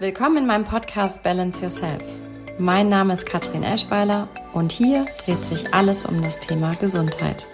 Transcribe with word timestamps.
Willkommen 0.00 0.36
in 0.36 0.46
meinem 0.46 0.62
Podcast 0.62 1.24
Balance 1.24 1.60
Yourself. 1.60 2.04
Mein 2.56 2.88
Name 2.88 3.14
ist 3.14 3.26
Katrin 3.26 3.64
Eschweiler 3.64 4.28
und 4.52 4.70
hier 4.70 5.06
dreht 5.24 5.44
sich 5.44 5.74
alles 5.74 6.04
um 6.04 6.22
das 6.22 6.38
Thema 6.38 6.70
Gesundheit. 6.80 7.48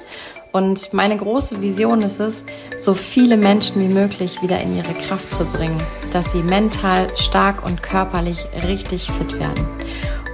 Und 0.53 0.93
meine 0.93 1.17
große 1.17 1.63
Vision 1.63 2.03
ist 2.03 2.21
es, 2.21 2.45
so 2.77 2.93
viele 2.93 3.39
Menschen 3.39 3.81
wie 3.81 3.95
möglich 3.95 4.43
wieder 4.43 4.61
in 4.61 4.77
ihre 4.77 4.93
Kraft 4.93 5.33
zu 5.33 5.47
bringen, 5.47 5.83
dass 6.11 6.33
sie 6.33 6.43
mental 6.43 7.17
stark 7.17 7.65
und 7.65 7.83
körperlich 7.83 8.45
richtig 8.69 9.11
fit 9.11 9.41
werden. 9.41 9.67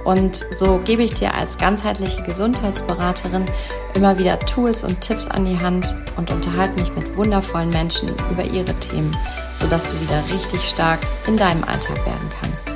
Und 0.03 0.43
so 0.53 0.81
gebe 0.83 1.03
ich 1.03 1.13
dir 1.13 1.33
als 1.33 1.57
ganzheitliche 1.57 2.23
Gesundheitsberaterin 2.23 3.45
immer 3.93 4.17
wieder 4.19 4.37
Tools 4.37 4.83
und 4.83 4.99
Tipps 4.99 5.29
an 5.29 5.45
die 5.45 5.59
Hand 5.59 5.95
und 6.17 6.29
unterhalte 6.29 6.81
mich 6.81 6.93
mit 6.93 7.15
wundervollen 7.15 7.69
Menschen 7.69 8.09
über 8.31 8.43
ihre 8.43 8.73
Themen, 8.81 9.15
sodass 9.53 9.91
du 9.91 9.99
wieder 10.01 10.23
richtig 10.33 10.61
stark 10.61 10.99
in 11.27 11.37
deinem 11.37 11.63
Alltag 11.63 11.97
werden 12.05 12.29
kannst. 12.41 12.73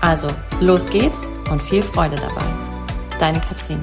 Also, 0.00 0.28
los 0.60 0.88
geht's 0.90 1.30
und 1.50 1.62
viel 1.62 1.82
Freude 1.82 2.16
dabei. 2.16 2.44
Deine 3.18 3.40
Katrin. 3.40 3.80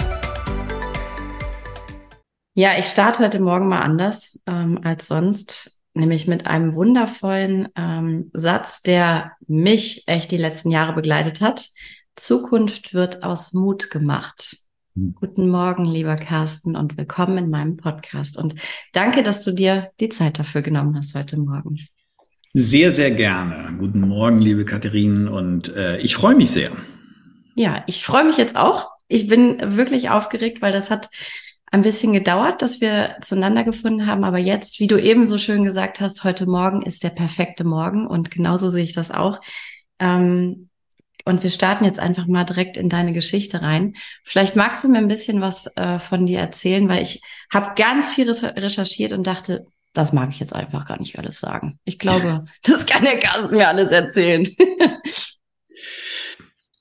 Ja, 2.53 2.77
ich 2.77 2.85
starte 2.85 3.23
heute 3.23 3.39
Morgen 3.39 3.67
mal 3.67 3.81
anders 3.81 4.39
ähm, 4.47 4.79
als 4.83 5.07
sonst, 5.07 5.79
nämlich 5.93 6.27
mit 6.27 6.47
einem 6.47 6.75
wundervollen 6.75 7.69
ähm, 7.75 8.31
Satz, 8.33 8.81
der 8.81 9.33
mich 9.47 10.07
echt 10.07 10.31
die 10.31 10.37
letzten 10.37 10.71
Jahre 10.71 10.93
begleitet 10.93 11.41
hat 11.41 11.69
Zukunft 12.15 12.93
wird 12.93 13.23
aus 13.23 13.53
Mut 13.53 13.91
gemacht. 13.91 14.57
Hm. 14.95 15.15
Guten 15.15 15.49
Morgen, 15.49 15.83
lieber 15.83 16.15
Carsten, 16.15 16.75
und 16.75 16.97
willkommen 16.97 17.37
in 17.37 17.49
meinem 17.49 17.75
Podcast. 17.75 18.37
Und 18.37 18.55
danke, 18.93 19.21
dass 19.21 19.41
du 19.41 19.51
dir 19.51 19.91
die 19.99 20.09
Zeit 20.09 20.39
dafür 20.39 20.61
genommen 20.61 20.95
hast 20.95 21.13
heute 21.15 21.37
Morgen. 21.37 21.87
Sehr, 22.57 22.91
sehr 22.91 23.11
gerne. 23.11 23.75
Guten 23.77 23.99
Morgen, 23.99 24.39
liebe 24.39 24.63
Katharine, 24.63 25.29
und 25.29 25.75
äh, 25.75 25.97
ich 25.97 26.15
freue 26.15 26.35
mich 26.35 26.51
sehr. 26.51 26.71
Ja, 27.53 27.83
ich 27.85 28.05
freue 28.05 28.23
mich 28.23 28.37
jetzt 28.37 28.55
auch. 28.55 28.91
Ich 29.09 29.27
bin 29.27 29.75
wirklich 29.75 30.09
aufgeregt, 30.09 30.61
weil 30.61 30.71
das 30.71 30.89
hat 30.89 31.09
ein 31.69 31.81
bisschen 31.81 32.13
gedauert, 32.13 32.61
dass 32.61 32.79
wir 32.79 33.17
zueinander 33.19 33.65
gefunden 33.65 34.07
haben. 34.07 34.23
Aber 34.23 34.37
jetzt, 34.37 34.79
wie 34.79 34.87
du 34.87 34.97
eben 34.97 35.25
so 35.25 35.37
schön 35.37 35.65
gesagt 35.65 35.99
hast, 35.99 36.23
heute 36.23 36.45
Morgen 36.45 36.81
ist 36.81 37.03
der 37.03 37.09
perfekte 37.09 37.65
Morgen 37.65 38.07
und 38.07 38.31
genauso 38.31 38.69
sehe 38.69 38.85
ich 38.85 38.93
das 38.93 39.11
auch. 39.11 39.41
Ähm, 39.99 40.69
und 41.25 41.43
wir 41.43 41.49
starten 41.49 41.83
jetzt 41.83 41.99
einfach 41.99 42.25
mal 42.25 42.45
direkt 42.45 42.77
in 42.77 42.87
deine 42.87 43.11
Geschichte 43.11 43.63
rein. 43.63 43.95
Vielleicht 44.23 44.55
magst 44.55 44.81
du 44.81 44.87
mir 44.87 44.99
ein 44.99 45.09
bisschen 45.09 45.41
was 45.41 45.75
äh, 45.75 45.99
von 45.99 46.25
dir 46.25 46.39
erzählen, 46.39 46.87
weil 46.87 47.01
ich 47.01 47.19
habe 47.51 47.73
ganz 47.75 48.11
viel 48.11 48.31
recherchiert 48.31 49.11
und 49.11 49.27
dachte, 49.27 49.65
das 49.95 50.13
mag 50.13 50.29
ich 50.29 50.39
jetzt 50.39 50.55
einfach 50.55 50.85
gar 50.85 50.99
nicht 50.99 51.17
alles 51.17 51.39
sagen. 51.39 51.79
Ich 51.85 51.99
glaube, 51.99 52.45
das 52.63 52.85
kann 52.85 53.03
der 53.03 53.19
Carsten 53.19 53.55
mir 53.55 53.67
alles 53.67 53.91
erzählen. 53.91 54.47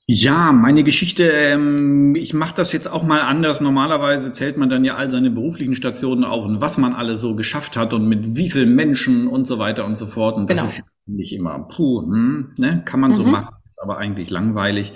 Ja, 0.07 0.51
meine 0.51 0.83
Geschichte, 0.83 1.23
ähm, 1.23 2.13
ich 2.13 2.35
mache 2.35 2.53
das 2.53 2.71
jetzt 2.73 2.87
auch 2.87 3.01
mal 3.01 3.21
anders. 3.21 3.59
Normalerweise 3.59 4.31
zählt 4.31 4.55
man 4.55 4.69
dann 4.69 4.85
ja 4.85 4.93
all 4.93 5.09
seine 5.09 5.31
beruflichen 5.31 5.73
Stationen 5.73 6.23
auf 6.23 6.45
und 6.45 6.61
was 6.61 6.77
man 6.77 6.93
alles 6.93 7.21
so 7.21 7.35
geschafft 7.35 7.75
hat 7.75 7.91
und 7.91 8.07
mit 8.07 8.35
wie 8.35 8.51
vielen 8.51 8.75
Menschen 8.75 9.27
und 9.27 9.47
so 9.47 9.57
weiter 9.57 9.83
und 9.83 9.95
so 9.95 10.05
fort. 10.05 10.35
Und 10.37 10.47
das 10.47 10.57
genau. 10.57 10.69
ist 10.69 10.83
nicht 11.07 11.33
immer, 11.33 11.67
puh, 11.75 12.03
hm, 12.03 12.53
ne, 12.55 12.83
kann 12.85 12.99
man 12.99 13.11
mhm. 13.11 13.15
so 13.15 13.23
machen 13.23 13.55
aber 13.77 13.97
eigentlich 13.97 14.29
langweilig. 14.29 14.93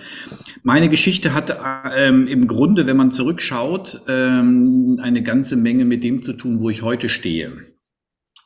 Meine 0.64 0.90
Geschichte 0.90 1.34
hat 1.34 1.56
ähm, 1.96 2.28
im 2.28 2.48
Grunde, 2.48 2.88
wenn 2.88 2.98
man 2.98 3.12
zurückschaut, 3.12 4.02
ähm, 4.08 5.00
eine 5.02 5.22
ganze 5.22 5.58
Menge 5.58 5.86
mit 5.86 6.04
dem 6.04 6.22
zu 6.22 6.34
tun, 6.34 6.60
wo 6.62 6.70
ich 6.70 6.82
heute 6.82 7.10
stehe. 7.10 7.52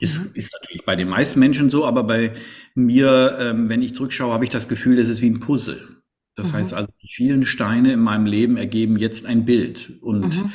Ist, 0.03 0.19
mhm. 0.19 0.31
ist 0.33 0.53
natürlich 0.53 0.85
bei 0.85 0.97
den 0.97 1.07
meisten 1.07 1.39
Menschen 1.39 1.69
so, 1.69 1.85
aber 1.85 2.03
bei 2.03 2.33
mir, 2.75 3.37
ähm, 3.39 3.69
wenn 3.69 3.81
ich 3.81 3.95
zurückschaue, 3.95 4.33
habe 4.33 4.43
ich 4.43 4.49
das 4.49 4.67
Gefühl, 4.67 4.99
es 4.99 5.07
ist 5.07 5.21
wie 5.21 5.29
ein 5.29 5.39
Puzzle. 5.39 5.79
Das 6.35 6.51
mhm. 6.51 6.57
heißt 6.57 6.73
also, 6.73 6.91
die 7.01 7.07
vielen 7.09 7.45
Steine 7.45 7.93
in 7.93 8.01
meinem 8.01 8.25
Leben 8.25 8.57
ergeben 8.57 8.97
jetzt 8.97 9.25
ein 9.25 9.45
Bild. 9.45 9.93
Und 10.01 10.43
mhm. 10.43 10.51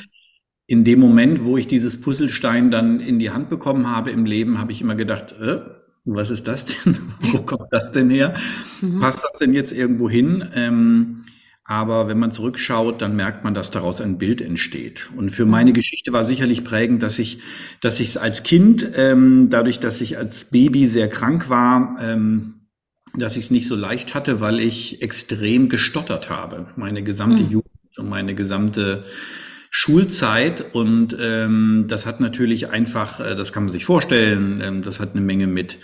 in 0.67 0.83
dem 0.83 0.99
Moment, 0.99 1.43
wo 1.45 1.57
ich 1.57 1.65
dieses 1.65 1.99
Puzzlestein 1.99 2.69
dann 2.69 2.99
in 2.99 3.17
die 3.17 3.31
Hand 3.31 3.49
bekommen 3.49 3.87
habe 3.87 4.11
im 4.11 4.25
Leben, 4.25 4.59
habe 4.59 4.71
ich 4.71 4.81
immer 4.81 4.95
gedacht, 4.95 5.31
äh, 5.41 5.61
was 6.05 6.29
ist 6.29 6.47
das 6.47 6.65
denn? 6.65 6.97
Wo 7.19 7.39
kommt 7.39 7.67
das 7.71 7.91
denn 7.91 8.09
her? 8.09 8.35
Mhm. 8.81 8.99
Passt 8.99 9.23
das 9.23 9.35
denn 9.37 9.53
jetzt 9.53 9.71
irgendwo 9.71 10.09
hin? 10.09 10.47
Ähm, 10.53 11.23
aber 11.69 12.07
wenn 12.07 12.17
man 12.17 12.31
zurückschaut, 12.31 12.99
dann 12.99 13.15
merkt 13.15 13.43
man, 13.43 13.53
dass 13.53 13.69
daraus 13.69 14.01
ein 14.01 14.17
Bild 14.17 14.41
entsteht. 14.41 15.11
Und 15.15 15.29
für 15.29 15.45
meine. 15.45 15.71
Geschichte 15.71 16.11
war 16.11 16.25
sicherlich 16.25 16.63
prägend, 16.63 17.03
dass 17.03 17.19
ich, 17.19 17.41
dass 17.79 17.99
ich 17.99 18.07
es 18.07 18.17
als 18.17 18.41
Kind, 18.41 18.89
ähm, 18.95 19.49
dadurch, 19.51 19.79
dass 19.79 20.01
ich 20.01 20.17
als 20.17 20.45
Baby 20.45 20.87
sehr 20.87 21.07
krank 21.09 21.47
war, 21.47 21.95
ähm, 22.01 22.55
dass 23.15 23.37
ich 23.37 23.45
es 23.45 23.51
nicht 23.51 23.67
so 23.67 23.75
leicht 23.75 24.15
hatte, 24.15 24.41
weil 24.41 24.59
ich 24.59 25.03
extrem 25.03 25.69
gestottert 25.69 26.31
habe. 26.31 26.65
Meine 26.75 27.03
gesamte 27.03 27.43
mhm. 27.43 27.51
Jugend 27.51 27.97
und 27.99 28.09
meine 28.09 28.33
gesamte 28.33 29.03
Schulzeit 29.69 30.73
und 30.73 31.15
ähm, 31.21 31.85
das 31.87 32.07
hat 32.07 32.19
natürlich 32.19 32.71
einfach, 32.71 33.19
äh, 33.19 33.35
das 33.35 33.53
kann 33.53 33.65
man 33.65 33.71
sich 33.71 33.85
vorstellen, 33.85 34.59
ähm, 34.63 34.81
das 34.81 34.99
hat 34.99 35.11
eine 35.11 35.21
Menge 35.21 35.45
mit 35.45 35.77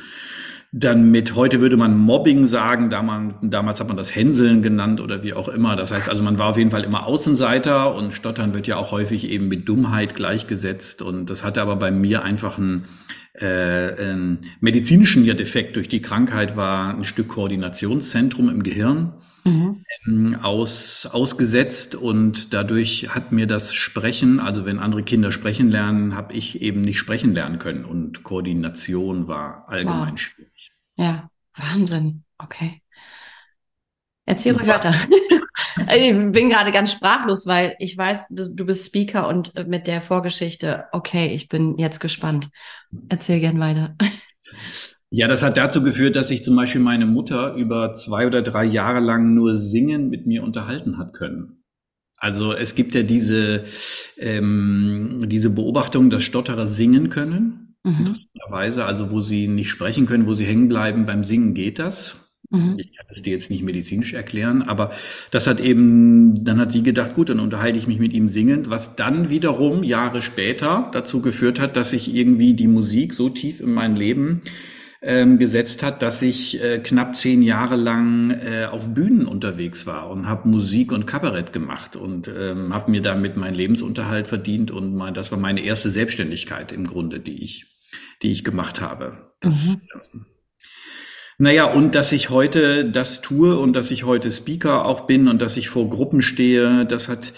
dann 0.78 1.10
mit, 1.10 1.36
heute 1.36 1.62
würde 1.62 1.78
man 1.78 1.98
Mobbing 1.98 2.48
sagen, 2.48 2.90
damals, 2.90 3.36
damals 3.42 3.80
hat 3.80 3.88
man 3.88 3.96
das 3.96 4.14
Hänseln 4.14 4.62
genannt 4.62 5.00
oder 5.00 5.24
wie 5.24 5.34
auch 5.34 5.48
immer. 5.48 5.78
Das 5.78 5.92
heißt 5.92 6.10
also, 6.10 6.22
man 6.22 6.38
war 6.38 6.48
auf 6.48 6.58
jeden 6.58 6.70
Fall 6.70 6.84
immer 6.84 7.08
Außenseiter 7.08 7.96
und 7.96 8.12
Stottern 8.12 8.54
wird 8.54 8.68
ja 8.68 8.76
auch 8.76 8.92
häufig 8.92 9.30
eben 9.30 9.48
mit 9.48 9.70
Dummheit 9.70 10.16
gleichgesetzt. 10.16 11.02
Und 11.02 11.30
das 11.30 11.46
hatte 11.46 11.62
aber 11.62 11.78
bei 11.78 11.92
mir 11.92 12.24
einfach 12.24 12.58
einen, 12.58 12.84
äh, 13.36 13.46
einen 13.46 14.48
medizinischen 14.60 15.24
Defekt 15.24 15.78
durch 15.78 15.88
die 15.88 16.02
Krankheit, 16.02 16.58
war 16.58 16.94
ein 16.94 17.06
Stück 17.06 17.30
Koordinationszentrum 17.30 18.50
im 18.50 18.62
Gehirn 18.62 19.14
mhm. 19.46 19.86
ähm, 20.06 20.38
aus, 20.42 21.06
ausgesetzt 21.06 21.96
und 21.96 22.54
dadurch 22.54 23.16
hat 23.16 23.32
mir 23.32 23.48
das 23.48 23.74
Sprechen, 23.74 24.42
also 24.42 24.66
wenn 24.66 24.80
andere 24.80 25.04
Kinder 25.04 25.32
sprechen 25.32 25.72
lernen, 25.72 26.16
habe 26.18 26.34
ich 26.34 26.62
eben 26.62 26.82
nicht 26.82 27.00
sprechen 27.00 27.34
lernen 27.34 27.60
können 27.60 27.86
und 27.86 28.24
Koordination 28.24 29.30
war 29.30 29.70
allgemein 29.70 30.12
wow. 30.12 30.20
schwierig. 30.20 30.55
Ja, 30.96 31.30
Wahnsinn. 31.56 32.24
Okay. 32.38 32.82
Erzähl 34.26 34.54
ruhig 34.56 34.68
weiter. 34.68 34.94
ich 35.96 36.32
bin 36.32 36.50
gerade 36.50 36.72
ganz 36.72 36.92
sprachlos, 36.92 37.46
weil 37.46 37.76
ich 37.80 37.98
weiß, 37.98 38.30
du 38.30 38.66
bist 38.66 38.88
Speaker 38.88 39.28
und 39.28 39.54
mit 39.68 39.88
der 39.88 40.02
Vorgeschichte, 40.02 40.86
okay, 40.92 41.28
ich 41.28 41.48
bin 41.48 41.78
jetzt 41.78 42.00
gespannt. 42.00 42.50
Erzähl 43.10 43.40
gern 43.40 43.60
weiter. 43.60 43.96
Ja, 45.12 45.28
das 45.28 45.44
hat 45.44 45.58
dazu 45.58 45.84
geführt, 45.84 46.16
dass 46.16 46.30
sich 46.30 46.44
zum 46.44 46.56
Beispiel 46.56 46.82
meine 46.82 47.06
Mutter 47.06 47.54
über 47.54 47.94
zwei 47.94 48.26
oder 48.26 48.42
drei 48.42 48.66
Jahre 48.66 49.00
lang 49.00 49.34
nur 49.34 49.56
singen 49.56 50.10
mit 50.10 50.26
mir 50.26 50.44
unterhalten 50.44 50.98
hat 50.98 51.14
können. 51.14 51.64
Also 52.18 52.54
es 52.54 52.76
gibt 52.76 52.96
ja 52.96 53.04
diese, 53.04 53.66
ähm, 54.18 55.26
diese 55.28 55.52
Beobachtung, 55.52 56.10
dass 56.10 56.24
Stotterer 56.24 56.68
singen 56.68 57.10
können. 57.10 57.65
Mhm. 57.86 58.16
Also 58.52 59.12
wo 59.12 59.22
sie 59.22 59.48
nicht 59.48 59.70
sprechen 59.70 60.06
können, 60.06 60.28
wo 60.28 60.34
sie 60.34 60.46
hängen 60.46 60.68
bleiben, 60.68 61.06
beim 61.06 61.24
Singen 61.24 61.54
geht 61.54 61.80
das. 61.80 62.18
Mhm. 62.50 62.78
Ich 62.78 62.96
kann 62.96 63.06
es 63.10 63.22
dir 63.22 63.32
jetzt 63.32 63.50
nicht 63.50 63.64
medizinisch 63.64 64.14
erklären, 64.14 64.62
aber 64.64 64.92
das 65.32 65.48
hat 65.48 65.60
eben, 65.60 66.44
dann 66.44 66.60
hat 66.60 66.72
sie 66.72 66.84
gedacht, 66.84 67.16
gut, 67.16 67.30
dann 67.30 67.40
unterhalte 67.40 67.78
ich 67.78 67.88
mich 67.88 68.00
mit 68.00 68.14
ihm 68.14 68.30
singend, 68.30 68.70
was 68.70 68.96
dann 68.96 69.30
wiederum 69.30 69.84
Jahre 69.84 70.22
später 70.22 70.90
dazu 70.94 71.22
geführt 71.22 71.60
hat, 71.60 71.76
dass 71.76 71.94
ich 71.94 72.14
irgendwie 72.14 72.54
die 72.54 72.68
Musik 72.68 73.14
so 73.14 73.30
tief 73.30 73.60
in 73.60 73.72
mein 73.72 73.96
Leben 73.96 74.42
ähm, 75.02 75.38
gesetzt 75.38 75.84
hat, 75.84 76.02
dass 76.02 76.22
ich 76.22 76.62
äh, 76.64 76.80
knapp 76.80 77.16
zehn 77.16 77.44
Jahre 77.44 77.76
lang 77.76 78.32
äh, 78.32 78.66
auf 78.66 78.94
Bühnen 78.94 79.28
unterwegs 79.28 79.86
war 79.86 80.10
und 80.10 80.28
habe 80.28 80.50
Musik 80.50 80.92
und 80.92 81.06
Kabarett 81.06 81.54
gemacht 81.54 81.96
und 81.96 82.28
ähm, 82.28 82.74
habe 82.74 82.90
mir 82.90 83.02
damit 83.02 83.38
meinen 83.38 83.54
Lebensunterhalt 83.54 84.28
verdient 84.28 84.72
und 84.72 84.96
mein, 84.96 85.14
das 85.14 85.32
war 85.32 85.40
meine 85.40 85.64
erste 85.64 85.92
Selbstständigkeit 85.92 86.72
im 86.72 86.86
Grunde, 86.86 87.20
die 87.20 87.44
ich, 87.44 87.75
die 88.22 88.32
ich 88.32 88.44
gemacht 88.44 88.82
habe. 88.82 89.34
Das, 89.42 89.78
mhm. 89.78 89.82
Ähm, 90.14 90.26
naja, 91.38 91.66
und 91.66 91.96
dass 91.96 92.14
ich 92.14 92.30
heute 92.30 92.90
das 92.90 93.22
tue 93.22 93.58
und 93.58 93.74
dass 93.74 93.92
ich 93.92 94.06
heute 94.06 94.32
Speaker 94.32 94.86
auch 94.86 95.02
bin 95.02 95.28
und 95.28 95.42
dass 95.42 95.58
ich 95.58 95.68
vor 95.68 95.90
Gruppen 95.90 96.22
stehe, 96.22 96.86
das 96.86 97.10
hat 97.10 97.34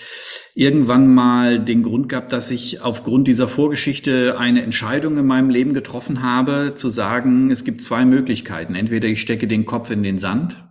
irgendwann 0.54 1.12
mal 1.12 1.60
den 1.60 1.82
Grund 1.82 2.08
gehabt, 2.08 2.32
dass 2.32 2.52
ich 2.52 2.84
aufgrund 2.84 3.28
dieser 3.28 3.48
Vorgeschichte 3.48 4.38
eine 4.38 4.62
Entscheidung 4.62 5.18
in 5.18 5.26
meinem 5.26 5.50
Leben 5.50 5.74
getroffen 5.74 6.22
habe, 6.22 6.74
zu 6.76 6.90
sagen, 6.90 7.50
es 7.50 7.64
gibt 7.64 7.82
zwei 7.82 8.06
Möglichkeiten. 8.06 8.76
Entweder 8.76 9.08
ich 9.08 9.20
stecke 9.20 9.48
den 9.48 9.66
Kopf 9.66 9.90
in 9.90 10.04
den 10.04 10.20
Sand 10.20 10.64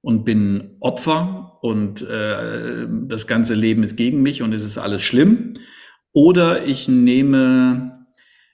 und 0.00 0.24
bin 0.24 0.76
Opfer 0.78 1.58
und 1.62 2.02
äh, 2.02 2.86
das 3.08 3.26
ganze 3.26 3.54
Leben 3.54 3.82
ist 3.82 3.96
gegen 3.96 4.22
mich 4.22 4.42
und 4.42 4.52
es 4.52 4.62
ist 4.62 4.78
alles 4.78 5.02
schlimm, 5.02 5.54
oder 6.12 6.64
ich 6.66 6.88
nehme 6.88 7.99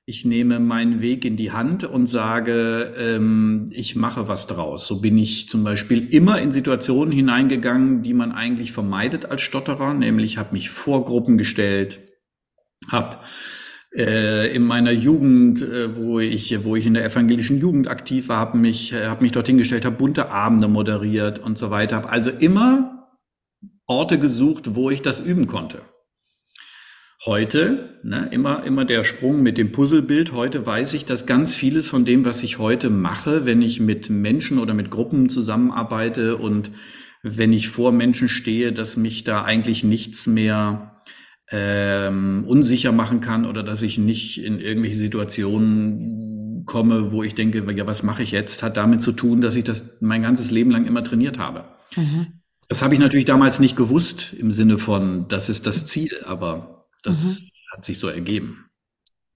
ich 0.09 0.25
nehme 0.25 0.61
meinen 0.61 1.01
Weg 1.01 1.25
in 1.25 1.37
die 1.37 1.51
Hand 1.51 1.83
und 1.83 2.07
sage, 2.07 2.95
ähm, 2.97 3.69
ich 3.73 3.97
mache 3.97 4.29
was 4.29 4.47
draus. 4.47 4.87
So 4.87 5.01
bin 5.01 5.19
ich 5.19 5.49
zum 5.49 5.65
Beispiel 5.65 6.07
immer 6.15 6.41
in 6.41 6.53
Situationen 6.53 7.13
hineingegangen, 7.13 8.03
die 8.03 8.15
man 8.15 8.31
eigentlich 8.31 8.71
vermeidet 8.71 9.27
als 9.27 9.43
Stotterer, 9.43 9.95
nämlich 9.95 10.39
habe 10.39 10.53
mich 10.53 10.71
vor 10.71 11.05
Gruppen 11.05 11.39
gestellt, 11.39 11.99
habe 12.89 13.17
äh, 13.97 14.55
in 14.55 14.63
meiner 14.63 14.93
Jugend, 14.93 15.63
äh, 15.63 15.97
wo 15.97 16.21
ich, 16.21 16.65
wo 16.65 16.77
ich 16.77 16.87
in 16.87 16.95
der 16.95 17.05
evangelischen 17.05 17.59
Jugend 17.59 17.89
aktiv 17.89 18.29
war, 18.29 18.39
habe 18.39 18.59
mich, 18.59 18.95
habe 18.95 19.25
mich 19.25 19.33
dorthin 19.33 19.59
gestellt, 19.59 19.85
habe 19.85 19.97
bunte 19.97 20.31
Abende 20.31 20.69
moderiert 20.69 21.41
und 21.41 21.59
so 21.59 21.73
weiter. 21.73 21.97
Habe 21.97 22.11
also 22.11 22.31
immer 22.31 23.09
Orte 23.87 24.21
gesucht, 24.21 24.77
wo 24.77 24.89
ich 24.89 25.03
das 25.03 25.19
üben 25.19 25.49
konnte. 25.49 25.81
Heute, 27.25 27.99
ne, 28.03 28.29
immer, 28.31 28.65
immer 28.65 28.85
der 28.85 29.03
Sprung 29.03 29.43
mit 29.43 29.57
dem 29.57 29.73
Puzzlebild. 29.73 30.33
Heute 30.33 30.67
weiß 30.67 30.93
ich, 30.95 31.07
dass 31.07 31.27
ganz 31.27 31.55
vieles 31.55 31.89
von 31.89 32.05
dem, 32.05 32.25
was 32.25 32.43
ich 32.43 32.59
heute 32.59 32.91
mache, 32.91 33.47
wenn 33.47 33.63
ich 33.63 33.81
mit 33.81 34.11
Menschen 34.11 34.59
oder 34.59 34.75
mit 34.75 34.91
Gruppen 34.91 35.29
zusammenarbeite 35.29 36.37
und 36.37 36.71
wenn 37.23 37.53
ich 37.53 37.69
vor 37.69 37.91
Menschen 37.91 38.29
stehe, 38.29 38.73
dass 38.73 38.97
mich 38.97 39.25
da 39.25 39.45
eigentlich 39.45 39.83
nichts 39.83 40.27
mehr 40.27 41.01
ähm, 41.51 42.45
unsicher 42.47 42.93
machen 42.93 43.21
kann 43.21 43.47
oder 43.47 43.63
dass 43.63 43.83
ich 43.83 43.99
nicht 43.99 44.43
in 44.43 44.61
irgendwelche 44.61 44.97
Situationen 44.97 46.65
komme, 46.67 47.13
wo 47.13 47.23
ich 47.23 47.35
denke, 47.35 47.65
ja, 47.75 47.87
was 47.87 48.03
mache 48.03 48.23
ich 48.23 48.33
jetzt, 48.33 48.63
hat 48.63 48.77
damit 48.77 49.01
zu 49.01 49.13
tun, 49.13 49.41
dass 49.41 49.57
ich 49.57 49.65
das 49.65 49.97
mein 50.01 50.23
ganzes 50.23 50.51
Leben 50.51 50.71
lang 50.71 50.85
immer 50.85 51.03
trainiert 51.03 51.39
habe. 51.39 51.65
Mhm. 51.97 52.41
Das 52.69 52.83
habe 52.83 52.95
ich 52.95 53.01
natürlich 53.01 53.27
damals 53.27 53.61
nicht 53.61 53.77
gewusst 53.77 54.35
im 54.39 54.51
Sinne 54.51 54.79
von, 54.79 55.29
das 55.29 55.49
ist 55.49 55.67
das 55.67 55.87
Ziel, 55.87 56.23
aber 56.25 56.76
das 57.07 57.41
mhm. 57.41 57.49
hat 57.73 57.85
sich 57.85 57.99
so 57.99 58.09
ergeben. 58.09 58.67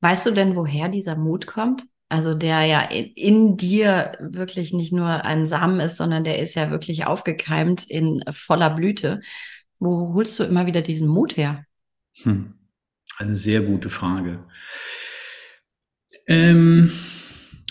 Weißt 0.01 0.27
du 0.27 0.31
denn, 0.31 0.57
woher 0.57 0.89
dieser 0.89 1.17
Mut 1.17 1.47
kommt? 1.47 1.85
Also 2.09 2.35
der 2.35 2.65
ja 2.65 2.81
in, 2.81 3.07
in, 3.15 3.57
dir 3.57 4.17
wirklich 4.19 4.73
nicht 4.73 4.93
nur 4.93 5.07
ein 5.07 5.47
Samen 5.47 5.79
ist, 5.79 5.97
sondern 5.97 6.25
der 6.25 6.41
ist 6.41 6.55
ja 6.57 6.71
wirklich 6.71 7.07
aufgekeimt 7.07 7.89
in 7.89 8.25
voller 8.33 8.71
Blüte. 8.71 9.21
Wo 9.79 10.13
holst 10.15 10.39
du 10.39 10.43
immer 10.43 10.67
wieder 10.67 10.83
diesen 10.83 11.07
Mut 11.07 11.37
her? 11.37 11.65
Hm. 12.23 12.55
Eine 13.17 13.37
sehr 13.37 13.61
gute 13.61 13.91
Frage. 13.91 14.45
Ähm, 16.27 16.91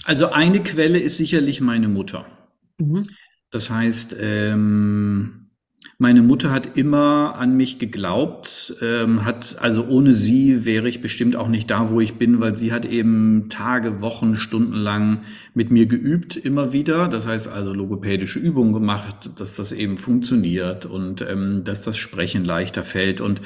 also 0.06 0.32
eine 0.32 0.64
Quelle 0.64 1.00
ist 1.00 1.18
sicherlich 1.18 1.60
meine 1.60 1.88
Mutter. 1.90 2.26
Mhm. 2.78 3.10
Das 3.52 3.70
heißt, 3.70 4.16
ähm, 4.20 5.39
meine 5.98 6.22
Mutter 6.22 6.52
hat 6.52 6.78
immer 6.78 7.36
an 7.36 7.58
mich 7.58 7.78
geglaubt, 7.78 8.76
ähm, 8.82 9.26
hat, 9.26 9.58
also 9.60 9.86
ohne 9.86 10.14
sie 10.14 10.66
wäre 10.66 10.88
ich 10.88 11.02
bestimmt 11.02 11.36
auch 11.36 11.50
nicht 11.50 11.70
da, 11.70 11.90
wo 11.90 12.00
ich 12.00 12.16
bin, 12.16 12.40
weil 12.40 12.56
sie 12.56 12.72
hat 12.72 12.86
eben 12.86 13.50
Tage, 13.50 14.00
Wochen, 14.00 14.38
Stunden 14.38 14.76
lang 14.76 15.24
mit 15.54 15.72
mir 15.72 15.88
geübt, 15.88 16.38
immer 16.38 16.72
wieder. 16.72 17.10
Das 17.10 17.28
heißt 17.28 17.50
also 17.50 17.74
logopädische 17.74 18.40
Übungen 18.40 18.72
gemacht, 18.72 19.40
dass 19.40 19.56
das 19.58 19.74
eben 19.74 19.98
funktioniert 19.98 20.86
und 20.86 21.22
ähm, 21.22 21.64
dass 21.66 21.84
das 21.84 21.98
Sprechen 21.98 22.46
leichter 22.46 22.84
fällt. 22.84 23.20
Und 23.20 23.42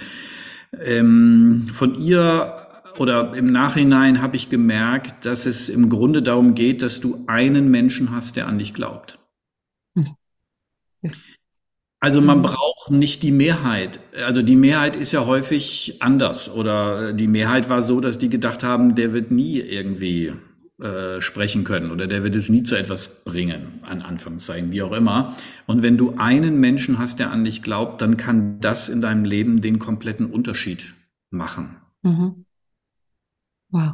ähm, 0.79 1.69
von 1.71 1.99
ihr 1.99 2.55
oder 2.99 3.33
im 3.35 3.47
Nachhinein 3.47 4.21
habe 4.21 4.35
ich 4.35 4.49
gemerkt, 4.49 5.25
dass 5.25 5.47
es 5.47 5.69
im 5.69 5.89
Grunde 5.89 6.21
darum 6.21 6.53
geht, 6.53 6.83
dass 6.83 6.99
du 6.99 7.23
einen 7.25 7.69
Menschen 7.71 8.11
hast, 8.11 8.35
der 8.35 8.47
an 8.47 8.59
dich 8.59 8.73
glaubt. 8.75 9.17
Hm. 9.95 10.15
Also 12.03 12.19
man 12.19 12.41
braucht 12.41 12.91
nicht 12.91 13.23
die 13.23 13.31
Mehrheit. 13.31 14.01
Also 14.25 14.41
die 14.41 14.57
Mehrheit 14.57 14.97
ist 14.97 15.13
ja 15.13 15.25
häufig 15.25 16.01
anders 16.01 16.53
oder 16.53 17.13
die 17.13 17.29
Mehrheit 17.29 17.69
war 17.69 17.81
so, 17.81 18.01
dass 18.01 18.17
die 18.17 18.27
gedacht 18.27 18.61
haben, 18.61 18.95
der 18.95 19.13
wird 19.13 19.31
nie 19.31 19.61
irgendwie 19.61 20.33
äh, 20.81 21.21
sprechen 21.21 21.63
können 21.63 21.91
oder 21.91 22.05
der 22.05 22.25
wird 22.25 22.35
es 22.35 22.49
nie 22.49 22.63
zu 22.63 22.75
etwas 22.75 23.23
bringen, 23.23 23.79
an 23.83 24.01
Anführungszeichen, 24.01 24.73
wie 24.73 24.81
auch 24.81 24.91
immer. 24.91 25.33
Und 25.65 25.81
wenn 25.81 25.95
du 25.95 26.15
einen 26.17 26.59
Menschen 26.59 26.99
hast, 26.99 27.19
der 27.19 27.31
an 27.31 27.45
dich 27.45 27.61
glaubt, 27.61 28.01
dann 28.01 28.17
kann 28.17 28.59
das 28.59 28.89
in 28.89 28.99
deinem 28.99 29.23
Leben 29.23 29.61
den 29.61 29.79
kompletten 29.79 30.25
Unterschied 30.25 30.93
machen. 31.29 31.77
Mhm. 32.01 32.43
Wow. 33.69 33.93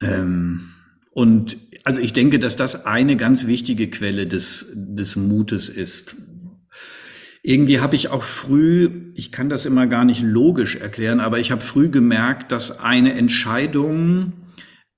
Ähm, 0.00 0.70
und 1.10 1.58
also 1.84 2.00
ich 2.00 2.14
denke, 2.14 2.38
dass 2.38 2.56
das 2.56 2.86
eine 2.86 3.18
ganz 3.18 3.46
wichtige 3.46 3.90
Quelle 3.90 4.26
des, 4.26 4.64
des 4.72 5.16
Mutes 5.16 5.68
ist. 5.68 6.16
Irgendwie 7.42 7.80
habe 7.80 7.96
ich 7.96 8.08
auch 8.08 8.22
früh, 8.22 9.12
ich 9.14 9.32
kann 9.32 9.48
das 9.48 9.66
immer 9.66 9.88
gar 9.88 10.04
nicht 10.04 10.22
logisch 10.22 10.76
erklären, 10.76 11.18
aber 11.18 11.40
ich 11.40 11.50
habe 11.50 11.60
früh 11.60 11.88
gemerkt, 11.88 12.52
dass 12.52 12.78
eine 12.78 13.14
Entscheidung 13.14 14.34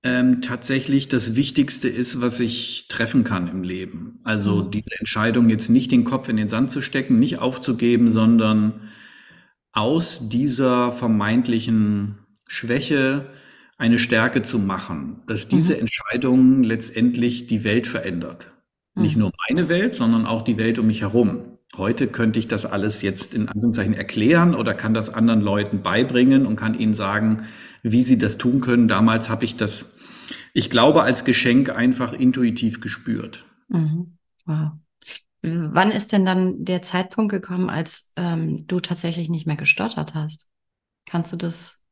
ähm, 0.02 0.42
tatsächlich 0.42 1.08
das 1.08 1.34
Wichtigste 1.34 1.88
ist, 1.88 2.20
was 2.20 2.38
ich 2.38 2.88
treffen 2.88 3.24
kann 3.24 3.48
im 3.48 3.62
Leben. 3.62 4.20
Also 4.22 4.64
mhm. 4.64 4.70
diese 4.70 4.90
Entscheidung 4.98 5.48
jetzt 5.48 5.70
nicht 5.70 5.90
den 5.90 6.04
Kopf 6.04 6.28
in 6.28 6.36
den 6.36 6.50
Sand 6.50 6.70
zu 6.70 6.82
stecken, 6.82 7.18
nicht 7.18 7.38
aufzugeben, 7.38 8.10
sondern 8.10 8.90
aus 9.72 10.28
dieser 10.28 10.92
vermeintlichen 10.92 12.18
Schwäche 12.46 13.30
eine 13.78 13.98
Stärke 13.98 14.42
zu 14.42 14.58
machen, 14.58 15.22
dass 15.26 15.48
diese 15.48 15.74
mhm. 15.74 15.80
Entscheidung 15.80 16.62
letztendlich 16.62 17.46
die 17.46 17.64
Welt 17.64 17.86
verändert. 17.86 18.52
Mhm. 18.94 19.02
Nicht 19.02 19.16
nur 19.16 19.32
meine 19.48 19.70
Welt, 19.70 19.94
sondern 19.94 20.26
auch 20.26 20.42
die 20.42 20.58
Welt 20.58 20.78
um 20.78 20.86
mich 20.86 21.00
herum. 21.00 21.53
Heute 21.76 22.06
könnte 22.06 22.38
ich 22.38 22.48
das 22.48 22.66
alles 22.66 23.02
jetzt 23.02 23.34
in 23.34 23.48
Anführungszeichen 23.48 23.94
erklären 23.94 24.54
oder 24.54 24.74
kann 24.74 24.94
das 24.94 25.12
anderen 25.12 25.40
Leuten 25.40 25.82
beibringen 25.82 26.46
und 26.46 26.56
kann 26.56 26.78
ihnen 26.78 26.94
sagen, 26.94 27.44
wie 27.82 28.02
sie 28.02 28.18
das 28.18 28.38
tun 28.38 28.60
können. 28.60 28.88
Damals 28.88 29.28
habe 29.28 29.44
ich 29.44 29.56
das 29.56 29.94
ich 30.52 30.70
glaube, 30.70 31.02
als 31.02 31.24
Geschenk 31.24 31.70
einfach 31.70 32.12
intuitiv 32.12 32.80
gespürt. 32.80 33.44
Mhm. 33.68 34.16
Wow. 34.46 34.72
Wann 35.42 35.90
ist 35.90 36.12
denn 36.12 36.24
dann 36.24 36.64
der 36.64 36.80
Zeitpunkt 36.80 37.30
gekommen, 37.30 37.68
als 37.68 38.12
ähm, 38.16 38.66
du 38.66 38.80
tatsächlich 38.80 39.28
nicht 39.28 39.46
mehr 39.46 39.56
gestottert 39.56 40.14
hast? 40.14 40.48
Kannst 41.06 41.32
du 41.32 41.36
das? 41.36 41.82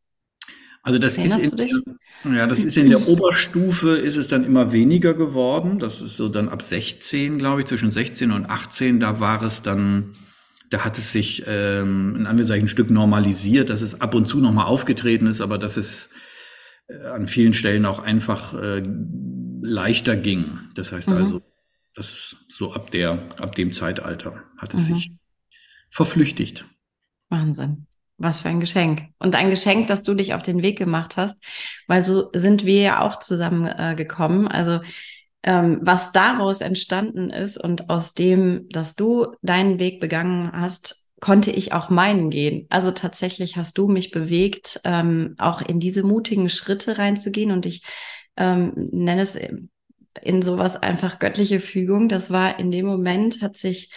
Also 0.84 0.98
das 0.98 1.16
ist 1.16 1.60
in, 1.60 2.34
ja, 2.34 2.46
das 2.46 2.58
ist 2.58 2.76
in 2.76 2.90
der 2.90 3.06
Oberstufe 3.08 3.96
ist 3.96 4.16
es 4.16 4.26
dann 4.26 4.44
immer 4.44 4.72
weniger 4.72 5.14
geworden. 5.14 5.78
Das 5.78 6.00
ist 6.00 6.16
so 6.16 6.28
dann 6.28 6.48
ab 6.48 6.60
16, 6.60 7.38
glaube 7.38 7.60
ich, 7.60 7.66
zwischen 7.68 7.92
16 7.92 8.32
und 8.32 8.46
18, 8.46 8.98
da 8.98 9.20
war 9.20 9.42
es 9.42 9.62
dann, 9.62 10.14
da 10.70 10.84
hat 10.84 10.98
es 10.98 11.12
sich 11.12 11.44
ähm, 11.46 12.16
in 12.16 12.26
Anführungszeichen 12.26 12.64
ein 12.64 12.68
Stück 12.68 12.90
normalisiert, 12.90 13.70
dass 13.70 13.80
es 13.80 14.00
ab 14.00 14.14
und 14.14 14.26
zu 14.26 14.40
nochmal 14.40 14.66
aufgetreten 14.66 15.26
ist, 15.26 15.40
aber 15.40 15.56
das 15.56 15.76
ist 15.76 16.10
äh, 16.88 17.06
an 17.06 17.28
vielen 17.28 17.52
Stellen 17.52 17.86
auch 17.86 18.00
einfach 18.00 18.54
äh, 18.54 18.82
leichter 19.62 20.16
ging. 20.16 20.58
Das 20.74 20.90
heißt 20.90 21.10
mhm. 21.10 21.16
also, 21.16 21.42
das 21.94 22.44
so 22.50 22.72
ab 22.72 22.90
der, 22.90 23.12
ab 23.38 23.54
dem 23.54 23.70
Zeitalter 23.70 24.42
hat 24.56 24.74
es 24.74 24.88
mhm. 24.88 24.94
sich 24.94 25.12
verflüchtigt. 25.90 26.64
Wahnsinn. 27.28 27.86
Was 28.22 28.40
für 28.40 28.48
ein 28.48 28.60
Geschenk. 28.60 29.08
Und 29.18 29.34
ein 29.34 29.50
Geschenk, 29.50 29.88
dass 29.88 30.04
du 30.04 30.14
dich 30.14 30.32
auf 30.32 30.42
den 30.42 30.62
Weg 30.62 30.78
gemacht 30.78 31.16
hast, 31.16 31.36
weil 31.88 32.02
so 32.02 32.30
sind 32.32 32.64
wir 32.64 32.80
ja 32.80 33.00
auch 33.00 33.18
zusammengekommen. 33.18 34.46
Äh, 34.46 34.50
also 34.50 34.80
ähm, 35.42 35.80
was 35.82 36.12
daraus 36.12 36.60
entstanden 36.60 37.30
ist 37.30 37.58
und 37.58 37.90
aus 37.90 38.14
dem, 38.14 38.68
dass 38.68 38.94
du 38.94 39.34
deinen 39.42 39.80
Weg 39.80 39.98
begangen 39.98 40.52
hast, 40.52 41.08
konnte 41.18 41.50
ich 41.50 41.72
auch 41.72 41.90
meinen 41.90 42.30
gehen. 42.30 42.66
Also 42.70 42.92
tatsächlich 42.92 43.56
hast 43.56 43.76
du 43.76 43.88
mich 43.88 44.12
bewegt, 44.12 44.80
ähm, 44.84 45.34
auch 45.38 45.60
in 45.60 45.80
diese 45.80 46.04
mutigen 46.04 46.48
Schritte 46.48 46.98
reinzugehen 46.98 47.50
und 47.50 47.66
ich 47.66 47.82
ähm, 48.36 48.72
nenne 48.92 49.22
es 49.22 49.36
in 50.20 50.42
sowas 50.42 50.76
einfach 50.76 51.18
göttliche 51.18 51.58
Fügung. 51.58 52.08
Das 52.08 52.30
war 52.30 52.60
in 52.60 52.70
dem 52.70 52.86
Moment, 52.86 53.42
hat 53.42 53.56
sich 53.56 53.90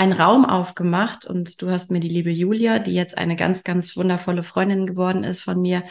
ein 0.00 0.12
Raum 0.12 0.46
aufgemacht 0.46 1.26
und 1.26 1.60
du 1.60 1.68
hast 1.68 1.90
mir 1.90 2.00
die 2.00 2.08
liebe 2.08 2.30
Julia, 2.30 2.78
die 2.78 2.94
jetzt 2.94 3.18
eine 3.18 3.36
ganz, 3.36 3.64
ganz 3.64 3.98
wundervolle 3.98 4.42
Freundin 4.42 4.86
geworden 4.86 5.24
ist 5.24 5.42
von 5.42 5.60
mir, 5.60 5.84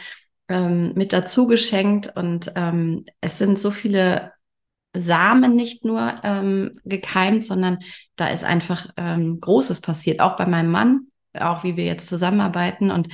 ähm, 0.48 0.94
mit 0.96 1.12
dazu 1.12 1.46
geschenkt 1.46 2.16
und 2.16 2.50
ähm, 2.56 3.04
es 3.20 3.38
sind 3.38 3.56
so 3.56 3.70
viele 3.70 4.32
Samen 4.92 5.54
nicht 5.54 5.84
nur 5.84 6.16
ähm, 6.24 6.72
gekeimt, 6.84 7.44
sondern 7.44 7.78
da 8.16 8.26
ist 8.26 8.42
einfach 8.42 8.88
ähm, 8.96 9.38
Großes 9.40 9.80
passiert, 9.80 10.18
auch 10.18 10.34
bei 10.34 10.46
meinem 10.46 10.72
Mann, 10.72 11.06
auch 11.38 11.62
wie 11.62 11.76
wir 11.76 11.84
jetzt 11.84 12.08
zusammenarbeiten. 12.08 12.90
Und 12.90 13.06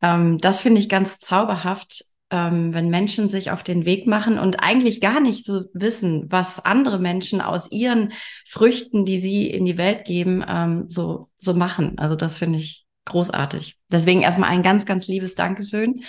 ähm, 0.00 0.38
das 0.38 0.60
finde 0.60 0.80
ich 0.80 0.88
ganz 0.88 1.18
zauberhaft, 1.18 2.06
ähm, 2.30 2.74
wenn 2.74 2.90
Menschen 2.90 3.28
sich 3.28 3.50
auf 3.50 3.62
den 3.62 3.86
Weg 3.86 4.06
machen 4.06 4.38
und 4.38 4.62
eigentlich 4.62 5.00
gar 5.00 5.20
nicht 5.20 5.44
so 5.44 5.64
wissen, 5.72 6.26
was 6.30 6.64
andere 6.64 6.98
Menschen 6.98 7.40
aus 7.40 7.70
ihren 7.72 8.12
Früchten, 8.46 9.04
die 9.04 9.18
sie 9.18 9.46
in 9.48 9.64
die 9.64 9.78
Welt 9.78 10.04
geben, 10.04 10.44
ähm, 10.46 10.84
so, 10.88 11.28
so 11.38 11.54
machen. 11.54 11.98
Also 11.98 12.16
das 12.16 12.36
finde 12.36 12.58
ich 12.58 12.86
großartig. 13.06 13.78
Deswegen 13.90 14.22
erstmal 14.22 14.50
ein 14.50 14.62
ganz, 14.62 14.84
ganz 14.84 15.08
liebes 15.08 15.34
Dankeschön 15.34 16.02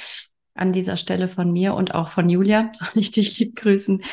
an 0.53 0.73
dieser 0.73 0.97
Stelle 0.97 1.29
von 1.29 1.51
mir 1.51 1.73
und 1.73 1.95
auch 1.95 2.09
von 2.09 2.29
Julia. 2.29 2.71
Soll 2.73 2.89
ich 2.95 3.11
dich 3.11 3.39
lieb 3.39 3.55
grüßen? 3.55 4.03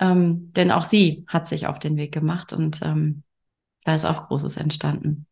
Ähm, 0.00 0.52
denn 0.54 0.70
auch 0.70 0.84
sie 0.84 1.24
hat 1.26 1.46
sich 1.46 1.66
auf 1.66 1.78
den 1.78 1.98
Weg 1.98 2.12
gemacht 2.12 2.54
und 2.54 2.80
ähm, 2.82 3.22
da 3.84 3.94
ist 3.94 4.06
auch 4.06 4.28
Großes 4.28 4.56
entstanden. 4.56 5.26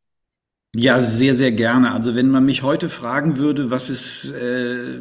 Ja, 0.76 1.00
sehr, 1.00 1.34
sehr 1.34 1.50
gerne. 1.50 1.94
Also 1.94 2.14
wenn 2.14 2.28
man 2.28 2.44
mich 2.44 2.62
heute 2.62 2.90
fragen 2.90 3.38
würde, 3.38 3.70
was 3.70 3.88
ist, 3.88 4.32
äh, 4.34 5.00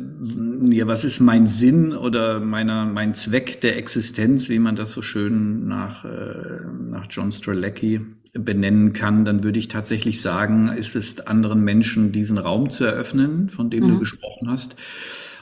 ja, 0.70 0.88
was 0.88 1.04
ist 1.04 1.20
mein 1.20 1.46
Sinn 1.48 1.94
oder 1.94 2.40
meiner, 2.40 2.86
mein 2.86 3.14
Zweck 3.14 3.60
der 3.60 3.78
Existenz, 3.78 4.48
wie 4.48 4.60
man 4.60 4.78
das 4.78 4.94
so 4.94 5.02
schön 5.02 5.68
nach, 5.68 6.06
äh, 6.06 6.62
nach 6.90 7.08
John 7.10 7.34
Strzelecki 7.34 8.00
benennen 8.34 8.94
kann, 8.94 9.26
dann 9.26 9.44
würde 9.44 9.60
ich 9.60 9.68
tatsächlich 9.68 10.22
sagen, 10.22 10.70
ist 10.70 10.96
es 10.96 11.20
anderen 11.28 11.62
Menschen 11.62 12.14
diesen 12.14 12.38
Raum 12.38 12.70
zu 12.70 12.86
eröffnen, 12.86 13.50
von 13.50 13.70
dem 13.70 13.84
mhm. 13.84 13.90
du 13.90 14.00
gesprochen 14.00 14.50
hast 14.50 14.78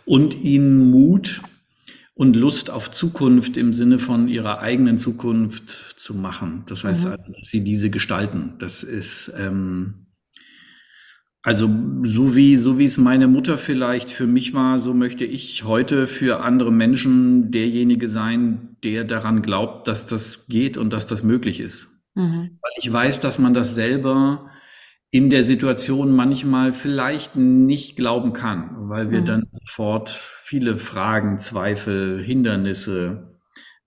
und 0.05 0.41
ihnen 0.41 0.89
Mut 0.89 1.41
und 2.15 2.35
Lust 2.35 2.71
auf 2.71 2.89
Zukunft 2.89 3.57
im 3.57 3.73
Sinne 3.73 3.99
von 3.99 4.27
ihrer 4.27 4.59
eigenen 4.59 4.97
Zukunft 4.97 5.69
zu 5.97 6.15
machen. 6.15 6.63
Das 6.67 6.83
heißt 6.83 7.05
mhm. 7.05 7.11
also, 7.11 7.31
dass 7.31 7.47
sie 7.47 7.63
diese 7.63 7.91
gestalten. 7.91 8.53
Das 8.57 8.81
ist 8.81 9.31
ähm, 9.37 10.04
also 11.45 11.69
so 12.03 12.35
wie 12.35 12.57
so 12.57 12.79
wie 12.79 12.85
es 12.85 12.97
meine 12.97 13.27
Mutter 13.27 13.59
vielleicht 13.59 14.09
für 14.09 14.25
mich 14.25 14.55
war, 14.55 14.79
so 14.79 14.95
möchte 14.95 15.25
ich 15.25 15.63
heute 15.63 16.07
für 16.07 16.41
andere 16.41 16.71
Menschen 16.71 17.51
derjenige 17.51 18.07
sein, 18.07 18.77
der 18.83 19.03
daran 19.03 19.43
glaubt, 19.43 19.87
dass 19.87 20.07
das 20.07 20.47
geht 20.47 20.75
und 20.75 20.91
dass 20.91 21.05
das 21.05 21.21
möglich 21.21 21.59
ist. 21.59 22.01
Mhm. 22.15 22.57
Weil 22.59 22.71
ich 22.77 22.91
weiß, 22.91 23.19
dass 23.19 23.37
man 23.37 23.53
das 23.53 23.75
selber 23.75 24.49
in 25.11 25.29
der 25.29 25.43
Situation 25.43 26.15
manchmal 26.15 26.73
vielleicht 26.73 27.35
nicht 27.35 27.95
glauben 27.95 28.33
kann, 28.33 28.89
weil 28.89 29.11
wir 29.11 29.21
mhm. 29.21 29.25
dann 29.25 29.43
sofort 29.51 30.09
viele 30.09 30.77
Fragen, 30.77 31.37
Zweifel, 31.37 32.23
Hindernisse, 32.23 33.39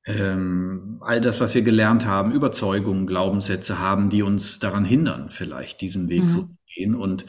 ähm, 0.07 0.99
all 1.01 1.21
das, 1.21 1.41
was 1.41 1.57
wir 1.57 1.63
gelernt 1.63 2.07
haben, 2.07 2.31
Überzeugungen, 2.31 3.09
Glaubenssätze 3.09 3.81
haben, 3.81 4.09
die 4.09 4.23
uns 4.23 4.61
daran 4.61 4.85
hindern, 4.85 5.29
vielleicht 5.29 5.81
diesen 5.81 6.09
Weg 6.09 6.23
mhm. 6.23 6.29
so 6.29 6.43
zu 6.43 6.55
gehen. 6.79 6.95
Und 6.95 7.27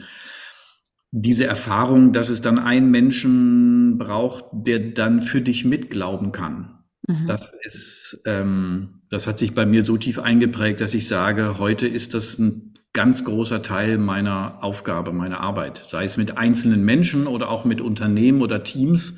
diese 1.12 1.46
Erfahrung, 1.46 2.12
dass 2.12 2.28
es 2.28 2.40
dann 2.40 2.58
einen 2.58 2.90
Menschen 2.90 3.98
braucht, 3.98 4.44
der 4.52 4.78
dann 4.78 5.22
für 5.22 5.40
dich 5.40 5.64
mitglauben 5.64 6.32
kann. 6.32 6.78
Mhm. 7.06 7.26
Das 7.26 7.52
ist, 7.64 8.22
ähm, 8.26 9.02
das 9.10 9.26
hat 9.26 9.38
sich 9.38 9.54
bei 9.54 9.66
mir 9.66 9.82
so 9.82 9.96
tief 9.96 10.18
eingeprägt, 10.18 10.80
dass 10.80 10.94
ich 10.94 11.08
sage, 11.08 11.58
heute 11.58 11.88
ist 11.88 12.14
das 12.14 12.38
ein 12.38 12.78
ganz 12.92 13.24
großer 13.24 13.62
Teil 13.62 13.98
meiner 13.98 14.62
Aufgabe, 14.62 15.12
meiner 15.12 15.40
Arbeit, 15.40 15.82
sei 15.84 16.04
es 16.04 16.16
mit 16.16 16.36
einzelnen 16.36 16.84
Menschen 16.84 17.26
oder 17.26 17.48
auch 17.48 17.64
mit 17.64 17.80
Unternehmen 17.80 18.42
oder 18.42 18.64
Teams. 18.64 19.16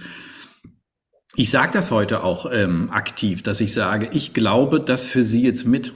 Ich 1.37 1.51
sage 1.51 1.73
das 1.73 1.91
heute 1.91 2.23
auch 2.23 2.51
ähm, 2.51 2.91
aktiv, 2.91 3.43
dass 3.43 3.61
ich 3.61 3.73
sage, 3.73 4.11
ich 4.13 4.35
glaube 4.35 4.81
das 4.81 5.07
für 5.07 5.25
Sie 5.25 5.43
jetzt 5.43 5.67
mit. 5.67 5.95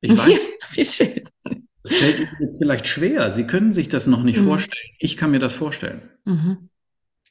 Ich 0.00 0.10
weiß, 0.16 0.28
ja, 0.28 0.38
wie 0.72 0.84
schön. 0.84 1.28
Es 1.90 1.96
fällt 1.96 2.20
Ihnen 2.20 2.36
jetzt 2.40 2.58
vielleicht 2.58 2.86
schwer. 2.86 3.32
Sie 3.32 3.44
können 3.44 3.72
sich 3.72 3.88
das 3.88 4.06
noch 4.06 4.22
nicht 4.22 4.40
mhm. 4.40 4.44
vorstellen. 4.44 4.90
Ich 4.98 5.16
kann 5.16 5.30
mir 5.30 5.38
das 5.38 5.54
vorstellen. 5.54 6.02
Mhm 6.24 6.68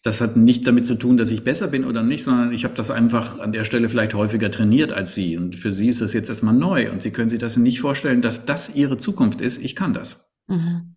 das 0.08 0.22
hat 0.22 0.38
nichts 0.38 0.66
damit 0.66 0.86
zu 0.86 0.96
tun, 0.96 1.18
dass 1.18 1.32
ich 1.32 1.44
besser 1.44 1.68
bin 1.68 1.84
oder 1.84 2.02
nicht, 2.02 2.24
sondern 2.24 2.54
ich 2.54 2.64
habe 2.64 2.74
das 2.74 2.92
einfach 2.92 3.40
an 3.40 3.52
der 3.52 3.66
Stelle 3.66 3.90
vielleicht 3.90 4.14
häufiger 4.14 4.50
trainiert 4.50 4.94
als 4.94 5.14
Sie. 5.16 5.38
Und 5.38 5.56
für 5.56 5.74
Sie 5.74 5.90
ist 5.90 6.02
das 6.02 6.14
jetzt 6.14 6.30
erstmal 6.30 6.54
neu 6.54 6.92
und 6.92 7.02
Sie 7.02 7.12
können 7.12 7.30
sich 7.30 7.40
das 7.40 7.58
nicht 7.58 7.82
vorstellen, 7.82 8.22
dass 8.22 8.46
das 8.46 8.74
Ihre 8.74 8.98
Zukunft 8.98 9.42
ist. 9.42 9.58
Ich 9.58 9.76
kann 9.76 9.94
das. 9.94 10.26
Mhm. 10.48 10.96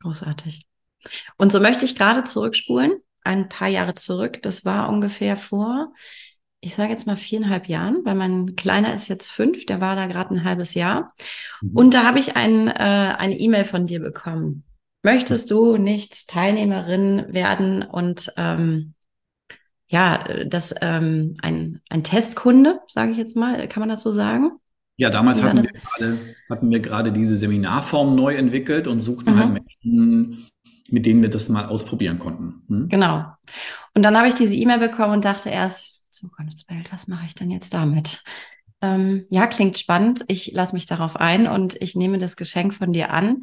Großartig. 0.00 0.66
Und 1.36 1.52
so 1.52 1.60
möchte 1.60 1.84
ich 1.84 1.94
gerade 1.94 2.24
zurückspulen, 2.24 2.92
ein 3.22 3.48
paar 3.48 3.68
Jahre 3.68 3.94
zurück. 3.94 4.40
Das 4.42 4.64
war 4.64 4.88
ungefähr 4.88 5.36
vor, 5.36 5.92
ich 6.60 6.74
sage 6.74 6.90
jetzt 6.90 7.06
mal 7.06 7.16
viereinhalb 7.16 7.68
Jahren, 7.68 8.04
weil 8.04 8.14
mein 8.14 8.54
Kleiner 8.56 8.92
ist 8.92 9.08
jetzt 9.08 9.30
fünf, 9.30 9.66
der 9.66 9.80
war 9.80 9.96
da 9.96 10.06
gerade 10.06 10.34
ein 10.34 10.44
halbes 10.44 10.74
Jahr. 10.74 11.12
Mhm. 11.62 11.70
Und 11.74 11.94
da 11.94 12.04
habe 12.04 12.18
ich 12.18 12.36
ein, 12.36 12.68
äh, 12.68 13.14
eine 13.18 13.38
E-Mail 13.38 13.64
von 13.64 13.86
dir 13.86 14.00
bekommen 14.00 14.64
möchtest 15.02 15.50
du 15.50 15.76
nicht 15.76 16.28
Teilnehmerin 16.28 17.26
werden 17.28 17.82
und 17.82 18.32
ähm, 18.36 18.94
ja, 19.88 20.24
das 20.46 20.74
ähm, 20.82 21.36
ein, 21.42 21.80
ein 21.88 22.04
Testkunde, 22.04 22.80
sage 22.86 23.10
ich 23.10 23.16
jetzt 23.16 23.36
mal, 23.36 23.66
kann 23.66 23.80
man 23.80 23.88
das 23.88 24.02
so 24.02 24.12
sagen? 24.12 24.52
Ja, 24.96 25.10
damals 25.10 25.42
hatten 25.42 25.62
wir, 25.62 25.70
gerade, 25.70 26.18
hatten 26.48 26.70
wir 26.70 26.80
gerade 26.80 27.12
diese 27.12 27.36
Seminarform 27.36 28.14
neu 28.14 28.36
entwickelt 28.36 28.86
und 28.86 29.00
suchten 29.00 29.36
halt 29.36 29.48
mhm. 29.48 29.54
halt 29.54 29.64
Menschen, 29.82 30.48
mit 30.90 31.06
denen 31.06 31.22
wir 31.22 31.30
das 31.30 31.48
mal 31.48 31.66
ausprobieren 31.66 32.18
konnten. 32.18 32.62
Hm? 32.68 32.88
Genau. 32.88 33.24
Und 33.94 34.02
dann 34.02 34.16
habe 34.16 34.28
ich 34.28 34.34
diese 34.34 34.54
E-Mail 34.54 34.78
bekommen 34.78 35.14
und 35.14 35.24
dachte 35.24 35.48
erst, 35.48 35.99
Zukunftswelt, 36.10 36.92
was 36.92 37.06
mache 37.06 37.26
ich 37.26 37.34
denn 37.34 37.50
jetzt 37.50 37.74
damit? 37.74 38.22
Ähm, 38.82 39.26
ja, 39.30 39.46
klingt 39.46 39.78
spannend. 39.78 40.24
Ich 40.28 40.52
lasse 40.52 40.74
mich 40.74 40.86
darauf 40.86 41.16
ein 41.16 41.46
und 41.46 41.80
ich 41.80 41.96
nehme 41.96 42.18
das 42.18 42.36
Geschenk 42.36 42.74
von 42.74 42.92
dir 42.92 43.10
an 43.10 43.42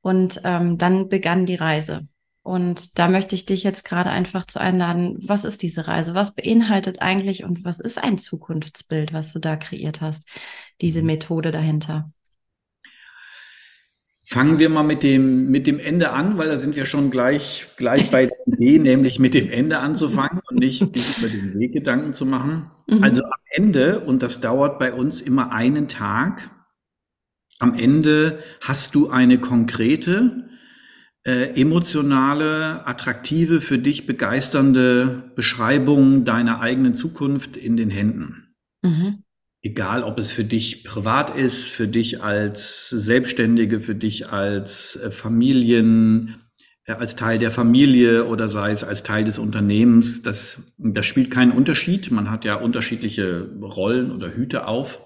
und 0.00 0.40
ähm, 0.44 0.78
dann 0.78 1.08
begann 1.08 1.46
die 1.46 1.56
Reise. 1.56 2.08
Und 2.42 2.98
da 2.98 3.08
möchte 3.08 3.34
ich 3.34 3.44
dich 3.44 3.62
jetzt 3.62 3.84
gerade 3.84 4.08
einfach 4.08 4.46
zu 4.46 4.58
einladen. 4.58 5.18
Was 5.20 5.44
ist 5.44 5.62
diese 5.62 5.86
Reise? 5.86 6.14
Was 6.14 6.34
beinhaltet 6.34 7.02
eigentlich 7.02 7.44
und 7.44 7.62
was 7.64 7.78
ist 7.78 8.02
ein 8.02 8.16
Zukunftsbild, 8.16 9.12
was 9.12 9.34
du 9.34 9.38
da 9.38 9.56
kreiert 9.56 10.00
hast? 10.00 10.26
Diese 10.80 11.00
mhm. 11.00 11.06
Methode 11.08 11.50
dahinter. 11.50 12.10
Fangen 14.30 14.58
wir 14.58 14.68
mal 14.68 14.82
mit 14.82 15.02
dem, 15.02 15.50
mit 15.50 15.66
dem 15.66 15.78
Ende 15.78 16.10
an, 16.10 16.36
weil 16.36 16.48
da 16.48 16.58
sind 16.58 16.76
wir 16.76 16.84
schon 16.84 17.10
gleich, 17.10 17.66
gleich 17.78 18.10
bei 18.10 18.26
der 18.26 18.46
Idee, 18.46 18.78
nämlich 18.78 19.18
mit 19.18 19.32
dem 19.32 19.48
Ende 19.48 19.78
anzufangen 19.78 20.42
und 20.50 20.58
nicht 20.58 20.82
über 20.82 21.30
den 21.30 21.58
Weg 21.58 21.72
Gedanken 21.72 22.12
zu 22.12 22.26
machen. 22.26 22.70
Mhm. 22.88 23.02
Also 23.02 23.22
am 23.22 23.40
Ende, 23.52 24.00
und 24.00 24.22
das 24.22 24.42
dauert 24.42 24.78
bei 24.78 24.92
uns 24.92 25.22
immer 25.22 25.52
einen 25.52 25.88
Tag, 25.88 26.50
am 27.58 27.72
Ende 27.72 28.40
hast 28.60 28.94
du 28.94 29.08
eine 29.08 29.38
konkrete, 29.38 30.50
äh, 31.24 31.58
emotionale, 31.58 32.86
attraktive, 32.86 33.62
für 33.62 33.78
dich 33.78 34.04
begeisternde 34.04 35.32
Beschreibung 35.36 36.26
deiner 36.26 36.60
eigenen 36.60 36.92
Zukunft 36.92 37.56
in 37.56 37.78
den 37.78 37.88
Händen. 37.88 38.54
Mhm. 38.82 39.24
Egal, 39.60 40.04
ob 40.04 40.18
es 40.18 40.30
für 40.30 40.44
dich 40.44 40.84
privat 40.84 41.36
ist, 41.36 41.66
für 41.68 41.88
dich 41.88 42.22
als 42.22 42.90
Selbstständige, 42.90 43.80
für 43.80 43.96
dich 43.96 44.28
als 44.28 44.96
äh, 44.96 45.10
Familien, 45.10 46.36
äh, 46.84 46.92
als 46.92 47.16
Teil 47.16 47.38
der 47.38 47.50
Familie 47.50 48.26
oder 48.26 48.48
sei 48.48 48.70
es 48.70 48.84
als 48.84 49.02
Teil 49.02 49.24
des 49.24 49.38
Unternehmens, 49.38 50.22
das, 50.22 50.62
das 50.78 51.06
spielt 51.06 51.32
keinen 51.32 51.50
Unterschied. 51.50 52.12
Man 52.12 52.30
hat 52.30 52.44
ja 52.44 52.54
unterschiedliche 52.54 53.50
Rollen 53.60 54.12
oder 54.12 54.32
Hüte 54.32 54.68
auf. 54.68 55.00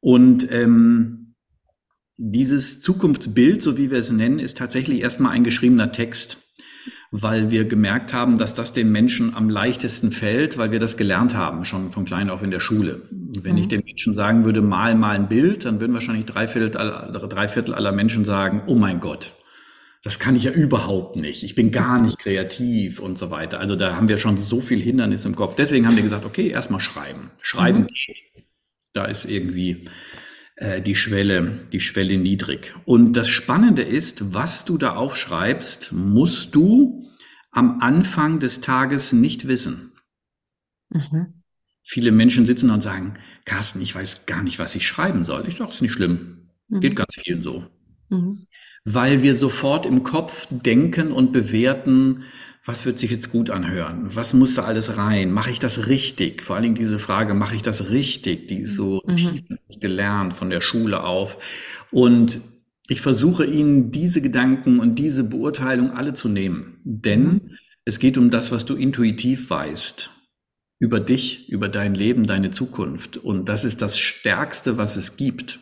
Und 0.00 0.50
ähm, 0.52 1.34
dieses 2.18 2.80
Zukunftsbild, 2.80 3.62
so 3.62 3.78
wie 3.78 3.90
wir 3.90 3.98
es 3.98 4.10
nennen, 4.10 4.38
ist 4.38 4.58
tatsächlich 4.58 5.00
erstmal 5.00 5.32
ein 5.32 5.44
geschriebener 5.44 5.92
Text, 5.92 6.41
weil 7.14 7.50
wir 7.50 7.66
gemerkt 7.66 8.14
haben, 8.14 8.38
dass 8.38 8.54
das 8.54 8.72
den 8.72 8.90
Menschen 8.90 9.36
am 9.36 9.50
leichtesten 9.50 10.12
fällt, 10.12 10.56
weil 10.56 10.72
wir 10.72 10.78
das 10.78 10.96
gelernt 10.96 11.34
haben, 11.34 11.66
schon 11.66 11.92
von 11.92 12.06
klein 12.06 12.30
auf 12.30 12.42
in 12.42 12.50
der 12.50 12.58
Schule. 12.58 13.02
Wenn 13.10 13.52
mhm. 13.52 13.58
ich 13.58 13.68
den 13.68 13.82
Menschen 13.84 14.14
sagen 14.14 14.46
würde, 14.46 14.62
mal 14.62 14.94
mal 14.94 15.14
ein 15.14 15.28
Bild, 15.28 15.66
dann 15.66 15.78
würden 15.78 15.92
wahrscheinlich 15.92 16.24
drei 16.24 16.48
Viertel, 16.48 16.74
aller, 16.74 17.10
drei 17.28 17.48
Viertel 17.48 17.74
aller 17.74 17.92
Menschen 17.92 18.24
sagen, 18.24 18.62
oh 18.66 18.76
mein 18.76 18.98
Gott, 18.98 19.34
das 20.02 20.18
kann 20.18 20.34
ich 20.34 20.44
ja 20.44 20.52
überhaupt 20.52 21.16
nicht. 21.16 21.42
Ich 21.44 21.54
bin 21.54 21.70
gar 21.70 22.00
nicht 22.00 22.18
kreativ 22.18 22.98
und 22.98 23.18
so 23.18 23.30
weiter. 23.30 23.60
Also 23.60 23.76
da 23.76 23.94
haben 23.94 24.08
wir 24.08 24.16
schon 24.16 24.38
so 24.38 24.62
viel 24.62 24.80
Hindernis 24.80 25.26
im 25.26 25.36
Kopf. 25.36 25.54
Deswegen 25.54 25.86
haben 25.86 25.96
wir 25.96 26.02
gesagt, 26.02 26.24
okay, 26.24 26.48
erstmal 26.48 26.80
schreiben. 26.80 27.30
Schreiben 27.42 27.82
mhm. 27.82 27.86
geht. 27.88 28.22
Da 28.94 29.04
ist 29.04 29.26
irgendwie 29.26 29.84
die 30.84 30.94
Schwelle, 30.94 31.66
die 31.72 31.80
Schwelle 31.80 32.18
niedrig. 32.18 32.74
Und 32.84 33.14
das 33.14 33.28
Spannende 33.28 33.82
ist, 33.82 34.32
was 34.32 34.64
du 34.64 34.78
da 34.78 34.94
aufschreibst, 34.94 35.92
musst 35.92 36.54
du 36.54 37.10
am 37.50 37.80
Anfang 37.80 38.38
des 38.38 38.60
Tages 38.60 39.12
nicht 39.12 39.48
wissen. 39.48 39.92
Mhm. 40.90 41.42
Viele 41.82 42.12
Menschen 42.12 42.46
sitzen 42.46 42.70
und 42.70 42.80
sagen, 42.80 43.14
Carsten, 43.44 43.80
ich 43.80 43.94
weiß 43.94 44.26
gar 44.26 44.42
nicht, 44.42 44.58
was 44.58 44.74
ich 44.74 44.86
schreiben 44.86 45.24
soll. 45.24 45.46
Ich 45.48 45.56
sage, 45.56 45.70
ist 45.70 45.82
nicht 45.82 45.92
schlimm. 45.92 46.50
Mhm. 46.68 46.80
Geht 46.80 46.96
ganz 46.96 47.14
vielen 47.16 47.40
so. 47.40 47.66
Mhm. 48.08 48.46
Weil 48.84 49.22
wir 49.22 49.34
sofort 49.34 49.84
im 49.84 50.02
Kopf 50.02 50.46
denken 50.50 51.12
und 51.12 51.32
bewerten, 51.32 52.24
was 52.64 52.86
wird 52.86 52.98
sich 52.98 53.10
jetzt 53.10 53.30
gut 53.30 53.50
anhören? 53.50 54.02
Was 54.04 54.34
muss 54.34 54.54
da 54.54 54.62
alles 54.62 54.96
rein? 54.96 55.32
Mache 55.32 55.50
ich 55.50 55.58
das 55.58 55.88
richtig? 55.88 56.42
Vor 56.42 56.54
allen 56.54 56.62
Dingen 56.62 56.74
diese 56.76 57.00
Frage, 57.00 57.34
mache 57.34 57.56
ich 57.56 57.62
das 57.62 57.90
richtig? 57.90 58.46
Die 58.48 58.60
ist 58.60 58.76
so 58.76 59.02
mhm. 59.04 59.16
tief 59.16 59.42
gelernt 59.80 60.32
von 60.32 60.48
der 60.48 60.60
Schule 60.60 61.02
auf. 61.02 61.38
Und 61.90 62.40
ich 62.88 63.00
versuche 63.00 63.44
Ihnen 63.44 63.90
diese 63.90 64.20
Gedanken 64.20 64.78
und 64.78 64.96
diese 64.96 65.24
Beurteilung 65.24 65.90
alle 65.90 66.14
zu 66.14 66.28
nehmen. 66.28 66.80
Denn 66.84 67.24
mhm. 67.24 67.50
es 67.84 67.98
geht 67.98 68.16
um 68.16 68.30
das, 68.30 68.52
was 68.52 68.64
du 68.64 68.76
intuitiv 68.76 69.50
weißt. 69.50 70.10
Über 70.78 71.00
dich, 71.00 71.48
über 71.48 71.68
dein 71.68 71.94
Leben, 71.94 72.26
deine 72.26 72.52
Zukunft. 72.52 73.16
Und 73.16 73.48
das 73.48 73.64
ist 73.64 73.82
das 73.82 73.98
Stärkste, 73.98 74.78
was 74.78 74.96
es 74.96 75.16
gibt. 75.16 75.60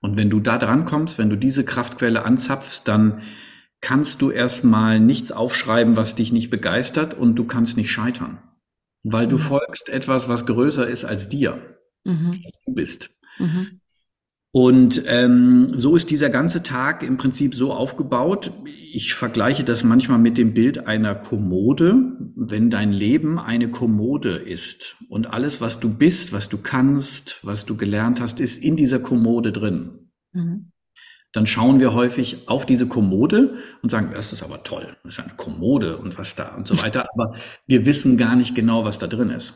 Und 0.00 0.16
wenn 0.16 0.30
du 0.30 0.40
da 0.40 0.56
dran 0.58 0.86
kommst, 0.86 1.18
wenn 1.18 1.30
du 1.30 1.36
diese 1.36 1.64
Kraftquelle 1.64 2.24
anzapfst, 2.24 2.82
dann 2.86 3.22
kannst 3.82 4.22
du 4.22 4.30
erstmal 4.30 4.98
nichts 5.00 5.32
aufschreiben, 5.32 5.96
was 5.96 6.14
dich 6.14 6.32
nicht 6.32 6.48
begeistert 6.48 7.12
und 7.12 7.34
du 7.34 7.44
kannst 7.44 7.76
nicht 7.76 7.90
scheitern, 7.90 8.38
weil 9.02 9.26
du 9.28 9.36
mhm. 9.36 9.40
folgst 9.40 9.90
etwas, 9.90 10.28
was 10.28 10.46
größer 10.46 10.86
ist 10.86 11.04
als 11.04 11.28
dir, 11.28 11.76
mhm. 12.04 12.40
als 12.44 12.54
du 12.64 12.72
bist. 12.72 13.10
Mhm. 13.38 13.80
Und 14.54 15.02
ähm, 15.06 15.78
so 15.78 15.96
ist 15.96 16.10
dieser 16.10 16.28
ganze 16.28 16.62
Tag 16.62 17.02
im 17.02 17.16
Prinzip 17.16 17.54
so 17.54 17.72
aufgebaut. 17.72 18.52
Ich 18.66 19.14
vergleiche 19.14 19.64
das 19.64 19.82
manchmal 19.82 20.18
mit 20.18 20.36
dem 20.36 20.52
Bild 20.52 20.86
einer 20.86 21.14
Kommode. 21.14 22.18
Wenn 22.36 22.68
dein 22.68 22.92
Leben 22.92 23.38
eine 23.38 23.70
Kommode 23.70 24.36
ist 24.36 24.96
und 25.08 25.26
alles, 25.26 25.62
was 25.62 25.80
du 25.80 25.88
bist, 25.88 26.34
was 26.34 26.50
du 26.50 26.58
kannst, 26.58 27.38
was 27.42 27.64
du 27.64 27.78
gelernt 27.78 28.20
hast, 28.20 28.40
ist 28.40 28.62
in 28.62 28.76
dieser 28.76 29.00
Kommode 29.00 29.52
drin. 29.52 30.10
Mhm 30.32 30.71
dann 31.32 31.46
schauen 31.46 31.80
wir 31.80 31.94
häufig 31.94 32.48
auf 32.48 32.66
diese 32.66 32.86
Kommode 32.86 33.56
und 33.82 33.90
sagen, 33.90 34.10
das 34.12 34.32
ist 34.32 34.42
aber 34.42 34.62
toll, 34.64 34.96
das 35.02 35.14
ist 35.14 35.20
eine 35.20 35.34
Kommode 35.36 35.96
und 35.96 36.18
was 36.18 36.34
da 36.34 36.54
und 36.54 36.68
so 36.68 36.80
weiter. 36.82 37.08
Aber 37.14 37.34
wir 37.66 37.86
wissen 37.86 38.18
gar 38.18 38.36
nicht 38.36 38.54
genau, 38.54 38.84
was 38.84 38.98
da 38.98 39.06
drin 39.06 39.30
ist. 39.30 39.54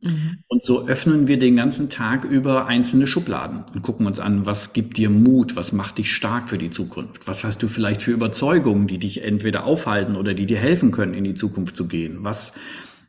Mhm. 0.00 0.38
Und 0.46 0.62
so 0.62 0.86
öffnen 0.86 1.26
wir 1.26 1.40
den 1.40 1.56
ganzen 1.56 1.90
Tag 1.90 2.24
über 2.24 2.66
einzelne 2.66 3.08
Schubladen 3.08 3.64
und 3.74 3.82
gucken 3.82 4.06
uns 4.06 4.20
an, 4.20 4.46
was 4.46 4.72
gibt 4.72 4.96
dir 4.96 5.10
Mut, 5.10 5.56
was 5.56 5.72
macht 5.72 5.98
dich 5.98 6.12
stark 6.12 6.48
für 6.48 6.58
die 6.58 6.70
Zukunft, 6.70 7.26
was 7.26 7.42
hast 7.42 7.62
du 7.62 7.68
vielleicht 7.68 8.02
für 8.02 8.12
Überzeugungen, 8.12 8.86
die 8.86 8.98
dich 8.98 9.22
entweder 9.22 9.64
aufhalten 9.64 10.14
oder 10.14 10.34
die 10.34 10.46
dir 10.46 10.58
helfen 10.58 10.92
können, 10.92 11.14
in 11.14 11.24
die 11.24 11.34
Zukunft 11.34 11.74
zu 11.74 11.88
gehen, 11.88 12.18
was, 12.20 12.52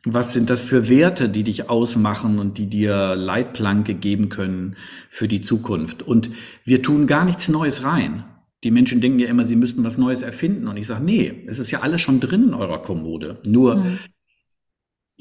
was 0.04 0.32
sind 0.32 0.50
das 0.50 0.62
für 0.62 0.88
Werte, 0.88 1.28
die 1.28 1.44
dich 1.44 1.68
ausmachen 1.68 2.38
und 2.38 2.58
die 2.58 2.66
dir 2.66 3.14
Leitplanke 3.16 3.94
geben 3.94 4.28
können 4.28 4.76
für 5.08 5.28
die 5.28 5.40
Zukunft. 5.40 6.02
Und 6.02 6.30
wir 6.64 6.82
tun 6.82 7.06
gar 7.06 7.24
nichts 7.24 7.48
Neues 7.48 7.84
rein. 7.84 8.24
Die 8.64 8.70
Menschen 8.70 9.00
denken 9.00 9.18
ja 9.18 9.28
immer, 9.28 9.44
sie 9.44 9.56
müssten 9.56 9.84
was 9.84 9.98
Neues 9.98 10.22
erfinden. 10.22 10.68
Und 10.68 10.76
ich 10.76 10.86
sage, 10.86 11.04
nee, 11.04 11.44
es 11.46 11.58
ist 11.58 11.70
ja 11.70 11.80
alles 11.80 12.00
schon 12.00 12.20
drin 12.20 12.48
in 12.48 12.54
eurer 12.54 12.82
Kommode. 12.82 13.38
Nur 13.44 13.76
mhm. 13.76 13.98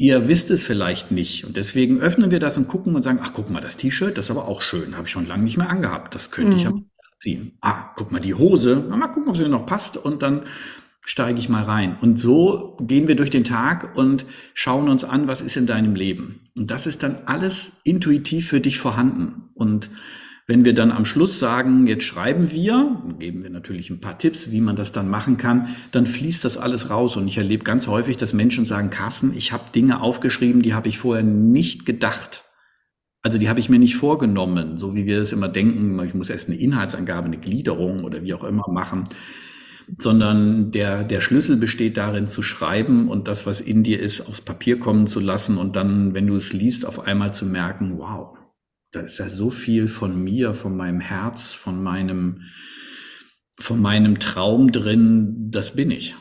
Ihr 0.01 0.29
wisst 0.29 0.49
es 0.49 0.63
vielleicht 0.63 1.11
nicht 1.11 1.43
und 1.43 1.57
deswegen 1.57 1.99
öffnen 1.99 2.31
wir 2.31 2.39
das 2.39 2.57
und 2.57 2.69
gucken 2.69 2.95
und 2.95 3.03
sagen, 3.03 3.19
ach 3.21 3.33
guck 3.33 3.49
mal, 3.49 3.59
das 3.59 3.75
T-Shirt, 3.75 4.17
das 4.17 4.27
ist 4.27 4.31
aber 4.31 4.47
auch 4.47 4.61
schön, 4.61 4.95
habe 4.95 5.07
ich 5.07 5.11
schon 5.11 5.27
lange 5.27 5.43
nicht 5.43 5.57
mehr 5.57 5.69
angehabt, 5.69 6.15
das 6.15 6.31
könnte 6.31 6.51
mhm. 6.51 6.57
ich 6.57 6.63
ja 6.63 6.73
ziehen. 7.19 7.57
Ah, 7.59 7.91
guck 7.97 8.09
mal 8.09 8.21
die 8.21 8.33
Hose, 8.33 8.77
mal 8.77 9.09
gucken, 9.09 9.27
ob 9.27 9.35
sie 9.35 9.43
mir 9.43 9.49
noch 9.49 9.65
passt 9.65 9.97
und 9.97 10.21
dann 10.21 10.43
steige 11.09 11.39
ich 11.39 11.49
mal 11.49 11.63
rein. 11.63 11.97
Und 11.99 12.19
so 12.19 12.77
gehen 12.79 13.07
wir 13.07 13.15
durch 13.15 13.31
den 13.31 13.43
Tag 13.43 13.97
und 13.97 14.27
schauen 14.53 14.87
uns 14.87 15.03
an, 15.03 15.27
was 15.27 15.41
ist 15.41 15.57
in 15.57 15.65
deinem 15.65 15.95
Leben. 15.95 16.51
Und 16.55 16.69
das 16.69 16.85
ist 16.85 17.01
dann 17.01 17.23
alles 17.25 17.81
intuitiv 17.83 18.47
für 18.47 18.59
dich 18.59 18.77
vorhanden. 18.77 19.49
Und 19.55 19.89
wenn 20.45 20.65
wir 20.65 20.75
dann 20.75 20.91
am 20.91 21.05
Schluss 21.05 21.39
sagen, 21.39 21.87
jetzt 21.87 22.03
schreiben 22.03 22.51
wir, 22.51 23.01
geben 23.17 23.41
wir 23.41 23.49
natürlich 23.49 23.89
ein 23.89 24.01
paar 24.01 24.19
Tipps, 24.19 24.51
wie 24.51 24.61
man 24.61 24.75
das 24.75 24.91
dann 24.91 25.09
machen 25.09 25.37
kann, 25.37 25.75
dann 25.91 26.05
fließt 26.05 26.45
das 26.45 26.57
alles 26.57 26.91
raus. 26.91 27.17
Und 27.17 27.27
ich 27.27 27.39
erlebe 27.39 27.63
ganz 27.63 27.87
häufig, 27.87 28.17
dass 28.17 28.33
Menschen 28.33 28.65
sagen, 28.65 28.91
Carsten, 28.91 29.33
ich 29.35 29.51
habe 29.51 29.71
Dinge 29.73 30.01
aufgeschrieben, 30.01 30.61
die 30.61 30.75
habe 30.75 30.89
ich 30.89 30.99
vorher 30.99 31.23
nicht 31.23 31.87
gedacht. 31.87 32.43
Also 33.23 33.39
die 33.39 33.49
habe 33.49 33.59
ich 33.59 33.69
mir 33.69 33.79
nicht 33.79 33.95
vorgenommen, 33.95 34.77
so 34.77 34.93
wie 34.93 35.07
wir 35.07 35.19
es 35.19 35.33
immer 35.33 35.49
denken, 35.49 35.99
ich 36.05 36.13
muss 36.13 36.29
erst 36.29 36.49
eine 36.49 36.59
Inhaltsangabe, 36.59 37.25
eine 37.25 37.39
Gliederung 37.39 38.03
oder 38.03 38.21
wie 38.21 38.35
auch 38.35 38.43
immer 38.43 38.69
machen, 38.71 39.05
sondern 39.97 40.71
der, 40.71 41.03
der 41.03 41.21
Schlüssel 41.21 41.57
besteht 41.57 41.97
darin 41.97 42.27
zu 42.27 42.43
schreiben 42.43 43.09
und 43.09 43.27
das, 43.27 43.45
was 43.45 43.61
in 43.61 43.83
dir 43.83 43.99
ist, 43.99 44.21
aufs 44.21 44.41
Papier 44.41 44.79
kommen 44.79 45.07
zu 45.07 45.19
lassen 45.19 45.57
und 45.57 45.75
dann, 45.75 46.13
wenn 46.13 46.27
du 46.27 46.35
es 46.35 46.53
liest, 46.53 46.85
auf 46.85 46.99
einmal 46.99 47.33
zu 47.33 47.45
merken, 47.45 47.97
wow, 47.97 48.37
da 48.91 49.01
ist 49.01 49.17
ja 49.19 49.29
so 49.29 49.49
viel 49.49 49.87
von 49.87 50.23
mir, 50.23 50.53
von 50.53 50.75
meinem 50.75 50.99
Herz, 50.99 51.53
von 51.53 51.81
meinem, 51.81 52.43
von 53.59 53.79
meinem 53.81 54.19
Traum 54.19 54.71
drin, 54.71 55.51
das 55.51 55.75
bin 55.75 55.91
ich. 55.91 56.15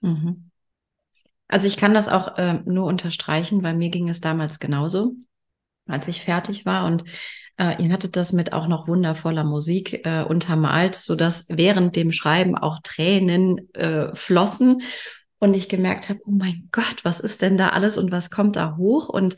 Mhm. 0.00 0.50
Also 1.48 1.68
ich 1.68 1.76
kann 1.76 1.94
das 1.94 2.08
auch 2.08 2.36
äh, 2.38 2.60
nur 2.64 2.86
unterstreichen, 2.86 3.62
weil 3.62 3.74
mir 3.74 3.90
ging 3.90 4.08
es 4.08 4.20
damals 4.20 4.58
genauso, 4.58 5.14
als 5.86 6.08
ich 6.08 6.22
fertig 6.22 6.66
war 6.66 6.86
und 6.86 7.04
äh, 7.56 7.82
ihr 7.82 7.92
hattet 7.92 8.16
das 8.16 8.32
mit 8.32 8.52
auch 8.52 8.66
noch 8.66 8.88
wundervoller 8.88 9.44
Musik 9.44 10.04
äh, 10.04 10.24
untermalt, 10.24 10.94
sodass 10.94 11.46
während 11.48 11.96
dem 11.96 12.12
Schreiben 12.12 12.56
auch 12.56 12.80
Tränen 12.82 13.72
äh, 13.74 14.14
flossen 14.14 14.82
und 15.38 15.54
ich 15.54 15.68
gemerkt 15.68 16.08
habe, 16.08 16.20
oh 16.24 16.32
mein 16.32 16.68
Gott, 16.72 17.04
was 17.04 17.20
ist 17.20 17.42
denn 17.42 17.58
da 17.58 17.68
alles 17.68 17.98
und 17.98 18.10
was 18.10 18.30
kommt 18.30 18.56
da 18.56 18.76
hoch? 18.76 19.08
Und 19.08 19.36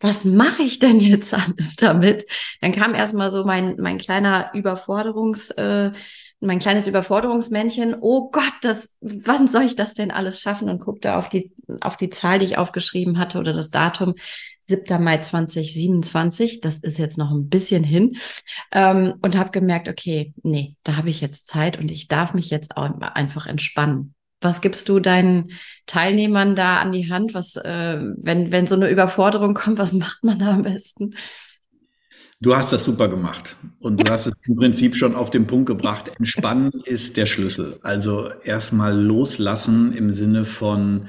was 0.00 0.24
mache 0.24 0.62
ich 0.62 0.78
denn 0.78 1.00
jetzt 1.00 1.34
alles 1.34 1.76
damit? 1.76 2.26
Dann 2.60 2.72
kam 2.72 2.94
erstmal 2.94 3.30
so 3.30 3.44
mein, 3.44 3.76
mein 3.78 3.98
kleiner 3.98 4.50
Überforderungs, 4.54 5.50
äh, 5.50 5.92
mein 6.40 6.60
kleines 6.60 6.86
Überforderungsmännchen. 6.86 7.96
Oh 8.00 8.30
Gott, 8.30 8.52
das, 8.62 8.94
wann 9.00 9.48
soll 9.48 9.64
ich 9.64 9.76
das 9.76 9.94
denn 9.94 10.10
alles 10.10 10.40
schaffen? 10.40 10.68
Und 10.68 10.80
guckte 10.80 11.16
auf 11.16 11.28
die, 11.28 11.52
auf 11.80 11.96
die 11.96 12.10
Zahl, 12.10 12.38
die 12.38 12.46
ich 12.46 12.58
aufgeschrieben 12.58 13.18
hatte 13.18 13.38
oder 13.38 13.52
das 13.52 13.70
Datum. 13.70 14.14
7. 14.68 15.02
Mai 15.02 15.18
2027, 15.18 16.60
das 16.60 16.78
ist 16.78 16.98
jetzt 16.98 17.18
noch 17.18 17.30
ein 17.30 17.48
bisschen 17.48 17.82
hin, 17.82 18.16
ähm, 18.72 19.14
und 19.22 19.36
habe 19.36 19.50
gemerkt, 19.50 19.88
okay, 19.88 20.34
nee, 20.42 20.76
da 20.84 20.96
habe 20.96 21.10
ich 21.10 21.20
jetzt 21.20 21.48
Zeit 21.48 21.78
und 21.78 21.90
ich 21.90 22.08
darf 22.08 22.34
mich 22.34 22.50
jetzt 22.50 22.76
auch 22.76 23.00
einfach 23.00 23.46
entspannen. 23.46 24.14
Was 24.40 24.60
gibst 24.60 24.88
du 24.88 25.00
deinen 25.00 25.50
Teilnehmern 25.86 26.54
da 26.54 26.76
an 26.76 26.92
die 26.92 27.10
Hand? 27.10 27.34
Was, 27.34 27.56
äh, 27.56 28.00
wenn, 28.18 28.52
wenn 28.52 28.66
so 28.66 28.76
eine 28.76 28.88
Überforderung 28.88 29.54
kommt, 29.54 29.78
was 29.78 29.92
macht 29.94 30.22
man 30.22 30.38
da 30.38 30.52
am 30.52 30.62
besten? 30.62 31.14
Du 32.40 32.54
hast 32.54 32.72
das 32.72 32.84
super 32.84 33.08
gemacht 33.08 33.56
und 33.80 34.00
du 34.00 34.12
hast 34.12 34.26
es 34.26 34.36
im 34.46 34.54
Prinzip 34.54 34.94
schon 34.94 35.16
auf 35.16 35.30
den 35.30 35.48
Punkt 35.48 35.66
gebracht. 35.66 36.12
Entspannen 36.18 36.70
ist 36.84 37.16
der 37.16 37.26
Schlüssel. 37.26 37.80
Also 37.82 38.30
erstmal 38.44 38.96
loslassen 38.96 39.92
im 39.92 40.10
Sinne 40.10 40.44
von, 40.44 41.08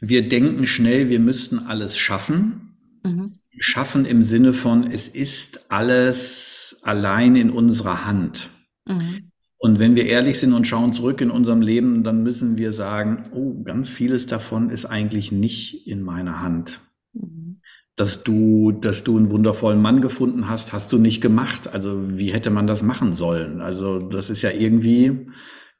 wir 0.00 0.28
denken 0.28 0.66
schnell, 0.66 1.10
wir 1.10 1.20
müssten 1.20 1.60
alles 1.60 1.96
schaffen. 1.96 2.67
Mhm. 3.02 3.38
Schaffen 3.58 4.04
im 4.04 4.22
Sinne 4.22 4.52
von, 4.52 4.86
es 4.86 5.08
ist 5.08 5.70
alles 5.70 6.78
allein 6.82 7.36
in 7.36 7.50
unserer 7.50 8.06
Hand. 8.06 8.50
Mhm. 8.86 9.30
Und 9.58 9.80
wenn 9.80 9.96
wir 9.96 10.06
ehrlich 10.06 10.38
sind 10.38 10.52
und 10.52 10.66
schauen 10.66 10.92
zurück 10.92 11.20
in 11.20 11.32
unserem 11.32 11.60
Leben, 11.60 12.04
dann 12.04 12.22
müssen 12.22 12.58
wir 12.58 12.72
sagen, 12.72 13.24
oh, 13.32 13.62
ganz 13.64 13.90
vieles 13.90 14.26
davon 14.26 14.70
ist 14.70 14.84
eigentlich 14.84 15.32
nicht 15.32 15.86
in 15.86 16.02
meiner 16.02 16.40
Hand. 16.40 16.80
Mhm. 17.12 17.60
Dass 17.96 18.22
du, 18.22 18.70
dass 18.70 19.02
du 19.02 19.16
einen 19.16 19.32
wundervollen 19.32 19.82
Mann 19.82 20.00
gefunden 20.00 20.48
hast, 20.48 20.72
hast 20.72 20.92
du 20.92 20.98
nicht 20.98 21.20
gemacht. 21.20 21.66
Also 21.66 22.16
wie 22.18 22.32
hätte 22.32 22.50
man 22.50 22.68
das 22.68 22.84
machen 22.84 23.12
sollen? 23.12 23.60
Also 23.60 23.98
das 23.98 24.30
ist 24.30 24.42
ja 24.42 24.52
irgendwie, 24.52 25.26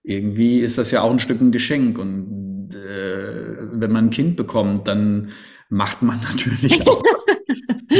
irgendwie 0.03 0.59
ist 0.59 0.79
das 0.79 0.91
ja 0.91 1.03
auch 1.03 1.13
ein 1.13 1.21
Stück 1.21 1.41
ein 1.41 1.53
Geschenk. 1.53 1.99
Und 1.99 2.71
äh, 2.75 3.81
wenn 3.81 3.93
man 3.93 4.07
ein 4.07 4.11
Kind 4.11 4.37
bekommt, 4.37 4.89
dann 4.89 5.29
macht 5.69 6.03
man 6.03 6.21
natürlich 6.21 6.87
auch 6.87 7.03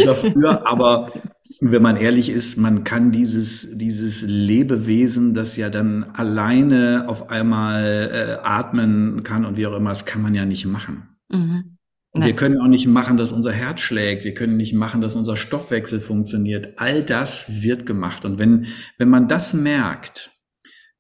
dafür. 0.05 0.67
Aber 0.67 1.13
wenn 1.61 1.83
man 1.83 1.97
ehrlich 1.97 2.29
ist, 2.31 2.57
man 2.57 2.85
kann 2.85 3.11
dieses, 3.13 3.77
dieses 3.77 4.23
Lebewesen, 4.23 5.35
das 5.35 5.57
ja 5.57 5.71
dann 5.71 6.05
alleine 6.05 7.07
auf 7.09 7.31
einmal 7.31 8.11
äh, 8.13 8.47
atmen 8.47 9.23
kann 9.23 9.45
und 9.45 9.57
wie 9.57 9.67
auch 9.67 9.77
immer, 9.77 9.91
das 9.91 10.07
kann 10.07 10.23
man 10.23 10.35
ja 10.35 10.45
nicht 10.45 10.67
machen. 10.67 11.17
Mhm. 11.31 11.79
Wir 12.15 12.35
können 12.35 12.61
auch 12.61 12.69
nicht 12.69 12.87
machen, 12.87 13.17
dass 13.17 13.33
unser 13.33 13.53
Herz 13.53 13.81
schlägt. 13.81 14.25
Wir 14.25 14.35
können 14.35 14.57
nicht 14.57 14.75
machen, 14.75 15.01
dass 15.01 15.15
unser 15.15 15.37
Stoffwechsel 15.37 16.01
funktioniert. 16.01 16.79
All 16.79 17.03
das 17.03 17.63
wird 17.63 17.87
gemacht. 17.87 18.25
Und 18.25 18.39
wenn, 18.39 18.67
wenn 18.97 19.09
man 19.09 19.29
das 19.29 19.55
merkt, 19.55 20.33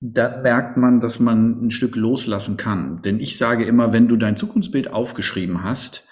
da 0.00 0.40
merkt 0.42 0.76
man, 0.76 1.00
dass 1.00 1.18
man 1.18 1.66
ein 1.66 1.70
Stück 1.70 1.96
loslassen 1.96 2.56
kann. 2.56 3.02
Denn 3.02 3.18
ich 3.20 3.36
sage 3.36 3.64
immer, 3.64 3.92
wenn 3.92 4.06
du 4.06 4.16
dein 4.16 4.36
Zukunftsbild 4.36 4.92
aufgeschrieben 4.92 5.64
hast, 5.64 6.06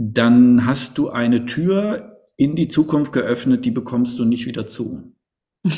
dann 0.00 0.64
hast 0.64 0.96
du 0.96 1.10
eine 1.10 1.44
Tür 1.44 2.20
in 2.36 2.54
die 2.54 2.68
Zukunft 2.68 3.12
geöffnet, 3.12 3.64
die 3.64 3.72
bekommst 3.72 4.16
du 4.18 4.24
nicht 4.24 4.46
wieder 4.46 4.66
zu. 4.66 5.12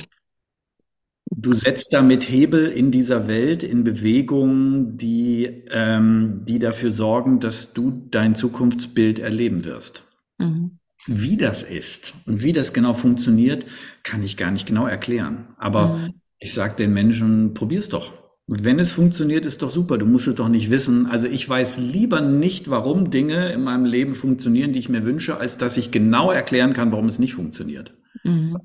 Du 1.32 1.54
setzt 1.54 1.92
damit 1.92 2.28
Hebel 2.28 2.66
in 2.66 2.90
dieser 2.90 3.28
Welt 3.28 3.62
in 3.62 3.84
Bewegung, 3.84 4.98
die, 4.98 5.44
ähm, 5.70 6.42
die 6.44 6.58
dafür 6.58 6.90
sorgen, 6.90 7.38
dass 7.38 7.72
du 7.72 8.08
dein 8.10 8.34
Zukunftsbild 8.34 9.20
erleben 9.20 9.64
wirst. 9.64 10.02
Mhm. 10.38 10.80
Wie 11.06 11.36
das 11.36 11.62
ist 11.62 12.14
und 12.26 12.42
wie 12.42 12.52
das 12.52 12.72
genau 12.72 12.94
funktioniert, 12.94 13.64
kann 14.02 14.24
ich 14.24 14.36
gar 14.36 14.50
nicht 14.50 14.66
genau 14.66 14.88
erklären. 14.88 15.54
Aber 15.56 15.98
mhm. 15.98 16.14
ich 16.40 16.52
sage 16.52 16.74
den 16.74 16.92
Menschen, 16.92 17.54
probier's 17.54 17.88
doch. 17.88 18.12
Wenn 18.52 18.80
es 18.80 18.92
funktioniert, 18.92 19.46
ist 19.46 19.62
doch 19.62 19.70
super. 19.70 19.96
Du 19.96 20.06
musst 20.06 20.26
es 20.26 20.34
doch 20.34 20.48
nicht 20.48 20.70
wissen. 20.70 21.06
Also 21.06 21.28
ich 21.28 21.48
weiß 21.48 21.78
lieber 21.78 22.20
nicht, 22.20 22.68
warum 22.68 23.12
Dinge 23.12 23.52
in 23.52 23.62
meinem 23.62 23.84
Leben 23.84 24.12
funktionieren, 24.12 24.72
die 24.72 24.80
ich 24.80 24.88
mir 24.88 25.04
wünsche, 25.04 25.36
als 25.36 25.56
dass 25.56 25.76
ich 25.76 25.92
genau 25.92 26.32
erklären 26.32 26.72
kann, 26.72 26.90
warum 26.90 27.08
es 27.08 27.20
nicht 27.20 27.34
funktioniert. 27.34 27.94
Mhm. 28.24 28.58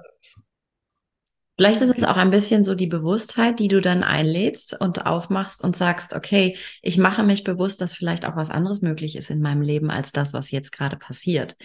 Vielleicht 1.55 1.81
ist 1.81 1.95
es 1.95 2.03
auch 2.03 2.17
ein 2.17 2.31
bisschen 2.31 2.63
so 2.63 2.73
die 2.73 2.87
Bewusstheit, 2.87 3.59
die 3.59 3.67
du 3.67 3.79
dann 3.79 4.01
einlädst 4.01 4.75
und 4.81 5.05
aufmachst 5.05 5.63
und 5.63 5.77
sagst, 5.77 6.15
okay, 6.15 6.57
ich 6.81 6.97
mache 6.97 7.21
mich 7.21 7.43
bewusst, 7.43 7.79
dass 7.79 7.93
vielleicht 7.93 8.25
auch 8.25 8.35
was 8.35 8.49
anderes 8.49 8.81
möglich 8.81 9.15
ist 9.15 9.29
in 9.29 9.39
meinem 9.39 9.61
Leben 9.61 9.91
als 9.91 10.11
das, 10.11 10.33
was 10.33 10.49
jetzt 10.49 10.71
gerade 10.71 10.97
passiert. 10.97 11.55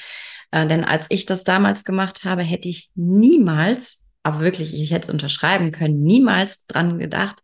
Äh, 0.51 0.67
denn 0.67 0.85
als 0.85 1.07
ich 1.09 1.25
das 1.25 1.43
damals 1.43 1.85
gemacht 1.85 2.25
habe, 2.25 2.43
hätte 2.43 2.69
ich 2.69 2.91
niemals, 2.95 4.11
aber 4.23 4.41
wirklich, 4.41 4.75
ich 4.75 4.91
hätte 4.91 5.05
es 5.05 5.11
unterschreiben 5.11 5.73
können, 5.73 6.03
niemals 6.03 6.67
dran 6.67 6.99
gedacht, 6.99 7.41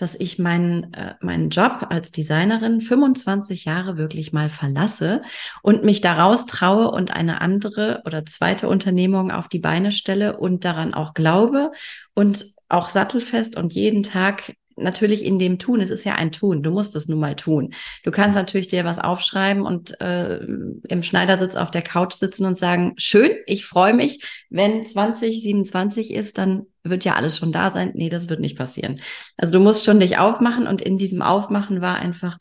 dass 0.00 0.14
ich 0.14 0.38
meinen, 0.38 0.92
äh, 0.94 1.14
meinen 1.20 1.50
Job 1.50 1.86
als 1.90 2.12
Designerin 2.12 2.80
25 2.80 3.64
Jahre 3.64 3.98
wirklich 3.98 4.32
mal 4.32 4.48
verlasse 4.48 5.22
und 5.62 5.84
mich 5.84 6.00
daraus 6.00 6.46
traue 6.46 6.90
und 6.90 7.12
eine 7.12 7.40
andere 7.40 8.02
oder 8.06 8.24
zweite 8.24 8.68
Unternehmung 8.68 9.30
auf 9.30 9.48
die 9.48 9.58
Beine 9.58 9.92
stelle 9.92 10.38
und 10.38 10.64
daran 10.64 10.94
auch 10.94 11.14
glaube 11.14 11.72
und 12.14 12.44
auch 12.68 12.88
sattelfest 12.88 13.56
und 13.56 13.72
jeden 13.72 14.02
Tag 14.02 14.54
natürlich 14.80 15.24
in 15.24 15.38
dem 15.38 15.58
Tun, 15.58 15.80
es 15.80 15.90
ist 15.90 16.04
ja 16.04 16.14
ein 16.14 16.32
Tun, 16.32 16.62
du 16.62 16.70
musst 16.70 16.96
es 16.96 17.08
nun 17.08 17.20
mal 17.20 17.36
tun. 17.36 17.74
Du 18.04 18.10
kannst 18.10 18.36
natürlich 18.36 18.68
dir 18.68 18.84
was 18.84 18.98
aufschreiben 18.98 19.64
und 19.64 20.00
äh, 20.00 20.38
im 20.38 21.02
Schneidersitz 21.02 21.56
auf 21.56 21.70
der 21.70 21.82
Couch 21.82 22.14
sitzen 22.14 22.44
und 22.44 22.58
sagen, 22.58 22.94
schön, 22.96 23.32
ich 23.46 23.66
freue 23.66 23.94
mich, 23.94 24.24
wenn 24.50 24.86
2027 24.86 26.12
ist, 26.12 26.38
dann 26.38 26.66
wird 26.82 27.04
ja 27.04 27.14
alles 27.14 27.36
schon 27.36 27.52
da 27.52 27.70
sein. 27.70 27.92
Nee, 27.94 28.08
das 28.08 28.28
wird 28.28 28.40
nicht 28.40 28.56
passieren. 28.56 29.00
Also 29.36 29.52
du 29.52 29.60
musst 29.60 29.84
schon 29.84 30.00
dich 30.00 30.18
aufmachen 30.18 30.66
und 30.66 30.80
in 30.80 30.98
diesem 30.98 31.22
Aufmachen 31.22 31.80
war 31.80 31.96
einfach, 31.96 32.38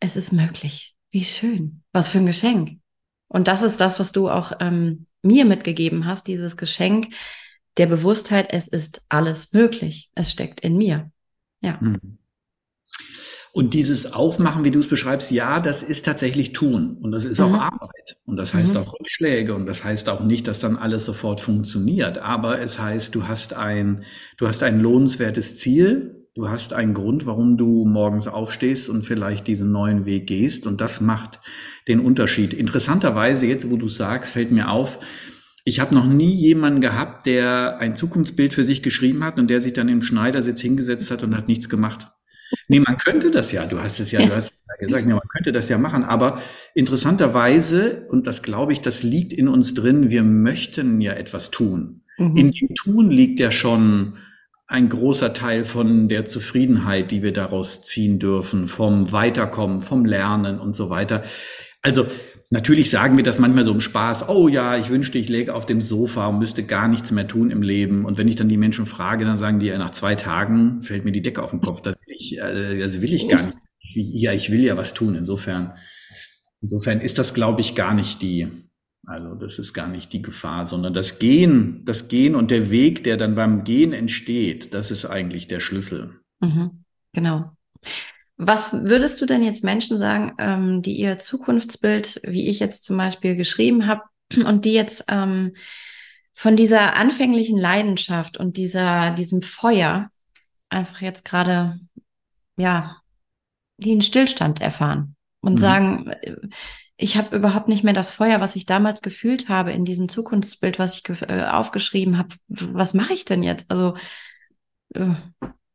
es 0.00 0.16
ist 0.16 0.32
möglich. 0.32 0.94
Wie 1.10 1.24
schön. 1.24 1.82
Was 1.92 2.08
für 2.08 2.18
ein 2.18 2.26
Geschenk. 2.26 2.78
Und 3.28 3.48
das 3.48 3.62
ist 3.62 3.80
das, 3.80 3.98
was 3.98 4.12
du 4.12 4.28
auch 4.28 4.52
ähm, 4.60 5.06
mir 5.22 5.44
mitgegeben 5.44 6.06
hast, 6.06 6.26
dieses 6.26 6.56
Geschenk 6.56 7.08
der 7.76 7.86
Bewusstheit, 7.86 8.48
es 8.50 8.68
ist 8.68 9.04
alles 9.08 9.52
möglich. 9.52 10.10
Es 10.14 10.30
steckt 10.30 10.60
in 10.60 10.76
mir. 10.76 11.10
Ja. 11.66 11.78
Mhm. 11.80 12.18
Und 13.52 13.72
dieses 13.72 14.12
Aufmachen, 14.12 14.64
wie 14.64 14.70
du 14.70 14.80
es 14.80 14.86
beschreibst, 14.86 15.30
ja, 15.30 15.60
das 15.60 15.82
ist 15.82 16.04
tatsächlich 16.04 16.52
tun. 16.52 16.98
Und 17.00 17.12
das 17.12 17.24
ist 17.24 17.40
mhm. 17.40 17.46
auch 17.46 17.54
Arbeit. 17.54 18.18
Und 18.26 18.36
das 18.36 18.52
heißt 18.52 18.74
mhm. 18.74 18.80
auch 18.82 18.92
Rückschläge. 18.92 19.54
Und 19.54 19.64
das 19.64 19.82
heißt 19.82 20.10
auch 20.10 20.20
nicht, 20.20 20.46
dass 20.46 20.60
dann 20.60 20.76
alles 20.76 21.06
sofort 21.06 21.40
funktioniert. 21.40 22.18
Aber 22.18 22.60
es 22.60 22.78
heißt, 22.78 23.14
du 23.14 23.26
hast 23.26 23.54
ein, 23.54 24.04
du 24.36 24.46
hast 24.46 24.62
ein 24.62 24.78
lohnenswertes 24.78 25.56
Ziel. 25.56 26.28
Du 26.34 26.50
hast 26.50 26.74
einen 26.74 26.92
Grund, 26.92 27.24
warum 27.24 27.56
du 27.56 27.86
morgens 27.86 28.28
aufstehst 28.28 28.90
und 28.90 29.06
vielleicht 29.06 29.46
diesen 29.46 29.72
neuen 29.72 30.04
Weg 30.04 30.26
gehst. 30.26 30.66
Und 30.66 30.82
das 30.82 31.00
macht 31.00 31.40
den 31.88 32.00
Unterschied. 32.00 32.52
Interessanterweise, 32.52 33.46
jetzt 33.46 33.70
wo 33.70 33.76
du 33.78 33.88
sagst, 33.88 34.34
fällt 34.34 34.50
mir 34.52 34.70
auf, 34.70 34.98
ich 35.68 35.80
habe 35.80 35.96
noch 35.96 36.06
nie 36.06 36.30
jemanden 36.30 36.80
gehabt, 36.80 37.26
der 37.26 37.78
ein 37.80 37.96
Zukunftsbild 37.96 38.54
für 38.54 38.62
sich 38.62 38.84
geschrieben 38.84 39.24
hat 39.24 39.36
und 39.36 39.48
der 39.48 39.60
sich 39.60 39.72
dann 39.72 39.88
im 39.88 40.00
Schneidersitz 40.00 40.60
hingesetzt 40.60 41.10
hat 41.10 41.24
und 41.24 41.36
hat 41.36 41.48
nichts 41.48 41.68
gemacht. 41.68 42.06
Nee, 42.68 42.78
man 42.78 42.96
könnte 42.96 43.32
das 43.32 43.50
ja, 43.50 43.66
du 43.66 43.80
hast 43.80 43.98
es 43.98 44.12
ja, 44.12 44.24
du 44.24 44.32
hast 44.32 44.54
es 44.54 44.64
ja 44.68 44.86
gesagt, 44.86 45.06
ja, 45.08 45.14
man 45.14 45.28
könnte 45.34 45.50
das 45.50 45.68
ja 45.68 45.76
machen, 45.76 46.04
aber 46.04 46.40
interessanterweise, 46.74 48.06
und 48.08 48.28
das 48.28 48.42
glaube 48.42 48.74
ich, 48.74 48.80
das 48.80 49.02
liegt 49.02 49.32
in 49.32 49.48
uns 49.48 49.74
drin, 49.74 50.08
wir 50.08 50.22
möchten 50.22 51.00
ja 51.00 51.14
etwas 51.14 51.50
tun. 51.50 52.02
Mhm. 52.16 52.36
In 52.36 52.52
dem 52.52 52.74
Tun 52.76 53.10
liegt 53.10 53.40
ja 53.40 53.50
schon 53.50 54.18
ein 54.68 54.88
großer 54.88 55.34
Teil 55.34 55.64
von 55.64 56.08
der 56.08 56.26
Zufriedenheit, 56.26 57.10
die 57.10 57.24
wir 57.24 57.32
daraus 57.32 57.82
ziehen 57.82 58.20
dürfen, 58.20 58.68
vom 58.68 59.10
Weiterkommen, 59.10 59.80
vom 59.80 60.04
Lernen 60.04 60.60
und 60.60 60.76
so 60.76 60.90
weiter. 60.90 61.24
Also 61.82 62.06
natürlich 62.50 62.90
sagen 62.90 63.16
wir 63.16 63.24
das 63.24 63.38
manchmal 63.38 63.64
so 63.64 63.72
im 63.72 63.80
Spaß, 63.80 64.28
oh 64.28 64.48
ja, 64.48 64.76
ich 64.76 64.90
wünschte, 64.90 65.18
ich 65.18 65.28
läge 65.28 65.54
auf 65.54 65.66
dem 65.66 65.80
Sofa 65.80 66.26
und 66.26 66.38
müsste 66.38 66.62
gar 66.64 66.88
nichts 66.88 67.10
mehr 67.10 67.28
tun 67.28 67.50
im 67.50 67.62
Leben. 67.62 68.04
Und 68.04 68.18
wenn 68.18 68.28
ich 68.28 68.36
dann 68.36 68.48
die 68.48 68.56
Menschen 68.56 68.86
frage, 68.86 69.24
dann 69.24 69.38
sagen 69.38 69.58
die 69.58 69.66
ja, 69.66 69.78
nach 69.78 69.90
zwei 69.90 70.14
Tagen 70.14 70.82
fällt 70.82 71.04
mir 71.04 71.12
die 71.12 71.22
Decke 71.22 71.42
auf 71.42 71.50
den 71.50 71.60
Kopf. 71.60 71.80
Das 71.80 71.94
will 71.94 72.16
ich, 72.16 72.38
äh, 72.38 72.82
also 72.82 73.02
will 73.02 73.14
ich 73.14 73.28
gar 73.28 73.44
nicht. 73.44 73.56
Ja, 73.94 74.32
ich 74.32 74.50
will 74.50 74.64
ja 74.64 74.76
was 74.76 74.94
tun. 74.94 75.14
Insofern, 75.14 75.72
insofern 76.60 77.00
ist 77.00 77.18
das, 77.18 77.34
glaube 77.34 77.60
ich, 77.60 77.74
gar 77.74 77.94
nicht 77.94 78.22
die, 78.22 78.48
also 79.06 79.34
das 79.34 79.58
ist 79.58 79.72
gar 79.72 79.88
nicht 79.88 80.12
die 80.12 80.22
Gefahr, 80.22 80.66
sondern 80.66 80.92
das 80.92 81.18
Gehen, 81.18 81.82
das 81.84 82.08
Gehen 82.08 82.34
und 82.34 82.50
der 82.50 82.70
Weg, 82.70 83.04
der 83.04 83.16
dann 83.16 83.36
beim 83.36 83.64
Gehen 83.64 83.92
entsteht, 83.92 84.74
das 84.74 84.90
ist 84.90 85.04
eigentlich 85.04 85.46
der 85.46 85.60
Schlüssel. 85.60 86.20
Mhm, 86.40 86.84
genau. 87.12 87.52
Was 88.38 88.72
würdest 88.72 89.20
du 89.20 89.26
denn 89.26 89.42
jetzt 89.42 89.64
Menschen 89.64 89.98
sagen, 89.98 90.34
ähm, 90.38 90.82
die 90.82 90.96
ihr 90.98 91.18
Zukunftsbild, 91.18 92.20
wie 92.24 92.48
ich 92.48 92.58
jetzt 92.60 92.84
zum 92.84 92.96
Beispiel 92.96 93.36
geschrieben 93.36 93.86
habe, 93.86 94.02
und 94.44 94.64
die 94.64 94.72
jetzt 94.72 95.04
ähm, 95.08 95.54
von 96.34 96.56
dieser 96.56 96.96
anfänglichen 96.96 97.58
Leidenschaft 97.58 98.36
und 98.36 98.56
dieser, 98.58 99.12
diesem 99.12 99.40
Feuer 99.40 100.10
einfach 100.68 101.00
jetzt 101.00 101.24
gerade, 101.24 101.80
ja, 102.56 102.96
die 103.78 103.92
einen 103.92 104.02
Stillstand 104.02 104.60
erfahren 104.60 105.16
und 105.40 105.54
mhm. 105.54 105.58
sagen, 105.58 106.12
ich 106.98 107.16
habe 107.16 107.36
überhaupt 107.36 107.68
nicht 107.68 107.84
mehr 107.84 107.92
das 107.92 108.10
Feuer, 108.10 108.40
was 108.40 108.56
ich 108.56 108.66
damals 108.66 109.02
gefühlt 109.02 109.48
habe 109.48 109.72
in 109.72 109.84
diesem 109.84 110.08
Zukunftsbild, 110.08 110.78
was 110.78 110.96
ich 110.96 111.22
äh, 111.22 111.44
aufgeschrieben 111.44 112.18
habe. 112.18 112.34
Was 112.48 112.94
mache 112.94 113.12
ich 113.12 113.24
denn 113.24 113.42
jetzt? 113.42 113.70
Also, 113.70 113.96
äh, 114.94 115.14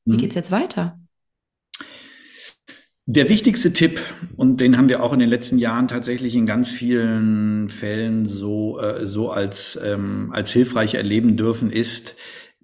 wie 0.06 0.14
mhm. 0.14 0.18
geht's 0.18 0.36
jetzt 0.36 0.52
weiter? 0.52 1.00
Der 3.14 3.28
wichtigste 3.28 3.74
Tipp, 3.74 4.00
und 4.38 4.62
den 4.62 4.78
haben 4.78 4.88
wir 4.88 5.04
auch 5.04 5.12
in 5.12 5.20
den 5.20 5.30
letzten 5.30 5.58
Jahren 5.58 5.90
tatsächlich 5.90 6.34
in 6.34 6.46
ganz 6.46 6.72
vielen 6.72 7.68
Fällen 7.68 8.26
so, 8.26 8.80
äh, 8.80 9.06
so 9.06 9.32
als, 9.32 9.78
ähm, 9.84 10.30
als 10.32 10.52
hilfreich 10.52 10.94
erleben 10.94 11.36
dürfen, 11.36 11.72
ist, 11.72 12.16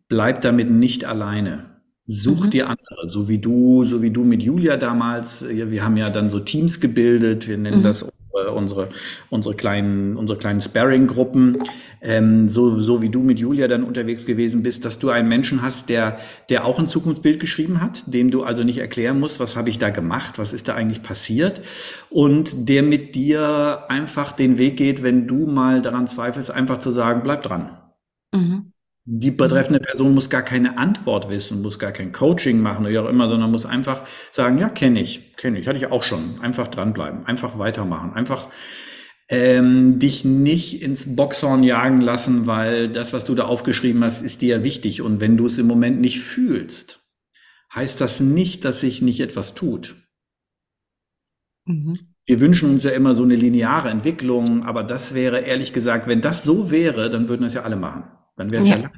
bleib 0.08 0.42
damit 0.44 0.70
nicht 0.70 1.04
alleine. 1.04 1.82
Such 2.06 2.46
mhm. 2.46 2.52
dir 2.52 2.70
andere, 2.70 3.10
so 3.10 3.28
wie 3.28 3.40
du, 3.40 3.84
so 3.84 4.02
wie 4.02 4.10
du 4.10 4.24
mit 4.24 4.42
Julia 4.42 4.78
damals. 4.78 5.46
Wir 5.50 5.84
haben 5.84 5.98
ja 5.98 6.10
dann 6.10 6.30
so 6.30 6.40
Teams 6.40 6.80
gebildet. 6.80 7.50
Wir 7.50 7.58
nennen 7.58 7.80
mhm. 7.80 7.84
das 7.84 8.06
unsere, 8.54 8.90
unsere 9.30 9.56
kleinen, 9.56 10.18
unsere 10.18 10.38
kleinen 10.38 10.62
Sparring-Gruppen, 10.62 11.64
ähm, 12.02 12.50
so, 12.50 12.80
so 12.80 13.02
wie 13.02 13.10
du 13.10 13.22
mit 13.22 13.40
Julia 13.40 13.68
dann 13.68 13.84
unterwegs 13.84 14.26
gewesen 14.26 14.64
bist, 14.64 14.86
dass 14.86 15.00
du 15.00 15.10
einen 15.10 15.28
Menschen 15.28 15.62
hast, 15.62 15.90
der, 15.90 16.20
der 16.50 16.66
auch 16.66 16.80
ein 16.80 16.88
Zukunftsbild 16.88 17.40
geschrieben 17.40 17.82
hat, 17.82 18.04
dem 18.06 18.32
du 18.32 18.44
also 18.44 18.64
nicht 18.64 18.78
erklären 18.78 19.20
musst, 19.20 19.40
was 19.40 19.56
habe 19.56 19.70
ich 19.70 19.80
da 19.80 19.90
gemacht, 19.90 20.38
was 20.38 20.54
ist 20.54 20.68
da 20.68 20.76
eigentlich 20.76 21.04
passiert 21.04 21.62
und 22.10 22.70
der 22.70 22.84
mit 22.84 23.16
dir 23.16 23.86
einfach 23.90 24.32
den 24.32 24.58
Weg 24.58 24.78
geht, 24.78 25.04
wenn 25.04 25.28
du 25.28 25.48
mal 25.48 25.82
daran 25.82 26.08
zweifelst, 26.08 26.52
einfach 26.52 26.80
zu 26.80 26.92
sagen, 26.92 27.22
bleib 27.24 27.44
dran. 27.44 27.78
Mhm. 28.34 28.74
Die 29.10 29.32
betreffende 29.32 29.80
Person 29.80 30.14
muss 30.14 30.30
gar 30.30 30.42
keine 30.42 30.78
Antwort 30.78 31.30
wissen, 31.30 31.62
muss 31.62 31.80
gar 31.80 31.94
kein 31.94 32.12
Coaching 32.12 32.60
machen 32.60 32.82
oder 32.82 32.92
wie 32.92 33.00
auch 33.00 33.08
immer, 33.08 33.30
sondern 33.30 33.52
muss 33.52 33.66
einfach 33.66 34.04
sagen, 34.32 34.58
ja, 34.58 34.68
kenne 34.68 35.00
ich, 35.00 35.34
kenne 35.38 35.58
ich, 35.60 35.68
hatte 35.70 35.78
ich 35.78 35.90
auch 35.90 36.04
schon. 36.04 36.42
Einfach 36.42 36.68
dranbleiben, 36.68 37.26
einfach 37.26 37.58
weitermachen, 37.58 38.12
einfach 38.16 38.48
ähm, 39.30 39.98
dich 40.00 40.26
nicht 40.26 40.82
ins 40.82 41.16
Boxhorn 41.16 41.64
jagen 41.64 42.02
lassen, 42.02 42.48
weil 42.48 42.90
das, 42.90 43.14
was 43.14 43.24
du 43.24 43.34
da 43.34 43.46
aufgeschrieben 43.46 44.04
hast, 44.04 44.24
ist 44.24 44.42
dir 44.42 44.66
wichtig. 44.66 45.02
Und 45.02 45.22
wenn 45.22 45.38
du 45.38 45.46
es 45.46 45.58
im 45.58 45.68
Moment 45.68 46.02
nicht 46.02 46.20
fühlst, 46.20 47.00
heißt 47.74 48.02
das 48.02 48.20
nicht, 48.20 48.66
dass 48.66 48.82
sich 48.82 49.02
nicht 49.02 49.22
etwas 49.22 49.56
tut. 49.56 49.96
Mhm. 51.66 52.14
Wir 52.26 52.42
wünschen 52.42 52.70
uns 52.72 52.84
ja 52.84 52.92
immer 52.92 53.16
so 53.16 53.24
eine 53.24 53.36
lineare 53.36 53.90
Entwicklung, 53.90 54.64
aber 54.64 54.84
das 54.84 55.14
wäre 55.14 55.40
ehrlich 55.40 55.72
gesagt, 55.72 56.08
wenn 56.08 56.20
das 56.20 56.44
so 56.44 56.72
wäre, 56.72 57.10
dann 57.10 57.30
würden 57.30 57.46
es 57.46 57.54
ja 57.54 57.62
alle 57.62 57.78
machen. 57.78 58.04
Dann 58.38 58.52
wäre 58.52 58.62
es 58.62 58.70
ja. 58.70 58.78
ja, 58.78 58.92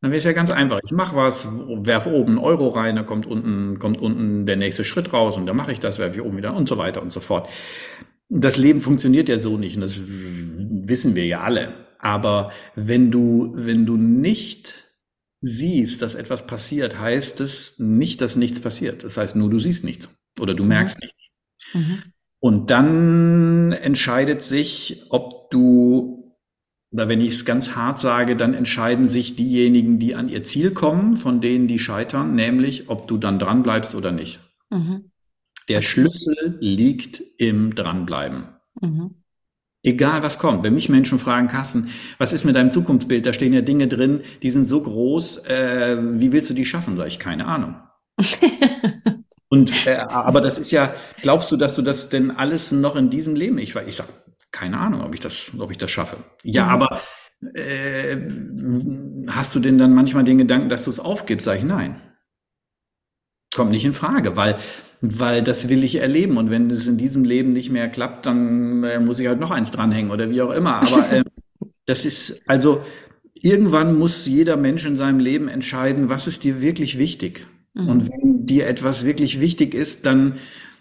dann 0.00 0.10
wäre 0.12 0.18
es 0.18 0.24
ja 0.24 0.32
ganz 0.32 0.50
einfach. 0.50 0.78
Ich 0.84 0.92
mache 0.92 1.16
was, 1.16 1.48
werfe 1.48 2.12
oben 2.12 2.32
einen 2.32 2.38
Euro 2.38 2.68
rein, 2.68 2.94
da 2.94 3.02
kommt 3.02 3.26
unten, 3.26 3.78
kommt 3.80 4.00
unten 4.00 4.46
der 4.46 4.56
nächste 4.56 4.84
Schritt 4.84 5.12
raus 5.12 5.36
und 5.36 5.46
dann 5.46 5.56
mache 5.56 5.72
ich 5.72 5.80
das, 5.80 5.98
werfe 5.98 6.16
ich 6.16 6.22
oben 6.22 6.36
wieder 6.36 6.54
und 6.54 6.68
so 6.68 6.78
weiter 6.78 7.02
und 7.02 7.12
so 7.12 7.20
fort. 7.20 7.48
Das 8.28 8.56
Leben 8.56 8.80
funktioniert 8.80 9.28
ja 9.28 9.38
so 9.38 9.56
nicht 9.56 9.76
und 9.76 9.80
das 9.80 10.00
wissen 10.06 11.16
wir 11.16 11.26
ja 11.26 11.40
alle. 11.40 11.74
Aber 11.98 12.52
wenn 12.74 13.10
du, 13.10 13.52
wenn 13.54 13.86
du 13.86 13.96
nicht 13.96 14.86
siehst, 15.40 16.02
dass 16.02 16.14
etwas 16.14 16.46
passiert, 16.46 16.98
heißt 16.98 17.40
es 17.40 17.78
nicht, 17.78 18.20
dass 18.20 18.36
nichts 18.36 18.60
passiert. 18.60 19.02
Das 19.02 19.16
heißt 19.16 19.34
nur, 19.34 19.48
du 19.48 19.58
siehst 19.58 19.84
nichts 19.84 20.10
oder 20.38 20.54
du 20.54 20.64
merkst 20.64 20.98
mhm. 20.98 21.04
nichts. 21.04 21.32
Mhm. 21.72 22.02
Und 22.38 22.70
dann 22.70 23.72
entscheidet 23.72 24.42
sich, 24.42 25.04
ob 25.08 25.50
du 25.50 26.25
oder 26.92 27.08
wenn 27.08 27.20
ich 27.20 27.34
es 27.34 27.44
ganz 27.44 27.74
hart 27.74 27.98
sage, 27.98 28.36
dann 28.36 28.54
entscheiden 28.54 29.06
sich 29.06 29.36
diejenigen, 29.36 29.98
die 29.98 30.14
an 30.14 30.28
ihr 30.28 30.44
Ziel 30.44 30.72
kommen, 30.72 31.16
von 31.16 31.40
denen 31.40 31.68
die 31.68 31.78
scheitern, 31.78 32.34
nämlich 32.34 32.88
ob 32.88 33.08
du 33.08 33.18
dann 33.18 33.38
dran 33.38 33.62
bleibst 33.62 33.94
oder 33.94 34.12
nicht. 34.12 34.40
Mhm. 34.70 35.10
Der 35.68 35.82
Schlüssel 35.82 36.56
liegt 36.60 37.22
im 37.38 37.74
Dranbleiben. 37.74 38.48
Mhm. 38.80 39.22
Egal 39.82 40.22
was 40.22 40.38
kommt. 40.38 40.64
Wenn 40.64 40.74
mich 40.74 40.88
Menschen 40.88 41.18
fragen, 41.18 41.48
Carsten, 41.48 41.88
was 42.18 42.32
ist 42.32 42.44
mit 42.44 42.56
deinem 42.56 42.72
Zukunftsbild? 42.72 43.24
Da 43.24 43.32
stehen 43.32 43.52
ja 43.52 43.60
Dinge 43.60 43.88
drin, 43.88 44.20
die 44.42 44.50
sind 44.50 44.64
so 44.64 44.80
groß, 44.82 45.44
äh, 45.46 45.98
wie 46.20 46.32
willst 46.32 46.50
du 46.50 46.54
die 46.54 46.64
schaffen? 46.64 46.96
Sag 46.96 47.06
ich, 47.06 47.18
keine 47.18 47.46
Ahnung. 47.46 47.76
Und 49.48 49.86
äh, 49.86 49.96
aber 49.96 50.40
das 50.40 50.58
ist 50.58 50.72
ja, 50.72 50.92
glaubst 51.22 51.52
du, 51.52 51.56
dass 51.56 51.76
du 51.76 51.82
das 51.82 52.08
denn 52.08 52.32
alles 52.32 52.72
noch 52.72 52.96
in 52.96 53.10
diesem 53.10 53.36
Leben? 53.36 53.58
Ich, 53.58 53.76
ich 53.76 53.94
sag, 53.94 54.08
keine 54.56 54.78
Ahnung, 54.78 55.02
ob 55.02 55.12
ich 55.12 55.20
das, 55.20 55.52
ob 55.58 55.70
ich 55.70 55.76
das 55.76 55.90
schaffe. 55.90 56.16
Ja, 56.42 56.64
mhm. 56.64 56.70
aber 56.70 57.00
äh, 57.54 58.16
hast 59.28 59.54
du 59.54 59.60
denn 59.60 59.76
dann 59.76 59.94
manchmal 59.94 60.24
den 60.24 60.38
Gedanken, 60.38 60.70
dass 60.70 60.84
du 60.84 60.90
es 60.90 60.98
aufgibst? 60.98 61.44
Sag 61.44 61.58
ich 61.58 61.64
nein. 61.64 62.00
Kommt 63.54 63.70
nicht 63.70 63.84
in 63.84 63.92
Frage, 63.92 64.34
weil, 64.36 64.56
weil 65.02 65.42
das 65.42 65.68
will 65.68 65.84
ich 65.84 65.96
erleben. 65.96 66.38
Und 66.38 66.48
wenn 66.48 66.70
es 66.70 66.86
in 66.86 66.96
diesem 66.96 67.24
Leben 67.24 67.50
nicht 67.50 67.70
mehr 67.70 67.90
klappt, 67.90 68.24
dann 68.24 68.82
äh, 68.82 68.98
muss 68.98 69.18
ich 69.18 69.26
halt 69.28 69.40
noch 69.40 69.50
eins 69.50 69.70
dranhängen 69.70 70.10
oder 70.10 70.30
wie 70.30 70.40
auch 70.40 70.52
immer. 70.52 70.76
Aber 70.76 71.12
äh, 71.12 71.22
das 71.84 72.06
ist, 72.06 72.42
also 72.46 72.82
irgendwann 73.34 73.98
muss 73.98 74.24
jeder 74.24 74.56
Mensch 74.56 74.86
in 74.86 74.96
seinem 74.96 75.20
Leben 75.20 75.48
entscheiden, 75.48 76.08
was 76.08 76.26
ist 76.26 76.44
dir 76.44 76.62
wirklich 76.62 76.98
wichtig. 76.98 77.46
Mhm. 77.74 77.88
Und 77.88 78.10
wenn 78.10 78.46
dir 78.46 78.66
etwas 78.66 79.04
wirklich 79.04 79.38
wichtig 79.38 79.74
ist, 79.74 80.06
dann 80.06 80.38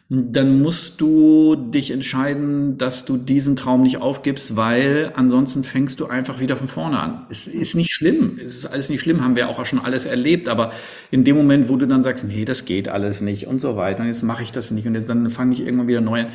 dann 0.08 0.62
musst 0.62 1.02
du 1.02 1.56
dich 1.56 1.90
entscheiden, 1.90 2.78
dass 2.78 3.06
du 3.06 3.18
diesen 3.18 3.56
Traum 3.56 3.82
nicht 3.82 3.98
aufgibst, 3.98 4.56
weil 4.56 5.12
ansonsten 5.16 5.64
fängst 5.64 6.00
du 6.00 6.06
einfach 6.06 6.40
wieder 6.40 6.58
von 6.58 6.68
vorne 6.68 7.00
an. 7.00 7.26
Es 7.32 7.48
ist 7.48 7.74
nicht 7.74 7.92
schlimm, 7.92 8.40
es 8.44 8.56
ist 8.56 8.66
alles 8.68 8.90
nicht 8.90 9.02
schlimm, 9.02 9.24
haben 9.24 9.36
wir 9.36 9.50
auch 9.50 9.66
schon 9.66 9.80
alles 9.80 10.06
erlebt, 10.06 10.48
aber 10.48 10.74
in 11.10 11.24
dem 11.24 11.36
Moment, 11.36 11.70
wo 11.70 11.78
du 11.78 11.88
dann 11.88 12.04
sagst, 12.04 12.24
nee, 12.24 12.46
das 12.46 12.66
geht 12.66 12.88
alles 12.88 13.22
nicht 13.22 13.48
und 13.48 13.60
so 13.60 13.78
weiter, 13.78 14.04
und 14.04 14.10
jetzt 14.10 14.22
mache 14.22 14.44
ich 14.44 14.52
das 14.52 14.70
nicht 14.70 14.86
und 14.86 14.94
jetzt 14.94 15.10
dann 15.10 15.28
fange 15.32 15.54
ich 15.54 15.62
irgendwann 15.62 15.88
wieder 15.88 16.02
neu 16.02 16.22
an, 16.22 16.28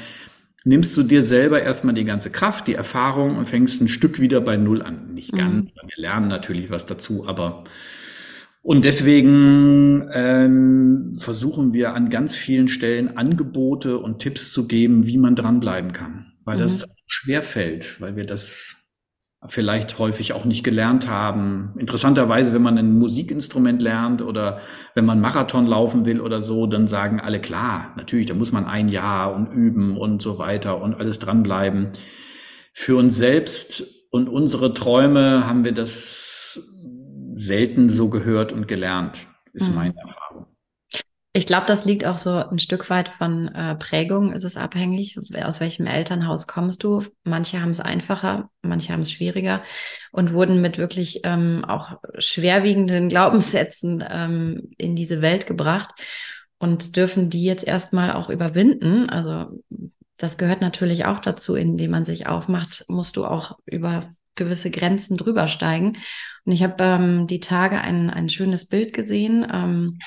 nimmst 0.65 0.97
du 0.97 1.05
dir 1.05 1.23
selber 1.23 1.63
erstmal 1.63 1.95
die 1.95 2.05
ganze 2.05 2.31
Kraft, 2.31 2.67
die 2.67 2.75
Erfahrung 2.75 3.37
und 3.37 3.45
fängst 3.45 3.81
ein 3.81 3.89
Stück 3.89 4.21
wieder 4.21 4.41
bei 4.41 4.57
Null 4.57 4.83
an. 4.83 5.15
Nicht 5.15 5.33
ganz, 5.33 5.67
mhm. 5.67 5.89
wir 5.89 6.03
lernen 6.03 6.27
natürlich 6.27 6.71
was 6.71 6.87
dazu, 6.87 7.25
aber 7.29 7.63
und 8.63 8.85
deswegen 8.85 10.09
ähm, 10.13 11.17
versuchen 11.19 11.73
wir 11.73 11.95
an 11.95 12.11
ganz 12.11 12.37
vielen 12.37 12.69
Stellen 12.69 13.17
Angebote 13.17 13.99
und 13.99 14.19
Tipps 14.19 14.53
zu 14.53 14.69
geben, 14.69 15.07
wie 15.07 15.17
man 15.17 15.35
dranbleiben 15.35 15.93
kann, 15.93 16.33
weil 16.45 16.57
mhm. 16.57 16.63
das 16.63 16.85
schwer 17.07 17.43
fällt, 17.43 18.01
weil 18.01 18.17
wir 18.17 18.27
das 18.27 18.77
vielleicht 19.47 19.99
häufig 19.99 20.35
auch 20.35 20.45
nicht 20.45 20.63
gelernt 20.63 21.09
haben. 21.09 21.75
Interessanterweise, 21.79 22.53
wenn 22.53 22.61
man 22.61 22.77
ein 22.77 22.99
Musikinstrument 22.99 23.81
lernt 23.81 24.21
oder 24.21 24.61
wenn 24.95 25.07
man 25.07 25.21
Marathon 25.21 25.67
laufen 25.67 26.05
will 26.05 26.21
oder 26.21 26.43
so, 26.43 26.67
dann 26.67 26.87
sagen 26.87 27.21
alle, 27.21 27.41
klar, 27.41 27.95
natürlich, 27.97 28.27
da 28.27 28.35
muss 28.35 28.53
man 28.53 28.67
ein 28.67 28.91
Jahr 28.91 29.35
und 29.35 29.51
üben 29.51 29.97
und 29.97 30.21
so 30.21 30.39
weiter 30.39 30.83
und 30.83 30.95
alles 30.95 31.19
dranbleiben. 31.19 31.93
Für 32.75 32.97
uns 32.97 33.17
selbst 33.17 33.85
und 34.11 34.29
unsere 34.29 34.75
Träume 34.75 35.47
haben 35.47 35.65
wir 35.65 35.73
das 35.73 36.61
selten 37.41 37.89
so 37.89 38.09
gehört 38.09 38.53
und 38.53 38.69
gelernt, 38.69 39.27
ist 39.53 39.71
mhm. 39.71 39.75
meine 39.75 39.97
Erfahrung. 39.97 40.47
Ich 41.33 41.47
glaube, 41.47 41.67
das 41.67 41.85
liegt 41.85 42.05
auch 42.05 42.19
so 42.19 42.31
ein 42.31 42.59
Stück 42.59 42.91
weit 42.91 43.09
von 43.09 43.47
äh, 43.49 43.77
Prägung, 43.77 44.33
ist 44.33 44.43
es 44.43 44.57
abhängig, 44.57 45.17
aus 45.45 45.61
welchem 45.61 45.87
Elternhaus 45.87 46.49
kommst 46.49 46.83
du. 46.83 47.05
Manche 47.23 47.63
haben 47.63 47.71
es 47.71 47.79
einfacher, 47.79 48.51
manche 48.63 48.93
haben 48.93 49.03
es 49.03 49.13
schwieriger 49.13 49.63
und 50.11 50.33
wurden 50.33 50.61
mit 50.61 50.77
wirklich 50.77 51.21
ähm, 51.23 51.65
auch 51.65 51.99
schwerwiegenden 52.19 53.09
Glaubenssätzen 53.09 54.05
ähm, 54.09 54.73
in 54.77 54.97
diese 54.97 55.23
Welt 55.23 55.47
gebracht 55.47 55.91
und 56.59 56.97
dürfen 56.97 57.31
die 57.31 57.45
jetzt 57.45 57.65
erstmal 57.65 58.11
auch 58.11 58.29
überwinden. 58.29 59.09
Also 59.09 59.63
das 60.17 60.37
gehört 60.37 60.61
natürlich 60.61 61.05
auch 61.05 61.21
dazu, 61.21 61.55
indem 61.55 61.93
man 61.93 62.05
sich 62.05 62.27
aufmacht, 62.27 62.87
musst 62.89 63.17
du 63.17 63.25
auch 63.25 63.57
über 63.67 64.01
gewisse 64.41 64.71
Grenzen 64.71 65.17
drüber 65.17 65.47
steigen. 65.47 65.99
Und 66.45 66.53
ich 66.53 66.63
habe 66.63 66.83
ähm, 66.83 67.27
die 67.27 67.41
Tage 67.41 67.81
ein, 67.81 68.11
ein 68.11 68.29
schönes 68.29 68.67
Bild 68.67 68.93
gesehen. 68.93 69.47
Ähm, 69.53 69.99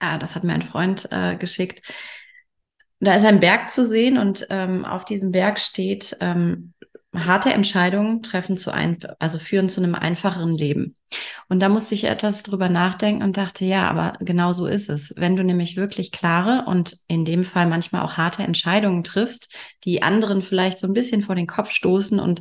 ah, 0.00 0.18
das 0.18 0.34
hat 0.34 0.44
mir 0.44 0.52
ein 0.52 0.62
Freund 0.62 1.08
äh, 1.10 1.36
geschickt. 1.36 1.82
Da 3.00 3.14
ist 3.14 3.24
ein 3.24 3.40
Berg 3.40 3.70
zu 3.70 3.84
sehen 3.84 4.18
und 4.18 4.46
ähm, 4.50 4.84
auf 4.84 5.04
diesem 5.04 5.32
Berg 5.32 5.58
steht, 5.58 6.16
ähm, 6.20 6.74
harte 7.14 7.52
Entscheidungen 7.52 8.22
treffen 8.22 8.56
zu 8.56 8.70
ein, 8.70 8.98
also 9.18 9.38
führen 9.38 9.68
zu 9.68 9.82
einem 9.82 9.94
einfacheren 9.94 10.56
Leben. 10.56 10.94
Und 11.48 11.60
da 11.60 11.68
musste 11.68 11.94
ich 11.94 12.04
etwas 12.04 12.42
drüber 12.42 12.68
nachdenken 12.68 13.22
und 13.22 13.36
dachte, 13.36 13.64
ja, 13.64 13.88
aber 13.88 14.14
genau 14.20 14.52
so 14.52 14.66
ist 14.66 14.88
es. 14.88 15.12
Wenn 15.16 15.36
du 15.36 15.44
nämlich 15.44 15.76
wirklich 15.76 16.10
klare 16.10 16.64
und 16.66 16.96
in 17.08 17.24
dem 17.24 17.44
Fall 17.44 17.66
manchmal 17.66 18.02
auch 18.02 18.16
harte 18.16 18.42
Entscheidungen 18.42 19.04
triffst, 19.04 19.54
die 19.84 20.02
anderen 20.02 20.40
vielleicht 20.40 20.78
so 20.78 20.86
ein 20.86 20.94
bisschen 20.94 21.22
vor 21.22 21.34
den 21.34 21.46
Kopf 21.46 21.70
stoßen 21.72 22.18
und 22.18 22.40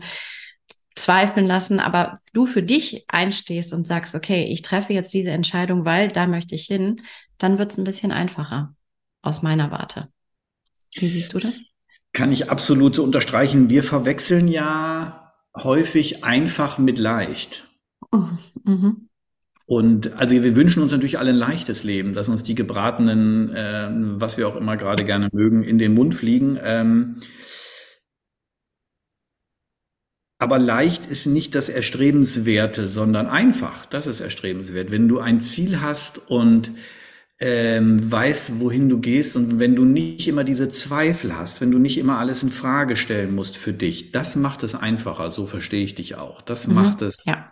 zweifeln 0.95 1.45
lassen, 1.45 1.79
aber 1.79 2.19
du 2.33 2.45
für 2.45 2.63
dich 2.63 3.05
einstehst 3.07 3.73
und 3.73 3.87
sagst, 3.87 4.15
okay, 4.15 4.45
ich 4.45 4.61
treffe 4.61 4.93
jetzt 4.93 5.13
diese 5.13 5.31
Entscheidung, 5.31 5.85
weil 5.85 6.09
da 6.09 6.27
möchte 6.27 6.55
ich 6.55 6.65
hin, 6.65 7.01
dann 7.37 7.57
wird 7.57 7.71
es 7.71 7.77
ein 7.77 7.83
bisschen 7.83 8.11
einfacher 8.11 8.75
aus 9.21 9.41
meiner 9.41 9.71
Warte. 9.71 10.09
Wie 10.95 11.09
siehst 11.09 11.33
du 11.33 11.39
das? 11.39 11.61
Kann 12.13 12.31
ich 12.31 12.49
absolut 12.49 12.95
so 12.95 13.03
unterstreichen. 13.03 13.69
Wir 13.69 13.83
verwechseln 13.83 14.47
ja 14.47 15.33
häufig 15.55 16.23
einfach 16.23 16.77
mit 16.77 16.97
leicht. 16.97 17.67
Mhm. 18.11 18.39
mhm. 18.63 19.07
Und 19.67 20.17
also 20.17 20.35
wir 20.35 20.57
wünschen 20.57 20.83
uns 20.83 20.91
natürlich 20.91 21.17
alle 21.17 21.29
ein 21.29 21.37
leichtes 21.37 21.85
Leben, 21.85 22.13
dass 22.13 22.27
uns 22.27 22.43
die 22.43 22.55
gebratenen, 22.55 23.55
äh, 23.55 23.87
was 24.19 24.35
wir 24.35 24.49
auch 24.49 24.57
immer 24.57 24.75
gerade 24.75 25.05
gerne 25.05 25.29
mögen, 25.31 25.63
in 25.63 25.77
den 25.77 25.93
Mund 25.93 26.13
fliegen. 26.13 26.59
Ähm, 26.61 27.21
aber 30.41 30.57
leicht 30.57 31.05
ist 31.05 31.27
nicht 31.27 31.53
das 31.53 31.69
Erstrebenswerte, 31.69 32.87
sondern 32.87 33.27
einfach. 33.27 33.85
Das 33.85 34.07
ist 34.07 34.21
erstrebenswert. 34.21 34.89
Wenn 34.89 35.07
du 35.07 35.19
ein 35.19 35.39
Ziel 35.39 35.81
hast 35.81 36.17
und 36.31 36.71
ähm, 37.39 38.11
weißt, 38.11 38.59
wohin 38.59 38.89
du 38.89 38.99
gehst 38.99 39.35
und 39.35 39.59
wenn 39.59 39.75
du 39.75 39.85
nicht 39.85 40.27
immer 40.27 40.43
diese 40.43 40.69
Zweifel 40.69 41.37
hast, 41.37 41.61
wenn 41.61 41.69
du 41.69 41.77
nicht 41.77 41.99
immer 41.99 42.17
alles 42.17 42.41
in 42.41 42.49
Frage 42.49 42.95
stellen 42.97 43.35
musst 43.35 43.55
für 43.55 43.71
dich, 43.71 44.13
das 44.13 44.35
macht 44.35 44.63
es 44.63 44.73
einfacher. 44.73 45.29
So 45.29 45.45
verstehe 45.45 45.83
ich 45.83 45.93
dich 45.93 46.15
auch. 46.15 46.41
Das 46.41 46.65
mhm, 46.65 46.73
macht 46.73 47.03
es, 47.03 47.23
ja. 47.25 47.51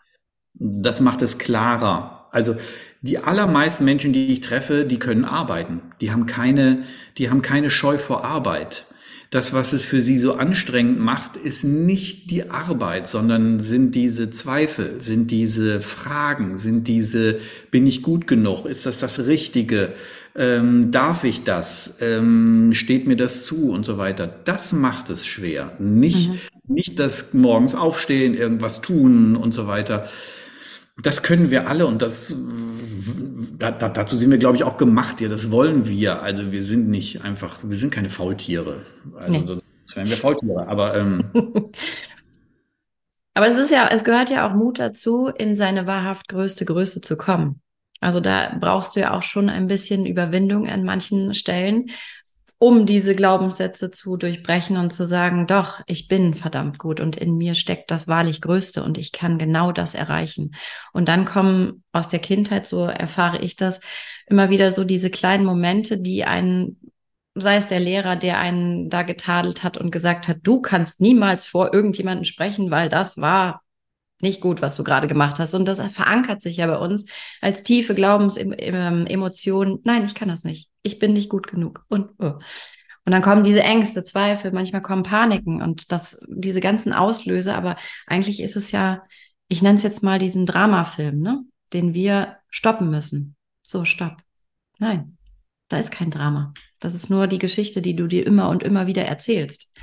das 0.56 1.00
macht 1.00 1.22
es 1.22 1.38
klarer. 1.38 2.28
Also 2.32 2.56
die 3.02 3.20
allermeisten 3.20 3.86
Menschen, 3.86 4.14
die 4.14 4.34
ich 4.34 4.42
treffe, 4.42 4.84
die 4.86 4.98
können 4.98 5.26
arbeiten. 5.26 5.82
Die 6.02 6.12
haben 6.12 6.26
keine, 6.26 6.86
die 7.20 7.30
haben 7.30 7.44
keine 7.44 7.70
Scheu 7.70 8.00
vor 8.00 8.26
Arbeit 8.26 8.88
das, 9.30 9.54
was 9.54 9.74
es 9.74 9.86
für 9.86 10.02
sie 10.02 10.18
so 10.18 10.34
anstrengend 10.34 11.00
macht, 11.00 11.36
ist 11.38 11.64
nicht 11.64 12.32
die 12.32 12.50
Arbeit, 12.50 13.08
sondern 13.08 13.60
sind 13.60 13.94
diese 13.94 14.32
Zweifel, 14.32 15.02
sind 15.02 15.30
diese 15.30 15.82
Fragen, 15.82 16.58
sind 16.58 16.88
diese, 16.88 17.40
bin 17.70 17.86
ich 17.86 18.02
gut 18.02 18.26
genug? 18.26 18.66
Ist 18.66 18.88
das 18.88 19.00
das 19.00 19.28
Richtige? 19.28 19.94
Ähm, 20.36 20.92
darf 20.92 21.26
ich 21.26 21.44
das? 21.44 21.98
Ähm, 22.02 22.72
steht 22.74 23.06
mir 23.06 23.18
das 23.18 23.46
zu 23.46 23.70
und 23.72 23.84
so 23.84 24.00
weiter? 24.00 24.28
Das 24.46 24.74
macht 24.74 25.12
es 25.12 25.28
schwer. 25.28 25.74
Nicht, 25.78 26.30
mhm. 26.30 26.40
nicht 26.68 27.00
das 27.00 27.34
morgens 27.34 27.76
aufstehen, 27.76 28.34
irgendwas 28.34 28.82
tun 28.82 29.36
und 29.36 29.54
so 29.54 29.68
weiter. 29.68 30.08
Das 31.04 31.22
können 31.22 31.52
wir 31.52 31.70
alle 31.70 31.86
und 31.86 32.02
das 32.02 32.36
da, 33.58 33.72
da, 33.72 33.90
dazu 33.90 34.16
sind 34.16 34.32
wir, 34.32 34.38
glaube 34.38 34.58
ich, 34.58 34.64
auch 34.64 34.78
gemacht. 34.78 35.22
Ja, 35.22 35.30
das 35.30 35.52
wollen 35.52 35.88
wir. 35.88 36.22
Also 36.22 36.52
wir 36.52 36.64
sind 36.64 36.90
nicht 36.90 37.24
einfach, 37.24 37.60
wir 37.64 37.78
sind 37.78 37.92
keine 37.92 38.10
Faultiere. 38.10 38.86
Also 39.18 39.40
nee. 39.40 39.46
sonst 39.46 39.96
wären 39.96 40.10
wir 40.10 40.18
Faultiere. 40.18 40.68
Aber 40.68 40.96
ähm, 40.96 41.26
aber 43.34 43.48
es 43.48 43.58
ist 43.58 43.72
ja, 43.72 43.90
es 43.92 44.04
gehört 44.04 44.30
ja 44.30 44.50
auch 44.50 44.54
Mut 44.54 44.80
dazu, 44.80 45.28
in 45.28 45.56
seine 45.56 45.88
wahrhaft 45.88 46.28
größte 46.28 46.66
Größe 46.66 47.02
zu 47.02 47.18
kommen. 47.18 47.62
Also 48.02 48.20
da 48.20 48.56
brauchst 48.60 48.96
du 48.96 49.02
ja 49.02 49.14
auch 49.14 49.24
schon 49.24 49.50
ein 49.50 49.68
bisschen 49.68 50.06
Überwindung 50.06 50.68
an 50.68 50.84
manchen 50.84 51.34
Stellen, 51.34 51.90
um 52.60 52.86
diese 52.86 53.16
Glaubenssätze 53.16 53.90
zu 53.90 54.18
durchbrechen 54.18 54.76
und 54.76 54.92
zu 54.92 55.06
sagen, 55.06 55.48
doch, 55.48 55.80
ich 55.88 56.10
bin 56.10 56.34
verdammt 56.34 56.78
gut 56.78 57.00
und 57.00 57.16
in 57.16 57.38
mir 57.38 57.56
steckt 57.56 57.90
das 57.90 58.10
wahrlich 58.10 58.42
Größte 58.42 58.84
und 58.84 58.98
ich 58.98 59.14
kann 59.14 59.40
genau 59.40 59.72
das 59.72 59.96
erreichen. 59.96 60.52
Und 60.92 61.08
dann 61.08 61.24
kommen 61.24 61.84
aus 61.94 62.10
der 62.10 62.20
Kindheit, 62.20 62.68
so 62.68 62.84
erfahre 62.84 63.40
ich 63.40 63.56
das, 63.56 63.80
immer 64.28 64.50
wieder 64.50 64.72
so 64.72 64.84
diese 64.84 65.10
kleinen 65.10 65.46
Momente, 65.46 66.02
die 66.02 66.26
einen, 66.26 66.92
sei 67.34 67.56
es 67.56 67.68
der 67.68 67.80
Lehrer, 67.80 68.18
der 68.18 68.40
einen 68.40 68.90
da 68.90 69.04
getadelt 69.04 69.64
hat 69.64 69.78
und 69.78 69.90
gesagt 69.90 70.28
hat, 70.28 70.40
du 70.44 70.62
kannst 70.62 71.00
niemals 71.00 71.46
vor 71.46 71.74
irgendjemanden 71.74 72.26
sprechen, 72.26 72.72
weil 72.72 72.90
das 72.90 73.18
war 73.18 73.62
nicht 74.22 74.42
gut, 74.42 74.62
was 74.62 74.76
du 74.76 74.84
gerade 74.84 75.08
gemacht 75.08 75.40
hast. 75.40 75.54
Und 75.54 75.66
das 75.68 75.80
verankert 75.92 76.42
sich 76.42 76.58
ja 76.58 76.68
bei 76.68 76.78
uns 76.78 77.06
als 77.42 77.64
tiefe 77.64 77.96
Glaubensemotion. 77.96 79.80
Nein, 79.84 80.06
ich 80.06 80.16
kann 80.16 80.30
das 80.30 80.44
nicht. 80.44 80.70
Ich 80.84 81.00
bin 81.00 81.14
nicht 81.14 81.30
gut 81.30 81.48
genug. 81.48 81.86
Und, 81.88 82.12
oh. 82.20 82.34
und 83.06 83.12
dann 83.12 83.22
kommen 83.22 83.44
diese 83.44 83.64
Ängste, 83.64 84.04
Zweifel, 84.04 84.52
manchmal 84.52 84.82
kommen 84.82 85.04
Paniken 85.04 85.62
und 85.62 85.92
das, 85.92 86.26
diese 86.28 86.62
ganzen 86.62 86.94
Auslöse. 86.94 87.56
Aber 87.56 87.78
eigentlich 88.08 88.42
ist 88.42 88.56
es 88.56 88.72
ja, 88.72 89.04
ich 89.48 89.62
nenne 89.62 89.76
es 89.76 89.84
jetzt 89.84 90.04
mal 90.04 90.20
diesen 90.20 90.46
Dramafilm, 90.46 91.20
ne? 91.20 91.44
den 91.74 91.94
wir 91.94 92.38
stoppen 92.50 92.90
müssen. 92.90 93.36
So, 93.64 93.86
stopp. 93.86 94.18
Nein, 94.80 95.18
da 95.68 95.78
ist 95.78 95.92
kein 95.92 96.10
Drama. 96.10 96.54
Das 96.80 96.94
ist 96.94 97.10
nur 97.10 97.28
die 97.28 97.38
Geschichte, 97.38 97.82
die 97.82 97.96
du 97.96 98.08
dir 98.08 98.26
immer 98.26 98.50
und 98.50 98.64
immer 98.64 98.88
wieder 98.88 99.06
erzählst. 99.06 99.76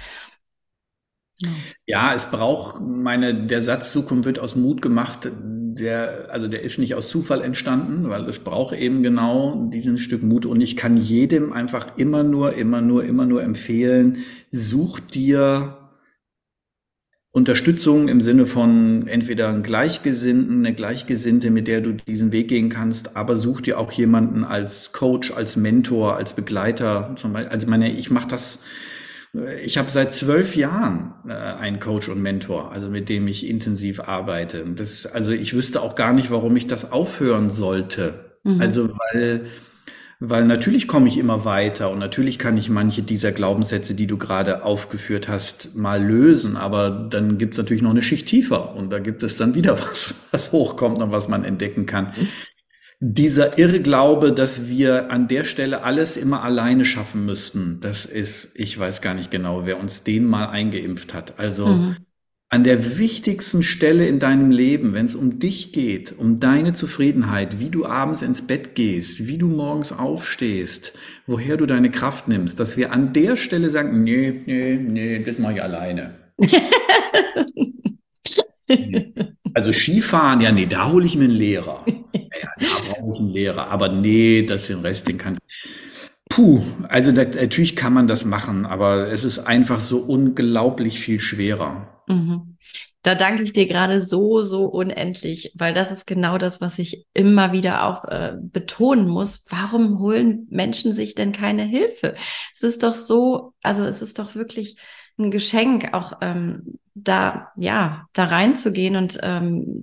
Ja, 1.86 2.14
es 2.14 2.30
braucht 2.30 2.80
meine, 2.80 3.46
der 3.46 3.62
Satz 3.62 3.92
Zukunft 3.92 4.24
wird 4.24 4.38
aus 4.38 4.56
Mut 4.56 4.80
gemacht, 4.80 5.30
der, 5.32 6.28
also 6.30 6.48
der 6.48 6.62
ist 6.62 6.78
nicht 6.78 6.94
aus 6.94 7.08
Zufall 7.08 7.42
entstanden, 7.42 8.08
weil 8.08 8.26
es 8.26 8.38
braucht 8.38 8.74
eben 8.74 9.02
genau 9.02 9.68
diesen 9.70 9.98
Stück 9.98 10.22
Mut 10.22 10.46
und 10.46 10.60
ich 10.60 10.76
kann 10.76 10.96
jedem 10.96 11.52
einfach 11.52 11.98
immer 11.98 12.22
nur, 12.22 12.54
immer 12.54 12.80
nur, 12.80 13.04
immer 13.04 13.26
nur 13.26 13.42
empfehlen, 13.42 14.24
such 14.50 15.00
dir 15.00 15.76
Unterstützung 17.32 18.08
im 18.08 18.22
Sinne 18.22 18.46
von 18.46 19.06
entweder 19.08 19.50
einen 19.50 19.62
Gleichgesinnten, 19.62 20.64
eine 20.64 20.74
Gleichgesinnte, 20.74 21.50
mit 21.50 21.68
der 21.68 21.82
du 21.82 21.92
diesen 21.92 22.32
Weg 22.32 22.48
gehen 22.48 22.70
kannst, 22.70 23.14
aber 23.14 23.36
such 23.36 23.60
dir 23.60 23.78
auch 23.78 23.92
jemanden 23.92 24.42
als 24.42 24.92
Coach, 24.94 25.32
als 25.32 25.56
Mentor, 25.56 26.16
als 26.16 26.32
Begleiter. 26.32 27.14
Also 27.50 27.66
meine, 27.66 27.92
ich 27.92 28.10
mache 28.10 28.28
das 28.28 28.64
ich 29.62 29.78
habe 29.78 29.90
seit 29.90 30.12
zwölf 30.12 30.56
Jahren 30.56 31.14
äh, 31.28 31.32
einen 31.32 31.80
Coach 31.80 32.08
und 32.08 32.22
Mentor, 32.22 32.72
also 32.72 32.88
mit 32.88 33.08
dem 33.08 33.28
ich 33.28 33.46
intensiv 33.46 34.00
arbeite. 34.00 34.64
Das, 34.74 35.06
also 35.06 35.32
ich 35.32 35.54
wüsste 35.54 35.82
auch 35.82 35.94
gar 35.94 36.12
nicht, 36.12 36.30
warum 36.30 36.56
ich 36.56 36.66
das 36.66 36.92
aufhören 36.92 37.50
sollte. 37.50 38.38
Mhm. 38.44 38.60
Also 38.60 38.90
weil, 39.12 39.46
Weil 40.18 40.46
natürlich 40.46 40.88
komme 40.88 41.08
ich 41.08 41.18
immer 41.18 41.44
weiter 41.44 41.90
und 41.90 41.98
natürlich 41.98 42.38
kann 42.38 42.56
ich 42.56 42.70
manche 42.70 43.02
dieser 43.02 43.32
Glaubenssätze, 43.32 43.94
die 43.94 44.06
du 44.06 44.16
gerade 44.16 44.64
aufgeführt 44.64 45.28
hast, 45.28 45.74
mal 45.76 46.02
lösen. 46.02 46.56
Aber 46.56 46.90
dann 46.90 47.36
gibt 47.36 47.54
es 47.54 47.58
natürlich 47.58 47.82
noch 47.82 47.90
eine 47.90 48.02
Schicht 48.02 48.26
tiefer 48.26 48.74
und 48.74 48.90
da 48.90 48.98
gibt 48.98 49.22
es 49.22 49.36
dann 49.36 49.54
wieder 49.54 49.78
was, 49.88 50.14
was 50.30 50.52
hochkommt 50.52 51.02
und 51.02 51.12
was 51.12 51.28
man 51.28 51.44
entdecken 51.44 51.84
kann. 51.86 52.14
Mhm. 52.16 52.28
Dieser 52.98 53.58
Irrglaube, 53.58 54.32
dass 54.32 54.68
wir 54.68 55.10
an 55.10 55.28
der 55.28 55.44
Stelle 55.44 55.82
alles 55.82 56.16
immer 56.16 56.42
alleine 56.42 56.84
schaffen 56.84 57.26
müssten, 57.26 57.80
das 57.80 58.06
ist, 58.06 58.58
ich 58.58 58.78
weiß 58.78 59.02
gar 59.02 59.14
nicht 59.14 59.30
genau, 59.30 59.66
wer 59.66 59.78
uns 59.78 60.02
den 60.02 60.24
mal 60.24 60.46
eingeimpft 60.46 61.12
hat. 61.12 61.38
Also 61.38 61.66
mhm 61.66 61.96
an 62.48 62.62
der 62.62 62.98
wichtigsten 62.98 63.62
Stelle 63.62 64.06
in 64.06 64.18
deinem 64.20 64.50
Leben, 64.50 64.94
wenn 64.94 65.04
es 65.04 65.16
um 65.16 65.38
dich 65.40 65.72
geht, 65.72 66.14
um 66.16 66.38
deine 66.38 66.72
Zufriedenheit, 66.74 67.58
wie 67.58 67.70
du 67.70 67.84
abends 67.86 68.22
ins 68.22 68.46
Bett 68.46 68.76
gehst, 68.76 69.26
wie 69.26 69.36
du 69.36 69.46
morgens 69.48 69.92
aufstehst, 69.92 70.92
woher 71.26 71.56
du 71.56 71.66
deine 71.66 71.90
Kraft 71.90 72.28
nimmst, 72.28 72.60
dass 72.60 72.76
wir 72.76 72.92
an 72.92 73.12
der 73.12 73.36
Stelle 73.36 73.70
sagen, 73.70 74.04
nee, 74.04 74.42
nee, 74.46 74.76
nee, 74.76 75.24
das 75.24 75.38
mache 75.38 75.54
ich 75.54 75.62
alleine. 75.62 76.14
also 79.54 79.72
Skifahren, 79.72 80.40
ja, 80.40 80.52
nee, 80.52 80.66
da 80.66 80.92
hole 80.92 81.04
ich 81.04 81.16
mir 81.16 81.24
einen 81.24 81.32
Lehrer. 81.32 81.84
Da 82.58 82.66
brauche 82.92 83.14
ich 83.14 83.20
einen 83.20 83.30
Lehrer. 83.30 83.68
Aber 83.68 83.88
nee, 83.88 84.42
das 84.42 84.66
den 84.66 84.80
Rest, 84.80 85.08
den 85.08 85.18
kann 85.18 85.38
Puh, 86.28 86.60
also 86.88 87.12
da, 87.12 87.24
natürlich 87.24 87.76
kann 87.76 87.92
man 87.92 88.06
das 88.06 88.24
machen, 88.24 88.66
aber 88.66 89.08
es 89.10 89.24
ist 89.24 89.38
einfach 89.38 89.80
so 89.80 89.98
unglaublich 89.98 90.98
viel 90.98 91.20
schwerer. 91.20 92.02
Mhm. 92.08 92.56
Da 93.02 93.14
danke 93.14 93.44
ich 93.44 93.52
dir 93.52 93.66
gerade 93.66 94.02
so, 94.02 94.42
so 94.42 94.64
unendlich, 94.64 95.52
weil 95.54 95.72
das 95.72 95.92
ist 95.92 96.06
genau 96.06 96.38
das, 96.38 96.60
was 96.60 96.80
ich 96.80 97.06
immer 97.14 97.52
wieder 97.52 97.84
auch 97.84 98.04
äh, 98.06 98.34
betonen 98.38 99.06
muss. 99.06 99.44
Warum 99.48 100.00
holen 100.00 100.48
Menschen 100.50 100.92
sich 100.92 101.14
denn 101.14 101.30
keine 101.30 101.62
Hilfe? 101.62 102.16
Es 102.52 102.64
ist 102.64 102.82
doch 102.82 102.96
so, 102.96 103.52
also 103.62 103.84
es 103.84 104.02
ist 104.02 104.18
doch 104.18 104.34
wirklich 104.34 104.76
ein 105.18 105.30
Geschenk, 105.30 105.94
auch 105.94 106.14
ähm, 106.20 106.80
da, 106.94 107.52
ja, 107.56 108.08
da 108.12 108.24
reinzugehen 108.24 108.96
und 108.96 109.20
ähm, 109.22 109.82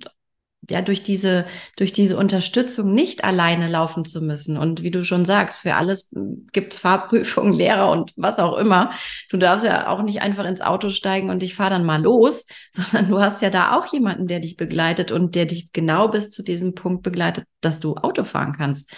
ja 0.70 0.82
durch 0.82 1.04
diese 1.04 1.46
durch 1.78 1.94
diese 1.94 2.18
Unterstützung 2.18 2.94
nicht 2.94 3.24
alleine 3.24 3.70
laufen 3.70 4.06
zu 4.06 4.22
müssen. 4.22 4.58
Und 4.58 4.84
wie 4.84 4.92
du 4.92 5.04
schon 5.04 5.26
sagst 5.26 5.62
für 5.62 5.76
alles 5.76 6.14
gibt's 6.52 6.78
Fahrprüfungen 6.78 7.54
Lehrer 7.58 7.90
und 7.90 8.12
was 8.16 8.40
auch 8.40 8.58
immer. 8.58 8.92
Du 9.30 9.38
darfst 9.38 9.66
ja 9.66 9.88
auch 9.88 10.02
nicht 10.04 10.22
einfach 10.22 10.46
ins 10.46 10.62
Auto 10.62 10.90
steigen 10.90 11.30
und 11.30 11.44
ich 11.44 11.56
fahr 11.56 11.70
dann 11.70 11.86
mal 11.86 12.02
los 12.02 12.46
sondern 12.72 13.10
du 13.10 13.20
hast 13.20 13.42
ja 13.42 13.50
da 13.50 13.78
auch 13.78 13.92
jemanden 13.92 14.28
der 14.28 14.40
dich 14.40 14.58
begleitet 14.58 15.12
und 15.12 15.36
der 15.36 15.46
dich 15.46 15.72
genau 15.74 16.08
bis 16.08 16.30
zu 16.30 16.44
diesem 16.44 16.76
Punkt 16.76 17.04
begleitet 17.04 17.46
dass 17.62 17.80
du 17.80 17.96
Auto 17.96 18.24
fahren 18.24 18.56
kannst. 18.58 18.92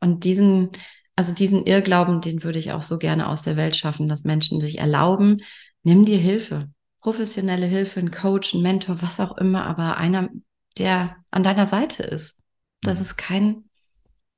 Und 0.00 0.24
diesen 0.24 0.70
also 1.16 1.32
diesen 1.32 1.64
Irrglauben 1.64 2.20
den 2.20 2.42
würde 2.42 2.58
ich 2.58 2.72
auch 2.72 2.82
so 2.82 2.98
gerne 2.98 3.28
aus 3.28 3.42
der 3.42 3.56
Welt 3.56 3.76
schaffen 3.76 4.08
dass 4.08 4.24
Menschen 4.24 4.60
sich 4.60 4.78
erlauben 4.78 5.38
nimm 5.84 6.04
dir 6.04 6.18
Hilfe. 6.18 6.68
Professionelle 7.00 7.66
Hilfe, 7.66 8.00
ein 8.00 8.10
Coach, 8.10 8.54
ein 8.54 8.62
Mentor, 8.62 9.00
was 9.02 9.20
auch 9.20 9.36
immer, 9.36 9.66
aber 9.66 9.98
einer, 9.98 10.30
der 10.78 11.16
an 11.30 11.42
deiner 11.42 11.66
Seite 11.66 12.02
ist. 12.02 12.38
Das 12.82 13.00
ist 13.00 13.16
kein, 13.16 13.64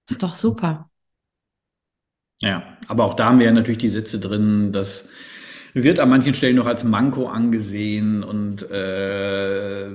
ist 0.09 0.23
doch 0.23 0.35
super. 0.35 0.91
Ja, 2.41 2.77
aber 2.89 3.05
auch 3.05 3.15
da 3.15 3.27
haben 3.27 3.39
wir 3.39 3.47
ja 3.47 3.53
natürlich 3.53 3.79
die 3.79 3.89
Sätze 3.89 4.21
drin, 4.21 4.73
dass 4.73 5.09
wird 5.75 6.01
an 6.01 6.09
manchen 6.09 6.35
Stellen 6.35 6.57
noch 6.57 6.67
als 6.67 6.85
Manko 6.85 7.29
angesehen 7.29 8.23
und 8.23 8.63
äh, 8.71 9.91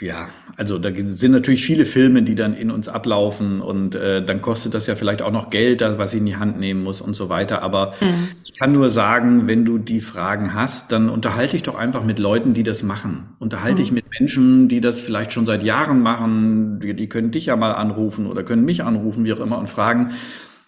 ja, 0.00 0.28
also 0.56 0.78
da 0.78 0.90
sind 0.94 1.32
natürlich 1.32 1.64
viele 1.64 1.86
Filme, 1.86 2.22
die 2.22 2.34
dann 2.34 2.54
in 2.54 2.70
uns 2.70 2.88
ablaufen 2.88 3.60
und 3.60 3.94
äh, 3.94 4.24
dann 4.24 4.40
kostet 4.40 4.74
das 4.74 4.86
ja 4.86 4.94
vielleicht 4.94 5.22
auch 5.22 5.32
noch 5.32 5.50
Geld, 5.50 5.80
was 5.80 6.14
ich 6.14 6.20
in 6.20 6.26
die 6.26 6.36
Hand 6.36 6.58
nehmen 6.58 6.82
muss 6.82 7.00
und 7.00 7.14
so 7.14 7.28
weiter. 7.28 7.62
Aber 7.62 7.94
mhm. 8.00 8.28
ich 8.44 8.58
kann 8.58 8.72
nur 8.72 8.90
sagen, 8.90 9.46
wenn 9.46 9.64
du 9.64 9.78
die 9.78 10.00
Fragen 10.00 10.54
hast, 10.54 10.92
dann 10.92 11.08
unterhalte 11.08 11.52
dich 11.52 11.62
doch 11.62 11.74
einfach 11.74 12.04
mit 12.04 12.18
Leuten, 12.18 12.54
die 12.54 12.62
das 12.62 12.82
machen. 12.82 13.34
Unterhalte 13.38 13.82
dich 13.82 13.90
mhm. 13.90 13.96
mit 13.96 14.06
Menschen, 14.18 14.68
die 14.68 14.80
das 14.80 15.02
vielleicht 15.02 15.32
schon 15.32 15.46
seit 15.46 15.62
Jahren 15.62 16.00
machen. 16.00 16.80
Die, 16.80 16.94
die 16.94 17.08
können 17.08 17.30
dich 17.30 17.46
ja 17.46 17.56
mal 17.56 17.72
anrufen 17.72 18.26
oder 18.26 18.44
können 18.44 18.64
mich 18.64 18.84
anrufen, 18.84 19.24
wie 19.24 19.32
auch 19.32 19.40
immer, 19.40 19.58
und 19.58 19.68
fragen, 19.68 20.12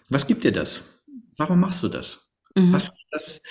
was 0.09 0.27
gibt 0.27 0.43
dir 0.43 0.51
das? 0.51 0.83
Warum 1.37 1.59
machst 1.59 1.83
du 1.83 1.87
das? 1.87 2.33
Mhm. 2.55 2.73
Was 2.73 2.91
das? 3.11 3.41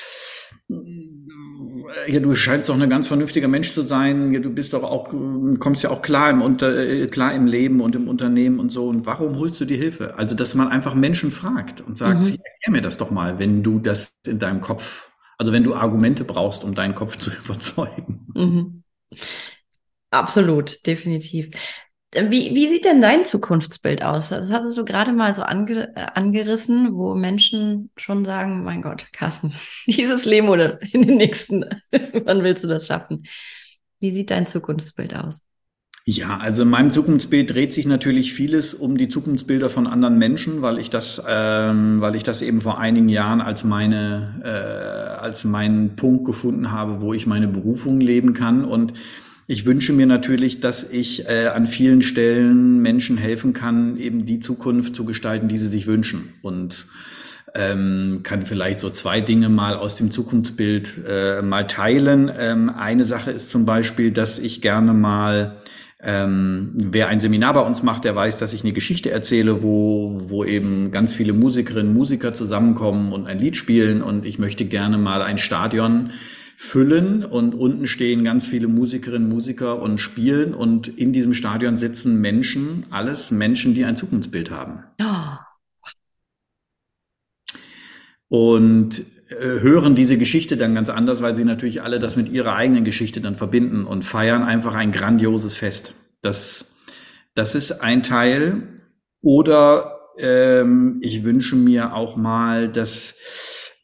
Ja, 2.06 2.20
du 2.20 2.34
scheinst 2.34 2.68
doch 2.68 2.80
ein 2.80 2.90
ganz 2.90 3.06
vernünftiger 3.06 3.48
Mensch 3.48 3.72
zu 3.72 3.82
sein. 3.82 4.32
Ja, 4.32 4.40
du 4.40 4.50
bist 4.50 4.72
doch 4.72 4.82
auch, 4.82 5.08
kommst 5.58 5.82
ja 5.82 5.90
auch 5.90 6.02
klar 6.02 6.30
im, 6.30 6.42
Unter, 6.42 6.76
äh, 6.76 7.06
klar 7.06 7.34
im 7.34 7.46
Leben 7.46 7.80
und 7.80 7.94
im 7.94 8.08
Unternehmen 8.08 8.58
und 8.60 8.70
so. 8.70 8.88
Und 8.88 9.06
warum 9.06 9.38
holst 9.38 9.60
du 9.60 9.64
dir 9.64 9.76
Hilfe? 9.76 10.16
Also, 10.16 10.34
dass 10.34 10.54
man 10.54 10.68
einfach 10.68 10.94
Menschen 10.94 11.30
fragt 11.30 11.80
und 11.80 11.96
sagt, 11.96 12.20
mhm. 12.20 12.26
erklär 12.26 12.70
mir 12.70 12.80
das 12.80 12.96
doch 12.96 13.10
mal, 13.10 13.38
wenn 13.38 13.62
du 13.62 13.78
das 13.78 14.14
in 14.24 14.38
deinem 14.38 14.60
Kopf, 14.60 15.10
also 15.38 15.52
wenn 15.52 15.64
du 15.64 15.74
Argumente 15.74 16.24
brauchst, 16.24 16.64
um 16.64 16.74
deinen 16.74 16.94
Kopf 16.94 17.16
zu 17.16 17.30
überzeugen. 17.44 18.26
Mhm. 18.34 18.82
Absolut, 20.10 20.86
definitiv. 20.86 21.50
Wie, 22.30 22.54
wie 22.54 22.68
sieht 22.68 22.84
denn 22.84 23.00
dein 23.00 23.24
Zukunftsbild 23.24 24.02
aus? 24.02 24.30
Das 24.30 24.50
hattest 24.50 24.76
du 24.76 24.84
gerade 24.84 25.12
mal 25.12 25.36
so 25.36 25.42
ange, 25.42 25.94
äh, 25.94 26.06
angerissen, 26.14 26.94
wo 26.94 27.14
Menschen 27.14 27.90
schon 27.96 28.24
sagen, 28.24 28.64
mein 28.64 28.82
Gott, 28.82 29.06
Carsten, 29.12 29.52
dieses 29.86 30.24
Leben 30.24 30.48
oder 30.48 30.80
in 30.92 31.02
den 31.02 31.16
nächsten, 31.16 31.64
wann 32.24 32.42
willst 32.42 32.64
du 32.64 32.68
das 32.68 32.86
schaffen? 32.86 33.24
Wie 34.00 34.10
sieht 34.10 34.30
dein 34.30 34.46
Zukunftsbild 34.46 35.14
aus? 35.14 35.42
Ja, 36.08 36.38
also 36.38 36.62
in 36.62 36.68
meinem 36.68 36.92
Zukunftsbild 36.92 37.52
dreht 37.52 37.72
sich 37.72 37.84
natürlich 37.84 38.32
vieles 38.32 38.74
um 38.74 38.96
die 38.96 39.08
Zukunftsbilder 39.08 39.70
von 39.70 39.88
anderen 39.88 40.18
Menschen, 40.18 40.62
weil 40.62 40.78
ich 40.78 40.88
das, 40.88 41.20
ähm, 41.26 42.00
weil 42.00 42.14
ich 42.14 42.22
das 42.22 42.42
eben 42.42 42.60
vor 42.60 42.78
einigen 42.78 43.08
Jahren 43.08 43.40
als 43.40 43.64
meine, 43.64 44.40
äh, 44.44 45.20
als 45.20 45.44
meinen 45.44 45.96
Punkt 45.96 46.24
gefunden 46.24 46.70
habe, 46.70 47.00
wo 47.00 47.12
ich 47.12 47.26
meine 47.26 47.48
Berufung 47.48 48.00
leben 48.00 48.34
kann 48.34 48.64
und 48.64 48.92
ich 49.46 49.64
wünsche 49.64 49.92
mir 49.92 50.06
natürlich, 50.06 50.60
dass 50.60 50.88
ich 50.88 51.28
äh, 51.28 51.46
an 51.46 51.66
vielen 51.66 52.02
Stellen 52.02 52.80
Menschen 52.80 53.16
helfen 53.16 53.52
kann, 53.52 53.96
eben 53.96 54.26
die 54.26 54.40
Zukunft 54.40 54.96
zu 54.96 55.04
gestalten, 55.04 55.48
die 55.48 55.58
sie 55.58 55.68
sich 55.68 55.86
wünschen. 55.86 56.32
Und 56.42 56.86
ähm, 57.54 58.20
kann 58.22 58.44
vielleicht 58.44 58.80
so 58.80 58.90
zwei 58.90 59.20
Dinge 59.20 59.48
mal 59.48 59.76
aus 59.76 59.96
dem 59.96 60.10
Zukunftsbild 60.10 61.04
äh, 61.08 61.42
mal 61.42 61.66
teilen. 61.66 62.30
Ähm, 62.36 62.70
eine 62.70 63.04
Sache 63.04 63.30
ist 63.30 63.50
zum 63.50 63.64
Beispiel, 63.64 64.10
dass 64.10 64.38
ich 64.38 64.60
gerne 64.60 64.92
mal 64.92 65.56
ähm, 66.02 66.72
wer 66.74 67.08
ein 67.08 67.20
Seminar 67.20 67.54
bei 67.54 67.62
uns 67.62 67.82
macht, 67.82 68.04
der 68.04 68.14
weiß, 68.14 68.36
dass 68.36 68.52
ich 68.52 68.62
eine 68.62 68.72
Geschichte 68.72 69.10
erzähle, 69.10 69.62
wo, 69.62 70.20
wo 70.26 70.44
eben 70.44 70.90
ganz 70.90 71.14
viele 71.14 71.32
Musikerinnen, 71.32 71.94
Musiker 71.94 72.34
zusammenkommen 72.34 73.12
und 73.12 73.26
ein 73.26 73.38
Lied 73.38 73.56
spielen. 73.56 74.02
Und 74.02 74.26
ich 74.26 74.38
möchte 74.38 74.66
gerne 74.66 74.98
mal 74.98 75.22
ein 75.22 75.38
Stadion 75.38 76.10
füllen 76.56 77.22
und 77.22 77.54
unten 77.54 77.86
stehen 77.86 78.24
ganz 78.24 78.46
viele 78.46 78.66
Musikerinnen, 78.66 79.28
Musiker 79.28 79.80
und 79.80 79.98
spielen 79.98 80.54
und 80.54 80.88
in 80.88 81.12
diesem 81.12 81.34
Stadion 81.34 81.76
sitzen 81.76 82.20
Menschen, 82.20 82.86
alles 82.90 83.30
Menschen, 83.30 83.74
die 83.74 83.84
ein 83.84 83.96
Zukunftsbild 83.96 84.50
haben. 84.50 84.84
Oh. 85.00 85.36
Und 88.28 89.00
äh, 89.28 89.60
hören 89.60 89.94
diese 89.94 90.18
Geschichte 90.18 90.56
dann 90.56 90.74
ganz 90.74 90.88
anders, 90.88 91.20
weil 91.20 91.36
sie 91.36 91.44
natürlich 91.44 91.82
alle 91.82 91.98
das 91.98 92.16
mit 92.16 92.30
ihrer 92.30 92.56
eigenen 92.56 92.84
Geschichte 92.84 93.20
dann 93.20 93.34
verbinden 93.34 93.84
und 93.84 94.04
feiern 94.04 94.42
einfach 94.42 94.74
ein 94.74 94.92
grandioses 94.92 95.56
Fest. 95.56 95.94
Das, 96.22 96.74
das 97.34 97.54
ist 97.54 97.82
ein 97.82 98.02
Teil. 98.02 98.80
Oder 99.22 99.98
ähm, 100.18 100.98
ich 101.02 101.22
wünsche 101.22 101.56
mir 101.56 101.94
auch 101.94 102.16
mal, 102.16 102.68
dass 102.70 103.16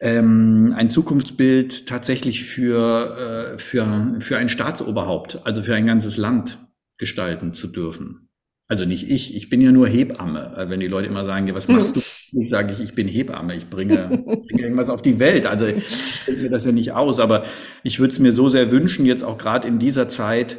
ähm, 0.02 0.74
ein 0.76 0.90
Zukunftsbild 0.90 1.86
tatsächlich 1.86 2.44
für, 2.44 3.54
äh, 3.54 3.58
für, 3.58 4.16
für 4.18 4.36
ein 4.36 4.48
Staatsoberhaupt, 4.48 5.40
also 5.44 5.62
für 5.62 5.76
ein 5.76 5.86
ganzes 5.86 6.16
Land 6.16 6.58
gestalten 6.98 7.52
zu 7.52 7.68
dürfen. 7.68 8.28
Also 8.66 8.84
nicht 8.84 9.08
ich, 9.08 9.36
ich 9.36 9.48
bin 9.48 9.60
ja 9.60 9.70
nur 9.70 9.86
Hebamme. 9.86 10.56
Äh, 10.56 10.70
wenn 10.70 10.80
die 10.80 10.88
Leute 10.88 11.06
immer 11.06 11.24
sagen, 11.24 11.48
was 11.54 11.68
machst 11.68 11.94
du? 11.94 12.00
Ich 12.32 12.50
sage 12.50 12.72
ich, 12.72 12.80
ich 12.80 12.94
bin 12.96 13.06
Hebamme, 13.06 13.54
ich 13.54 13.70
bringe, 13.70 14.08
bringe 14.48 14.62
irgendwas 14.62 14.88
auf 14.88 15.02
die 15.02 15.20
Welt. 15.20 15.46
Also 15.46 15.66
ich 15.66 16.24
denke 16.26 16.42
mir 16.42 16.50
das 16.50 16.64
ja 16.64 16.72
nicht 16.72 16.92
aus, 16.92 17.20
aber 17.20 17.44
ich 17.84 18.00
würde 18.00 18.12
es 18.12 18.18
mir 18.18 18.32
so 18.32 18.48
sehr 18.48 18.72
wünschen, 18.72 19.06
jetzt 19.06 19.22
auch 19.22 19.38
gerade 19.38 19.68
in 19.68 19.78
dieser 19.78 20.08
Zeit, 20.08 20.58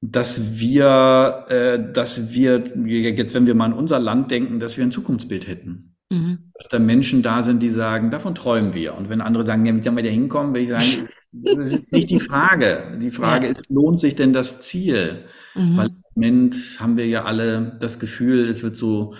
dass 0.00 0.58
wir, 0.58 1.44
äh, 1.48 1.92
dass 1.92 2.32
wir, 2.32 2.64
jetzt 2.86 3.34
wenn 3.34 3.46
wir 3.46 3.54
mal 3.54 3.66
an 3.66 3.72
unser 3.72 4.00
Land 4.00 4.32
denken, 4.32 4.58
dass 4.58 4.76
wir 4.76 4.84
ein 4.84 4.90
Zukunftsbild 4.90 5.46
hätten. 5.46 5.89
Mhm. 6.10 6.50
Dass 6.54 6.68
da 6.68 6.78
Menschen 6.78 7.22
da 7.22 7.42
sind, 7.42 7.62
die 7.62 7.70
sagen, 7.70 8.10
davon 8.10 8.34
träumen 8.34 8.74
wir. 8.74 8.94
Und 8.96 9.08
wenn 9.08 9.20
andere 9.20 9.46
sagen, 9.46 9.64
ja, 9.64 9.74
wie 9.74 9.82
sollen 9.82 9.96
wir 9.96 10.02
da 10.02 10.10
hinkommen, 10.10 10.54
will 10.54 10.62
ich 10.62 10.68
sagen, 10.68 11.08
das 11.32 11.58
ist 11.58 11.92
nicht 11.92 12.10
die 12.10 12.20
Frage. 12.20 12.98
Die 13.00 13.10
Frage 13.12 13.46
ja. 13.46 13.52
ist, 13.52 13.70
lohnt 13.70 14.00
sich 14.00 14.16
denn 14.16 14.32
das 14.32 14.60
Ziel? 14.60 15.24
Mhm. 15.54 15.76
Weil 15.76 15.86
im 15.86 16.02
Moment 16.14 16.56
haben 16.80 16.96
wir 16.96 17.06
ja 17.06 17.24
alle 17.24 17.76
das 17.80 18.00
Gefühl, 18.00 18.48
es 18.48 18.64
wird 18.64 18.76
so, 18.76 19.14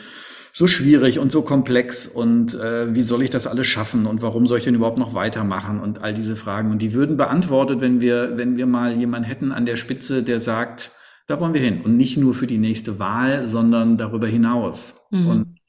so 0.52 0.66
schwierig 0.66 1.20
und 1.20 1.30
so 1.30 1.42
komplex 1.42 2.08
und 2.08 2.54
äh, 2.54 2.92
wie 2.92 3.04
soll 3.04 3.22
ich 3.22 3.30
das 3.30 3.46
alles 3.46 3.68
schaffen 3.68 4.06
und 4.06 4.20
warum 4.20 4.48
soll 4.48 4.58
ich 4.58 4.64
denn 4.64 4.74
überhaupt 4.74 4.98
noch 4.98 5.14
weitermachen 5.14 5.78
und 5.78 6.02
all 6.02 6.12
diese 6.12 6.34
Fragen. 6.34 6.72
Und 6.72 6.82
die 6.82 6.92
würden 6.92 7.16
beantwortet, 7.16 7.80
wenn 7.80 8.00
wir, 8.00 8.36
wenn 8.36 8.56
wir 8.56 8.66
mal 8.66 8.96
jemanden 8.96 9.28
hätten 9.28 9.52
an 9.52 9.64
der 9.64 9.76
Spitze, 9.76 10.24
der 10.24 10.40
sagt, 10.40 10.90
da 11.28 11.40
wollen 11.40 11.54
wir 11.54 11.60
hin. 11.60 11.82
Und 11.82 11.96
nicht 11.96 12.16
nur 12.16 12.34
für 12.34 12.48
die 12.48 12.58
nächste 12.58 12.98
Wahl, 12.98 13.46
sondern 13.46 13.96
darüber 13.96 14.26
hinaus. 14.26 15.06
Mhm. 15.12 15.26
Und 15.28 15.59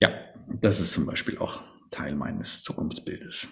Ja, 0.00 0.10
das 0.60 0.80
ist 0.80 0.92
zum 0.92 1.06
Beispiel 1.06 1.38
auch 1.38 1.62
Teil 1.90 2.14
meines 2.14 2.62
Zukunftsbildes. 2.62 3.48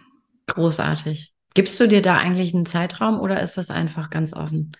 Großartig. 0.46 1.32
Gibst 1.54 1.80
du 1.80 1.88
dir 1.88 2.02
da 2.02 2.16
eigentlich 2.16 2.54
einen 2.54 2.66
Zeitraum 2.66 3.18
oder 3.20 3.42
ist 3.42 3.56
das 3.56 3.70
einfach 3.70 4.10
ganz 4.10 4.34
offen? 4.34 4.72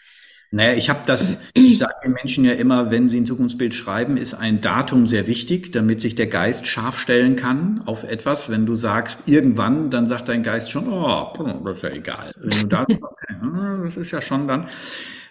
Naja, 0.50 0.74
ich 0.74 0.88
habe 0.88 1.00
das, 1.06 1.38
ich 1.54 1.78
sage 1.78 1.94
den 2.04 2.12
Menschen 2.12 2.44
ja 2.44 2.52
immer, 2.52 2.90
wenn 2.90 3.08
sie 3.08 3.20
ein 3.20 3.26
Zukunftsbild 3.26 3.74
schreiben, 3.74 4.16
ist 4.16 4.34
ein 4.34 4.60
Datum 4.60 5.06
sehr 5.06 5.26
wichtig, 5.26 5.72
damit 5.72 6.00
sich 6.00 6.14
der 6.14 6.26
Geist 6.26 6.66
scharf 6.66 6.98
stellen 6.98 7.36
kann 7.36 7.82
auf 7.86 8.04
etwas. 8.04 8.50
Wenn 8.50 8.66
du 8.66 8.74
sagst 8.74 9.26
irgendwann, 9.26 9.90
dann 9.90 10.06
sagt 10.06 10.28
dein 10.28 10.42
Geist 10.42 10.70
schon, 10.70 10.88
oh, 10.88 11.32
das 11.64 11.76
ist 11.76 11.82
ja 11.82 11.90
egal. 11.90 12.32
Wenn 12.36 12.60
du 12.60 12.66
da, 12.66 12.82
okay, 12.88 13.34
hm, 13.40 13.80
das 13.84 13.96
ist 13.96 14.10
ja 14.10 14.22
schon 14.22 14.46
dann. 14.46 14.68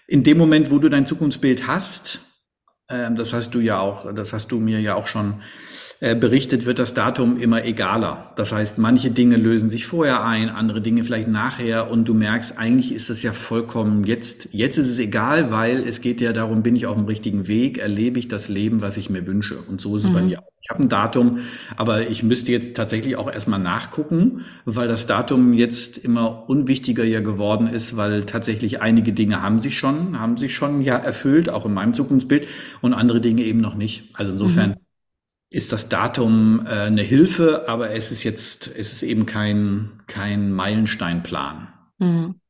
In 0.07 0.23
dem 0.23 0.37
Moment, 0.37 0.69
wo 0.69 0.79
du 0.79 0.89
dein 0.89 1.05
Zukunftsbild 1.05 1.67
hast, 1.67 2.19
das 2.87 3.33
hast 3.33 3.55
du 3.55 3.59
ja 3.59 3.79
auch, 3.79 4.13
das 4.13 4.31
hast 4.31 4.51
du 4.51 4.59
mir 4.59 4.79
ja 4.79 4.95
auch 4.95 5.07
schon 5.07 5.41
äh, 6.01 6.13
berichtet, 6.13 6.65
wird 6.65 6.77
das 6.77 6.93
Datum 6.93 7.37
immer 7.37 7.63
egaler. 7.63 8.33
Das 8.35 8.51
heißt, 8.51 8.77
manche 8.77 9.11
Dinge 9.11 9.37
lösen 9.37 9.69
sich 9.69 9.87
vorher 9.87 10.25
ein, 10.25 10.49
andere 10.49 10.81
Dinge 10.81 11.03
vielleicht 11.03 11.27
nachher 11.27 11.89
und 11.89 12.05
du 12.05 12.13
merkst, 12.13 12.59
eigentlich 12.59 12.93
ist 12.93 13.09
das 13.09 13.23
ja 13.23 13.31
vollkommen 13.31 14.03
jetzt, 14.03 14.49
jetzt 14.51 14.77
ist 14.77 14.89
es 14.89 14.99
egal, 14.99 15.51
weil 15.51 15.87
es 15.87 16.01
geht 16.01 16.21
ja 16.21 16.33
darum, 16.33 16.63
bin 16.63 16.75
ich 16.75 16.85
auf 16.85 16.95
dem 16.95 17.05
richtigen 17.05 17.47
Weg, 17.47 17.77
erlebe 17.77 18.19
ich 18.19 18.27
das 18.27 18.49
Leben, 18.49 18.81
was 18.81 18.97
ich 18.97 19.09
mir 19.09 19.25
wünsche. 19.25 19.57
Und 19.57 19.79
so 19.79 19.95
ist 19.95 20.03
es 20.03 20.09
mhm. 20.09 20.13
bei 20.13 20.21
mir 20.21 20.39
auch. 20.41 20.54
Ich 20.65 20.71
habe 20.71 20.81
ein 20.81 20.89
Datum, 20.89 21.41
aber 21.75 22.09
ich 22.09 22.23
müsste 22.23 22.51
jetzt 22.51 22.75
tatsächlich 22.75 23.17
auch 23.17 23.31
erstmal 23.31 23.59
nachgucken, 23.59 24.45
weil 24.65 24.87
das 24.87 25.05
Datum 25.05 25.53
jetzt 25.53 25.99
immer 25.99 26.49
unwichtiger 26.49 27.03
ja 27.03 27.19
geworden 27.19 27.67
ist, 27.67 27.97
weil 27.97 28.23
tatsächlich 28.23 28.81
einige 28.81 29.13
Dinge 29.13 29.43
haben 29.43 29.59
sich 29.59 29.77
schon, 29.77 30.19
haben 30.19 30.37
sich 30.37 30.55
schon 30.55 30.81
ja 30.81 30.97
erfüllt, 30.97 31.51
auch 31.51 31.67
in 31.67 31.73
meinem 31.75 31.93
Zukunftsbild 31.93 32.47
und 32.81 32.95
andere 32.95 33.21
Dinge 33.21 33.43
eben 33.43 33.61
noch 33.61 33.75
nicht. 33.75 34.09
Also 34.15 34.31
insofern 34.31 34.71
mhm 34.71 34.75
ist 35.51 35.71
das 35.71 35.87
Datum 35.87 36.65
äh, 36.65 36.69
eine 36.69 37.03
Hilfe, 37.03 37.69
aber 37.69 37.91
es 37.91 38.11
ist 38.11 38.23
jetzt, 38.23 38.67
es 38.67 38.91
ist 38.91 39.03
eben 39.03 39.25
kein, 39.25 40.01
kein 40.05 40.51
Meilensteinplan. 40.51 41.69
Mhm. 41.99 42.41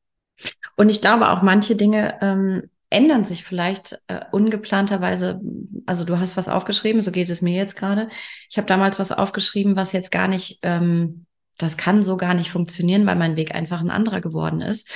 Und 0.76 0.88
ich 0.88 1.02
glaube 1.02 1.28
auch 1.28 1.40
manche 1.42 1.76
Dinge 1.76 2.14
ähm, 2.20 2.64
ändern 2.90 3.24
sich 3.24 3.44
vielleicht 3.44 3.98
äh, 4.06 4.20
ungeplanterweise. 4.32 5.40
Also 5.86 6.04
du 6.04 6.18
hast 6.18 6.36
was 6.36 6.48
aufgeschrieben, 6.48 7.02
so 7.02 7.10
geht 7.10 7.30
es 7.30 7.42
mir 7.42 7.54
jetzt 7.54 7.76
gerade. 7.76 8.08
Ich 8.50 8.56
habe 8.56 8.66
damals 8.66 8.98
was 8.98 9.12
aufgeschrieben, 9.12 9.76
was 9.76 9.92
jetzt 9.92 10.10
gar 10.10 10.28
nicht 10.28 10.60
ähm, 10.62 11.26
das 11.58 11.76
kann 11.76 12.02
so 12.02 12.16
gar 12.16 12.34
nicht 12.34 12.50
funktionieren, 12.50 13.06
weil 13.06 13.16
mein 13.16 13.36
Weg 13.36 13.54
einfach 13.54 13.80
ein 13.80 13.90
anderer 13.90 14.20
geworden 14.20 14.60
ist. 14.60 14.90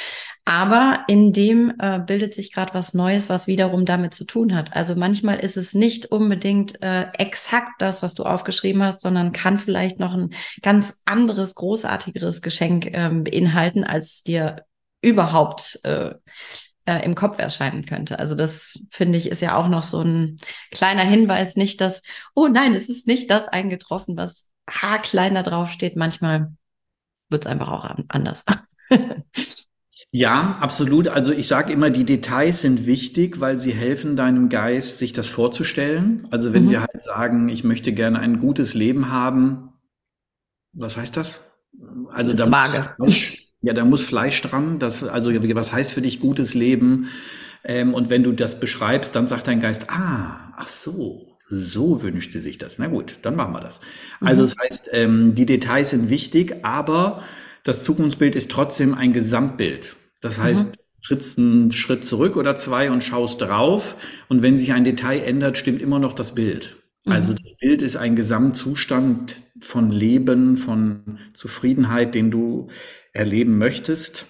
Aber 0.45 1.05
in 1.09 1.33
dem 1.33 1.73
äh, 1.79 2.01
bildet 2.01 2.35
sich 2.35 2.53
gerade 2.53 2.75
was 2.75 2.93
Neues, 2.93 3.29
was 3.29 3.47
wiederum 3.47 3.85
damit 3.85 4.15
zu 4.15 4.25
tun 4.25 4.55
hat. 4.55 4.75
Also 4.75 4.95
manchmal 4.95 5.39
ist 5.39 5.57
es 5.57 5.75
nicht 5.75 6.07
unbedingt 6.07 6.83
äh, 6.83 7.07
exakt 7.17 7.81
das, 7.81 8.03
was 8.03 8.15
du 8.15 8.25
aufgeschrieben 8.25 8.83
hast, 8.83 9.01
sondern 9.01 9.33
kann 9.33 9.59
vielleicht 9.59 9.99
noch 10.01 10.13
ein 10.13 10.35
ganz 10.63 11.03
anderes, 11.07 11.55
großartigeres 11.55 12.43
Geschenk 12.43 12.91
ähm, 12.93 13.25
beinhalten, 13.25 13.85
als 13.85 14.23
dir 14.23 14.65
überhaupt 15.03 15.81
äh, 15.85 16.15
äh, 16.87 17.05
im 17.05 17.15
Kopf 17.15 17.39
erscheinen 17.39 17.85
könnte. 17.87 18.19
Also 18.19 18.35
das 18.35 18.87
finde 18.91 19.19
ich 19.19 19.29
ist 19.29 19.43
ja 19.43 19.57
auch 19.57 19.69
noch 19.69 19.83
so 19.83 20.01
ein 20.01 20.39
kleiner 20.71 21.05
Hinweis, 21.05 21.57
nicht 21.57 21.81
dass, 21.81 22.03
oh 22.35 22.49
nein, 22.49 22.75
es 22.75 22.89
ist 22.89 23.07
nicht 23.07 23.31
das 23.31 23.49
eingetroffen, 23.49 24.17
was 24.17 24.49
haarklein 24.69 25.35
da 25.35 25.43
drauf 25.43 25.71
steht. 25.71 25.97
Manchmal 25.97 26.53
wird 27.29 27.47
es 27.47 27.51
einfach 27.51 27.69
auch 27.69 27.91
anders. 28.09 28.45
Ja, 30.13 30.59
absolut. 30.61 31.07
Also 31.07 31.31
ich 31.31 31.47
sage 31.47 31.73
immer, 31.73 31.91
die 31.91 32.05
Details 32.05 32.63
sind 32.63 32.85
wichtig, 32.85 33.39
weil 33.39 33.61
sie 33.61 33.73
helfen 33.73 34.17
deinem 34.17 34.49
Geist, 34.49 34.99
sich 34.99 35.13
das 35.13 35.29
vorzustellen. 35.29 36.27
Also 36.33 36.53
wenn 36.53 36.65
mhm. 36.65 36.71
wir 36.71 36.81
halt 36.81 37.01
sagen, 37.01 37.49
ich 37.49 37.63
möchte 37.63 37.93
gerne 37.93 38.19
ein 38.19 38.41
gutes 38.41 38.75
Leben 38.75 39.13
haben, 39.13 39.69
was 40.73 40.97
heißt 40.97 41.17
das? 41.17 41.47
Also 42.11 42.33
das 42.33 42.47
da, 42.47 42.51
vage. 42.51 42.97
Ja, 43.63 43.75
da 43.75 43.85
muss 43.85 44.03
Fleisch 44.03 44.41
dran. 44.43 44.79
Das, 44.79 45.05
also 45.05 45.33
was 45.33 45.73
heißt 45.73 45.93
für 45.93 46.03
dich 46.03 46.21
gutes 46.21 46.55
Leben? 46.55 47.09
Ähm, 47.65 47.95
und 47.95 48.09
wenn 48.11 48.23
du 48.23 48.33
das 48.33 48.59
beschreibst, 48.59 49.15
dann 49.15 49.29
sagt 49.29 49.47
dein 49.47 49.61
Geist, 49.61 49.87
ah, 49.89 50.53
ach 50.57 50.69
so, 50.69 51.37
so 51.51 52.03
wünscht 52.03 52.33
sie 52.33 52.41
sich 52.41 52.59
das. 52.59 52.79
Na 52.79 52.87
gut, 52.87 53.19
dann 53.23 53.37
machen 53.37 53.53
wir 53.53 53.61
das. 53.61 53.81
Also 54.21 54.43
mhm. 54.43 54.47
das 54.47 54.57
heißt, 54.59 54.91
ähm, 54.93 55.35
die 55.35 55.47
Details 55.47 55.91
sind 55.91 56.09
wichtig, 56.09 56.65
aber 56.65 57.23
das 57.65 57.85
Zukunftsbild 57.85 58.37
ist 58.37 58.51
trotzdem 58.51 58.95
ein 58.95 59.13
Gesamtbild. 59.13 59.97
Das 60.23 60.39
heißt, 60.39 60.65
mhm. 60.65 60.73
trittst 61.07 61.39
einen 61.39 61.73
Schritt 61.73 62.05
zurück 62.05 62.37
oder 62.37 62.57
zwei 62.57 62.91
und 62.91 63.05
schaust 63.05 63.43
drauf. 63.43 63.97
Und 64.29 64.43
wenn 64.43 64.57
sich 64.57 64.73
ein 64.73 64.85
Detail 64.85 65.21
ändert, 65.21 65.59
stimmt 65.59 65.83
immer 65.83 65.99
noch 65.99 66.15
das 66.15 66.35
Bild. 66.35 66.77
Mhm. 67.05 67.13
Also 67.13 67.35
das 67.35 67.57
Bild 67.57 67.83
ist 67.83 67.97
ein 67.97 68.17
Gesamtzustand 68.17 69.37
von 69.61 69.91
Leben, 69.91 70.57
von 70.57 71.19
Zufriedenheit, 71.35 72.15
den 72.15 72.31
du 72.31 72.69
erleben 73.13 73.59
möchtest. 73.59 74.27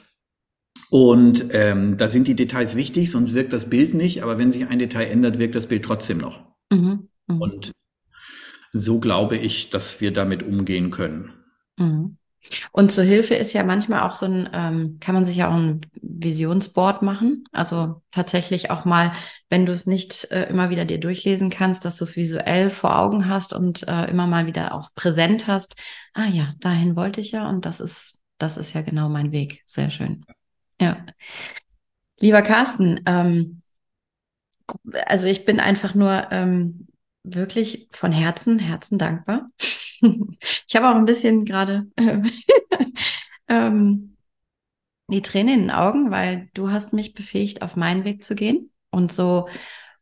Und 0.90 1.46
ähm, 1.50 1.96
da 1.96 2.08
sind 2.08 2.26
die 2.26 2.34
Details 2.34 2.74
wichtig, 2.76 3.10
sonst 3.10 3.34
wirkt 3.34 3.52
das 3.52 3.70
Bild 3.70 3.94
nicht. 3.94 4.22
Aber 4.22 4.38
wenn 4.38 4.50
sich 4.50 4.66
ein 4.66 4.78
Detail 4.78 5.06
ändert, 5.06 5.38
wirkt 5.38 5.54
das 5.54 5.68
Bild 5.68 5.84
trotzdem 5.84 6.18
noch. 6.18 6.44
Mhm. 6.70 7.08
Mhm. 7.26 7.40
Und 7.40 7.72
so 8.72 9.00
glaube 9.00 9.36
ich, 9.36 9.70
dass 9.70 10.00
wir 10.00 10.12
damit 10.12 10.42
umgehen 10.42 10.90
können. 10.90 11.32
Mhm. 11.76 12.16
Und 12.72 12.90
zur 12.90 13.04
Hilfe 13.04 13.34
ist 13.34 13.52
ja 13.52 13.64
manchmal 13.64 14.00
auch 14.00 14.14
so 14.14 14.26
ein, 14.26 14.48
ähm, 14.52 14.98
kann 14.98 15.14
man 15.14 15.24
sich 15.24 15.36
ja 15.36 15.48
auch 15.48 15.54
ein 15.54 15.82
Visionsboard 16.00 17.02
machen. 17.02 17.44
Also 17.52 18.02
tatsächlich 18.12 18.70
auch 18.70 18.84
mal, 18.84 19.12
wenn 19.50 19.66
du 19.66 19.72
es 19.72 19.86
nicht 19.86 20.30
äh, 20.30 20.48
immer 20.48 20.70
wieder 20.70 20.84
dir 20.84 20.98
durchlesen 20.98 21.50
kannst, 21.50 21.84
dass 21.84 21.98
du 21.98 22.04
es 22.04 22.16
visuell 22.16 22.70
vor 22.70 22.98
Augen 22.98 23.28
hast 23.28 23.52
und 23.52 23.86
äh, 23.86 24.06
immer 24.10 24.26
mal 24.26 24.46
wieder 24.46 24.74
auch 24.74 24.88
präsent 24.94 25.46
hast. 25.48 25.76
Ah 26.14 26.28
ja, 26.28 26.54
dahin 26.60 26.96
wollte 26.96 27.20
ich 27.20 27.32
ja 27.32 27.48
und 27.48 27.66
das 27.66 27.80
ist, 27.80 28.19
das 28.42 28.56
ist 28.56 28.72
ja 28.72 28.82
genau 28.82 29.08
mein 29.08 29.32
Weg. 29.32 29.62
Sehr 29.66 29.90
schön. 29.90 30.24
Ja. 30.80 31.04
Lieber 32.20 32.42
Carsten, 32.42 33.00
ähm, 33.06 33.62
also 35.06 35.26
ich 35.26 35.44
bin 35.44 35.60
einfach 35.60 35.94
nur 35.94 36.28
ähm, 36.30 36.88
wirklich 37.22 37.88
von 37.92 38.12
Herzen, 38.12 38.58
Herzen 38.58 38.98
dankbar. 38.98 39.50
ich 39.58 40.76
habe 40.76 40.88
auch 40.88 40.96
ein 40.96 41.04
bisschen 41.04 41.44
gerade 41.44 41.86
äh, 41.96 42.22
ähm, 43.48 44.16
die 45.08 45.22
Tränen 45.22 45.54
in 45.54 45.60
den 45.62 45.70
Augen, 45.70 46.10
weil 46.10 46.48
du 46.54 46.70
hast 46.70 46.92
mich 46.92 47.14
befähigt, 47.14 47.62
auf 47.62 47.76
meinen 47.76 48.04
Weg 48.04 48.22
zu 48.22 48.34
gehen. 48.34 48.70
Und 48.90 49.12
so 49.12 49.48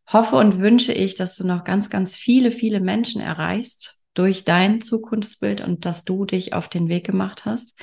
hoffe 0.06 0.36
und 0.36 0.58
wünsche 0.58 0.92
ich, 0.92 1.14
dass 1.14 1.36
du 1.36 1.46
noch 1.46 1.64
ganz, 1.64 1.90
ganz 1.90 2.14
viele, 2.14 2.50
viele 2.50 2.80
Menschen 2.80 3.20
erreichst 3.20 4.02
durch 4.14 4.44
dein 4.44 4.80
Zukunftsbild 4.80 5.60
und 5.60 5.84
dass 5.84 6.04
du 6.04 6.24
dich 6.24 6.52
auf 6.52 6.68
den 6.68 6.88
Weg 6.88 7.06
gemacht 7.06 7.44
hast. 7.44 7.78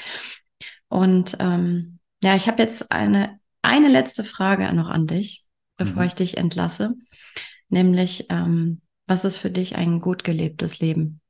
Und 0.88 1.38
ähm, 1.40 2.00
ja, 2.24 2.36
ich 2.36 2.48
habe 2.48 2.62
jetzt 2.62 2.92
eine, 2.92 3.40
eine 3.62 3.88
letzte 3.88 4.24
Frage 4.24 4.74
noch 4.74 4.90
an 4.90 5.08
dich 5.08 5.46
bevor 5.78 6.02
mhm. 6.02 6.08
ich 6.08 6.16
dich 6.16 6.38
entlasse, 6.38 6.96
nämlich 7.70 8.26
ähm, 8.30 8.82
was 9.08 9.26
ist 9.26 9.38
für 9.38 9.50
dich 9.50 9.76
ein 9.76 10.00
gut 10.00 10.24
gelebtes 10.24 10.80
Leben? 10.80 11.22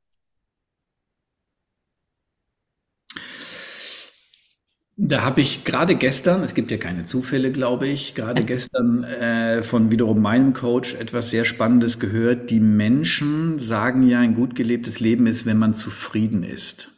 Da 4.98 5.22
habe 5.22 5.42
ich 5.42 5.64
gerade 5.64 5.94
gestern, 5.94 6.42
es 6.42 6.54
gibt 6.54 6.70
ja 6.70 6.78
keine 6.78 7.04
Zufälle, 7.04 7.52
glaube 7.52 7.86
ich, 7.86 8.14
gerade 8.14 8.44
gestern 8.46 9.04
äh, 9.04 9.62
von 9.62 9.90
wiederum 9.90 10.22
meinem 10.22 10.54
Coach 10.54 10.94
etwas 10.94 11.28
sehr 11.28 11.44
Spannendes 11.44 12.00
gehört. 12.00 12.48
Die 12.48 12.60
Menschen 12.60 13.58
sagen 13.58 14.02
ja, 14.04 14.20
ein 14.20 14.34
gut 14.34 14.54
gelebtes 14.54 14.98
Leben 14.98 15.26
ist, 15.26 15.44
wenn 15.44 15.58
man 15.58 15.74
zufrieden 15.74 16.42
ist. 16.44 16.95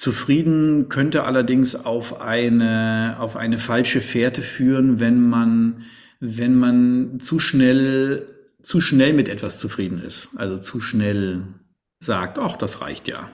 Zufrieden 0.00 0.88
könnte 0.88 1.24
allerdings 1.24 1.74
auf 1.74 2.20
eine, 2.20 3.16
auf 3.18 3.36
eine 3.36 3.58
falsche 3.58 4.00
Fährte 4.00 4.40
führen, 4.40 4.98
wenn 4.98 5.20
man 5.20 5.84
wenn 6.20 6.54
man 6.54 7.18
zu 7.18 7.40
schnell, 7.40 8.26
zu 8.62 8.80
schnell 8.80 9.14
mit 9.14 9.28
etwas 9.28 9.58
zufrieden 9.58 10.00
ist. 10.00 10.28
Also 10.36 10.58
zu 10.58 10.80
schnell 10.80 11.46
sagt, 11.98 12.38
ach, 12.38 12.56
das 12.56 12.82
reicht 12.82 13.08
ja. 13.08 13.30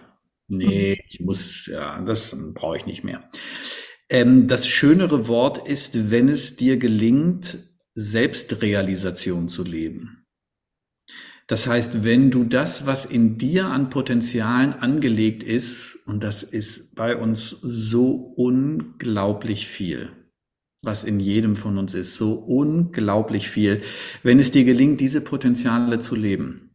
Nee, 0.48 0.96
mhm. 0.96 1.04
ich 1.08 1.20
muss, 1.20 1.66
ja, 1.66 2.00
das 2.02 2.36
brauche 2.54 2.76
ich 2.76 2.86
nicht 2.86 3.02
mehr. 3.02 3.28
Ähm, 4.08 4.46
das 4.46 4.68
schönere 4.68 5.26
Wort 5.26 5.68
ist, 5.68 6.10
wenn 6.12 6.28
es 6.28 6.54
dir 6.54 6.76
gelingt, 6.76 7.58
Selbstrealisation 7.94 9.48
zu 9.48 9.64
leben. 9.64 10.15
Das 11.48 11.68
heißt, 11.68 12.02
wenn 12.02 12.32
du 12.32 12.42
das, 12.42 12.86
was 12.86 13.04
in 13.04 13.38
dir 13.38 13.66
an 13.66 13.88
Potenzialen 13.88 14.72
angelegt 14.72 15.44
ist, 15.44 16.02
und 16.06 16.24
das 16.24 16.42
ist 16.42 16.96
bei 16.96 17.16
uns 17.16 17.50
so 17.50 18.14
unglaublich 18.36 19.68
viel, 19.68 20.10
was 20.82 21.04
in 21.04 21.20
jedem 21.20 21.54
von 21.54 21.78
uns 21.78 21.94
ist, 21.94 22.16
so 22.16 22.32
unglaublich 22.34 23.48
viel, 23.48 23.82
wenn 24.24 24.40
es 24.40 24.50
dir 24.50 24.64
gelingt, 24.64 25.00
diese 25.00 25.20
Potenziale 25.20 26.00
zu 26.00 26.16
leben. 26.16 26.74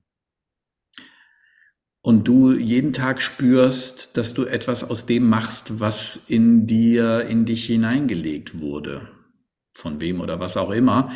Und 2.04 2.28
du 2.28 2.54
jeden 2.54 2.94
Tag 2.94 3.22
spürst, 3.22 4.18
dass 4.18 4.34
du 4.34 4.46
etwas 4.46 4.84
aus 4.84 5.06
dem 5.06 5.28
machst, 5.30 5.80
was 5.80 6.22
in 6.28 6.66
dir, 6.66 7.26
in 7.28 7.46
dich 7.46 7.66
hineingelegt 7.66 8.60
wurde, 8.60 9.10
von 9.76 10.02
wem 10.02 10.22
oder 10.22 10.40
was 10.40 10.58
auch 10.58 10.72
immer, 10.72 11.12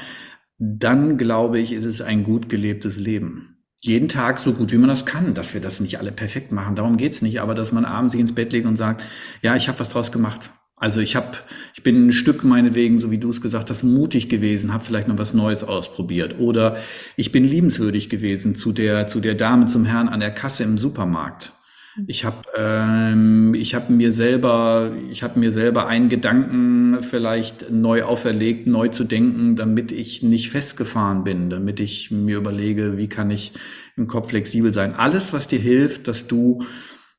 dann 0.58 1.18
glaube 1.18 1.60
ich, 1.60 1.72
ist 1.72 1.86
es 1.86 2.02
ein 2.02 2.24
gut 2.24 2.50
gelebtes 2.50 2.98
Leben. 2.98 3.52
jeden 3.82 4.10
Tag 4.10 4.40
so 4.40 4.54
gut 4.54 4.72
wie 4.72 4.78
man 4.78 4.90
das 4.90 5.06
kann, 5.06 5.36
dass 5.36 5.54
wir 5.54 5.62
das 5.62 5.80
nicht 5.80 6.00
alle 6.00 6.12
perfekt 6.12 6.52
machen. 6.52 6.76
Darum 6.76 6.98
geht's 6.98 7.22
nicht, 7.22 7.40
aber 7.40 7.54
dass 7.54 7.72
man 7.72 7.86
abends 7.86 8.14
sich 8.14 8.22
ins 8.22 8.34
Bett 8.34 8.52
legt 8.52 8.66
und 8.66 8.78
sagt, 8.78 9.04
ja, 9.44 9.56
ich 9.56 9.68
habe 9.68 9.80
was 9.80 9.90
draus 9.90 10.12
gemacht. 10.12 10.50
Also 10.78 11.00
ich 11.00 11.16
habe, 11.16 11.38
ich 11.74 11.84
bin 11.84 12.08
ein 12.08 12.12
Stück 12.12 12.44
meinetwegen, 12.44 13.00
so 13.00 13.12
wie 13.12 13.18
du 13.18 13.30
es 13.30 13.42
gesagt 13.42 13.70
hast, 13.70 13.84
mutig 13.84 14.28
gewesen, 14.28 14.74
habe 14.74 14.84
vielleicht 14.84 15.08
noch 15.08 15.18
was 15.20 15.34
Neues 15.34 15.64
ausprobiert. 15.64 16.40
Oder 16.40 16.78
ich 17.16 17.32
bin 17.32 17.44
liebenswürdig 17.44 18.10
gewesen 18.10 18.56
zu 18.56 18.72
der, 18.72 19.08
zu 19.08 19.20
der 19.20 19.36
Dame, 19.36 19.68
zum 19.68 19.86
Herrn 19.86 20.10
an 20.10 20.20
der 20.20 20.32
Kasse 20.32 20.64
im 20.64 20.78
Supermarkt. 20.78 21.54
Ich 22.08 22.26
habe 22.26 22.44
ähm, 22.58 23.54
ich 23.54 23.74
habe 23.74 23.94
mir 23.94 24.12
selber 24.12 24.92
ich 25.10 25.24
habe 25.24 25.40
mir 25.40 25.52
selber 25.52 25.88
einen 25.88 26.10
Gedanken 26.10 27.02
vielleicht 27.02 27.72
neu 27.72 28.04
auferlegt, 28.04 28.68
neu 28.68 28.90
zu 28.90 29.06
denken, 29.06 29.56
damit 29.56 29.92
ich 29.92 30.22
nicht 30.22 30.50
festgefahren 30.52 31.24
bin, 31.24 31.50
damit 31.50 31.80
ich 31.80 32.12
mir 32.12 32.38
überlege, 32.38 32.98
wie 32.98 33.08
kann 33.08 33.32
ich 33.32 33.54
im 33.96 34.08
Kopf 34.08 34.30
flexibel 34.30 34.74
sein. 34.74 34.94
Alles, 34.94 35.32
was 35.32 35.48
dir 35.48 35.60
hilft, 35.60 36.08
dass 36.08 36.28
du 36.28 36.66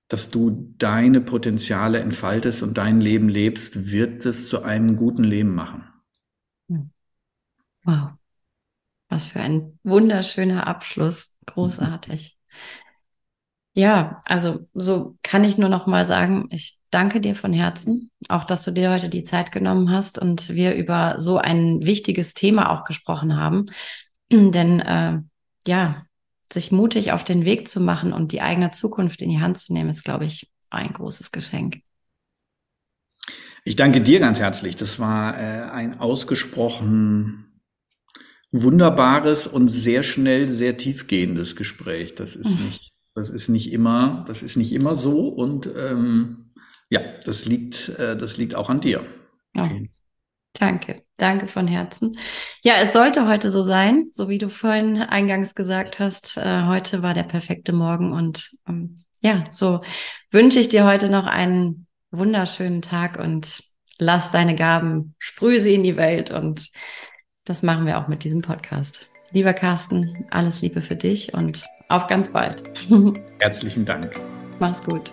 dass 0.09 0.31
du 0.31 0.75
deine 0.79 1.21
Potenziale 1.21 1.99
entfaltest 1.99 2.63
und 2.63 2.79
dein 2.79 3.01
Leben 3.01 3.29
lebst, 3.29 3.91
wird 3.91 4.25
es 4.25 4.49
zu 4.49 4.63
einem 4.63 4.95
guten 4.97 5.25
Leben 5.25 5.55
machen. 5.55 5.85
Hm. 6.69 6.91
Wow. 7.83 8.11
Was 9.09 9.27
für 9.27 9.41
ein 9.41 9.79
wunderschöner 9.83 10.67
Abschluss. 10.67 11.35
Großartig. 11.47 12.39
Ja, 13.79 14.23
also 14.25 14.67
so 14.73 15.19
kann 15.23 15.45
ich 15.45 15.59
nur 15.59 15.69
noch 15.69 15.87
mal 15.87 16.07
sagen, 16.07 16.49
ich 16.51 16.79
danke 16.91 17.21
dir 17.21 17.35
von 17.35 17.53
Herzen, 17.53 18.11
auch 18.31 18.45
dass 18.45 18.65
du 18.65 18.71
dir 18.71 18.91
heute 18.91 19.11
die 19.11 19.25
Zeit 19.25 19.53
genommen 19.53 19.91
hast 19.91 20.19
und 20.19 20.49
wir 20.49 20.75
über 20.75 21.19
so 21.19 21.37
ein 21.37 21.85
wichtiges 21.85 22.33
Thema 22.33 22.71
auch 22.71 22.85
gesprochen 22.85 23.37
haben. 23.37 23.67
Denn 24.33 24.81
äh, 24.81 25.19
ja, 25.67 26.07
sich 26.51 26.73
mutig 26.73 27.13
auf 27.13 27.23
den 27.23 27.45
Weg 27.45 27.69
zu 27.69 27.81
machen 27.81 28.15
und 28.15 28.33
die 28.33 28.41
eigene 28.41 28.71
Zukunft 28.71 29.21
in 29.21 29.29
die 29.29 29.41
Hand 29.41 29.59
zu 29.59 29.75
nehmen, 29.75 29.91
ist, 29.91 30.05
glaube 30.05 30.25
ich, 30.25 30.51
ein 30.71 30.95
großes 30.95 31.31
Geschenk. 31.31 31.83
Ich 33.63 33.77
danke 33.77 34.01
dir 34.01 34.21
ganz 34.21 34.39
herzlich. 34.39 34.77
Das 34.77 34.99
war 34.99 35.39
äh, 35.39 35.71
ein 35.71 36.01
ausgesprochen 36.01 37.61
wunderbares 38.53 39.47
und 39.47 39.69
sehr 39.69 40.03
schnell 40.03 40.49
sehr 40.49 40.79
tiefgehendes 40.79 41.57
Gespräch. 41.57 42.15
Das 42.15 42.37
ist 42.37 42.59
mhm. 42.59 42.65
nicht, 42.65 42.96
das 43.17 43.31
ist 43.31 43.49
nicht 43.49 43.73
immer, 43.73 44.25
das 44.29 44.43
ist 44.43 44.57
nicht 44.57 44.73
immer 44.73 44.95
so 44.95 45.29
und 45.29 45.69
ähm, 45.75 46.53
ja, 46.91 47.01
das 47.25 47.47
liegt, 47.47 47.89
äh, 47.99 48.17
das 48.17 48.37
liegt 48.37 48.55
auch 48.55 48.69
an 48.69 48.81
dir. 48.81 49.05
Ja. 49.57 49.69
Danke, 50.53 51.03
danke 51.17 51.49
von 51.49 51.67
Herzen. 51.67 52.19
Ja, 52.63 52.75
es 52.81 52.93
sollte 52.93 53.27
heute 53.27 53.51
so 53.51 53.63
sein, 53.63 54.09
so 54.13 54.29
wie 54.29 54.39
du 54.39 54.49
vorhin 54.49 54.99
eingangs 54.99 55.55
gesagt 55.55 55.99
hast. 55.99 56.37
Äh, 56.37 56.67
heute 56.67 57.03
war 57.03 57.15
der 57.15 57.25
perfekte 57.25 57.73
Morgen 57.73 58.13
und 58.13 58.51
ähm, 58.69 59.05
ja, 59.21 59.45
so 59.51 59.81
wünsche 60.31 60.61
ich 60.61 60.69
dir 60.69 60.85
heute 60.85 61.11
noch 61.11 61.27
einen 61.27 61.87
wunderschönen 62.11 62.83
Tag 62.83 63.19
und 63.19 63.63
lass 63.99 64.31
deine 64.31 64.55
Gaben, 64.55 65.15
sprühe 65.19 65.61
sie 65.61 65.75
in 65.75 65.83
die 65.83 65.97
Welt 65.97 66.31
und 66.31 66.69
das 67.45 67.63
machen 67.63 67.87
wir 67.87 67.99
auch 67.99 68.09
mit 68.09 68.25
diesem 68.25 68.43
Podcast. 68.43 69.09
Lieber 69.31 69.55
Carsten, 69.55 70.27
alles 70.31 70.61
Liebe 70.61 70.83
für 70.83 70.97
dich 70.97 71.33
und 71.33 71.67
auf 71.89 72.07
ganz 72.07 72.29
bald. 72.29 72.63
Herzlichen 73.41 73.85
Dank. 73.85 74.19
Mach's 74.59 74.83
gut. 74.83 75.13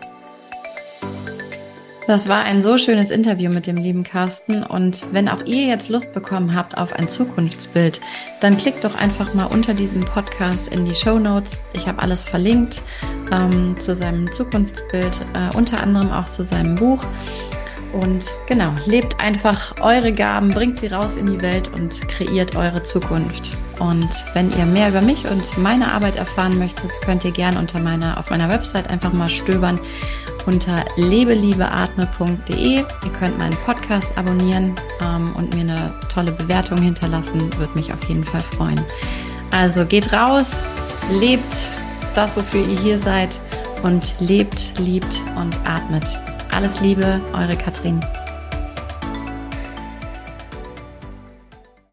Das 2.05 2.27
war 2.27 2.43
ein 2.43 2.61
so 2.61 2.77
schönes 2.77 3.11
Interview 3.11 3.49
mit 3.49 3.65
dem 3.65 3.77
lieben 3.77 4.03
Carsten. 4.03 4.63
Und 4.63 5.05
wenn 5.13 5.29
auch 5.29 5.45
ihr 5.45 5.67
jetzt 5.67 5.87
Lust 5.87 6.11
bekommen 6.11 6.53
habt 6.53 6.77
auf 6.77 6.91
ein 6.93 7.07
Zukunftsbild, 7.07 8.01
dann 8.41 8.57
klickt 8.57 8.83
doch 8.83 8.95
einfach 8.99 9.33
mal 9.33 9.45
unter 9.45 9.73
diesem 9.73 10.01
Podcast 10.01 10.67
in 10.67 10.83
die 10.83 10.95
Show 10.95 11.17
Notes. 11.17 11.61
Ich 11.71 11.87
habe 11.87 12.01
alles 12.01 12.25
verlinkt 12.25 12.81
ähm, 13.31 13.79
zu 13.79 13.95
seinem 13.95 14.29
Zukunftsbild, 14.31 15.25
äh, 15.33 15.55
unter 15.55 15.81
anderem 15.81 16.11
auch 16.11 16.27
zu 16.29 16.43
seinem 16.43 16.75
Buch. 16.75 17.05
Und 17.93 18.31
genau, 18.47 18.73
lebt 18.85 19.19
einfach 19.19 19.75
eure 19.79 20.11
Gaben, 20.11 20.49
bringt 20.49 20.79
sie 20.79 20.87
raus 20.87 21.15
in 21.15 21.27
die 21.27 21.41
Welt 21.41 21.69
und 21.75 22.07
kreiert 22.07 22.55
eure 22.55 22.81
Zukunft. 22.81 23.55
Und 23.79 24.09
wenn 24.33 24.51
ihr 24.57 24.65
mehr 24.65 24.89
über 24.89 25.01
mich 25.01 25.27
und 25.27 25.57
meine 25.59 25.91
Arbeit 25.91 26.15
erfahren 26.15 26.57
möchtet, 26.57 26.91
könnt 27.03 27.23
ihr 27.23 27.31
gerne 27.31 27.59
unter 27.59 27.79
meiner, 27.79 28.17
auf 28.17 28.31
meiner 28.31 28.49
Website 28.49 28.89
einfach 28.89 29.13
mal 29.13 29.29
stöbern 29.29 29.79
unter 30.45 30.83
lebeliebeatme.de. 30.95 32.77
Ihr 32.77 32.85
könnt 33.19 33.37
meinen 33.37 33.55
Podcast 33.57 34.17
abonnieren 34.17 34.73
ähm, 35.01 35.35
und 35.35 35.53
mir 35.53 35.61
eine 35.61 35.93
tolle 36.11 36.31
Bewertung 36.31 36.81
hinterlassen. 36.81 37.55
Würde 37.57 37.73
mich 37.75 37.93
auf 37.93 38.03
jeden 38.05 38.23
Fall 38.23 38.41
freuen. 38.41 38.81
Also 39.51 39.85
geht 39.85 40.11
raus, 40.11 40.67
lebt 41.19 41.69
das, 42.15 42.35
wofür 42.35 42.65
ihr 42.65 42.79
hier 42.79 42.97
seid 42.97 43.39
und 43.83 44.15
lebt, 44.19 44.79
liebt 44.79 45.21
und 45.35 45.55
atmet. 45.65 46.05
Alles 46.55 46.81
Liebe, 46.81 47.19
eure 47.33 47.57
Katrin. 47.57 47.99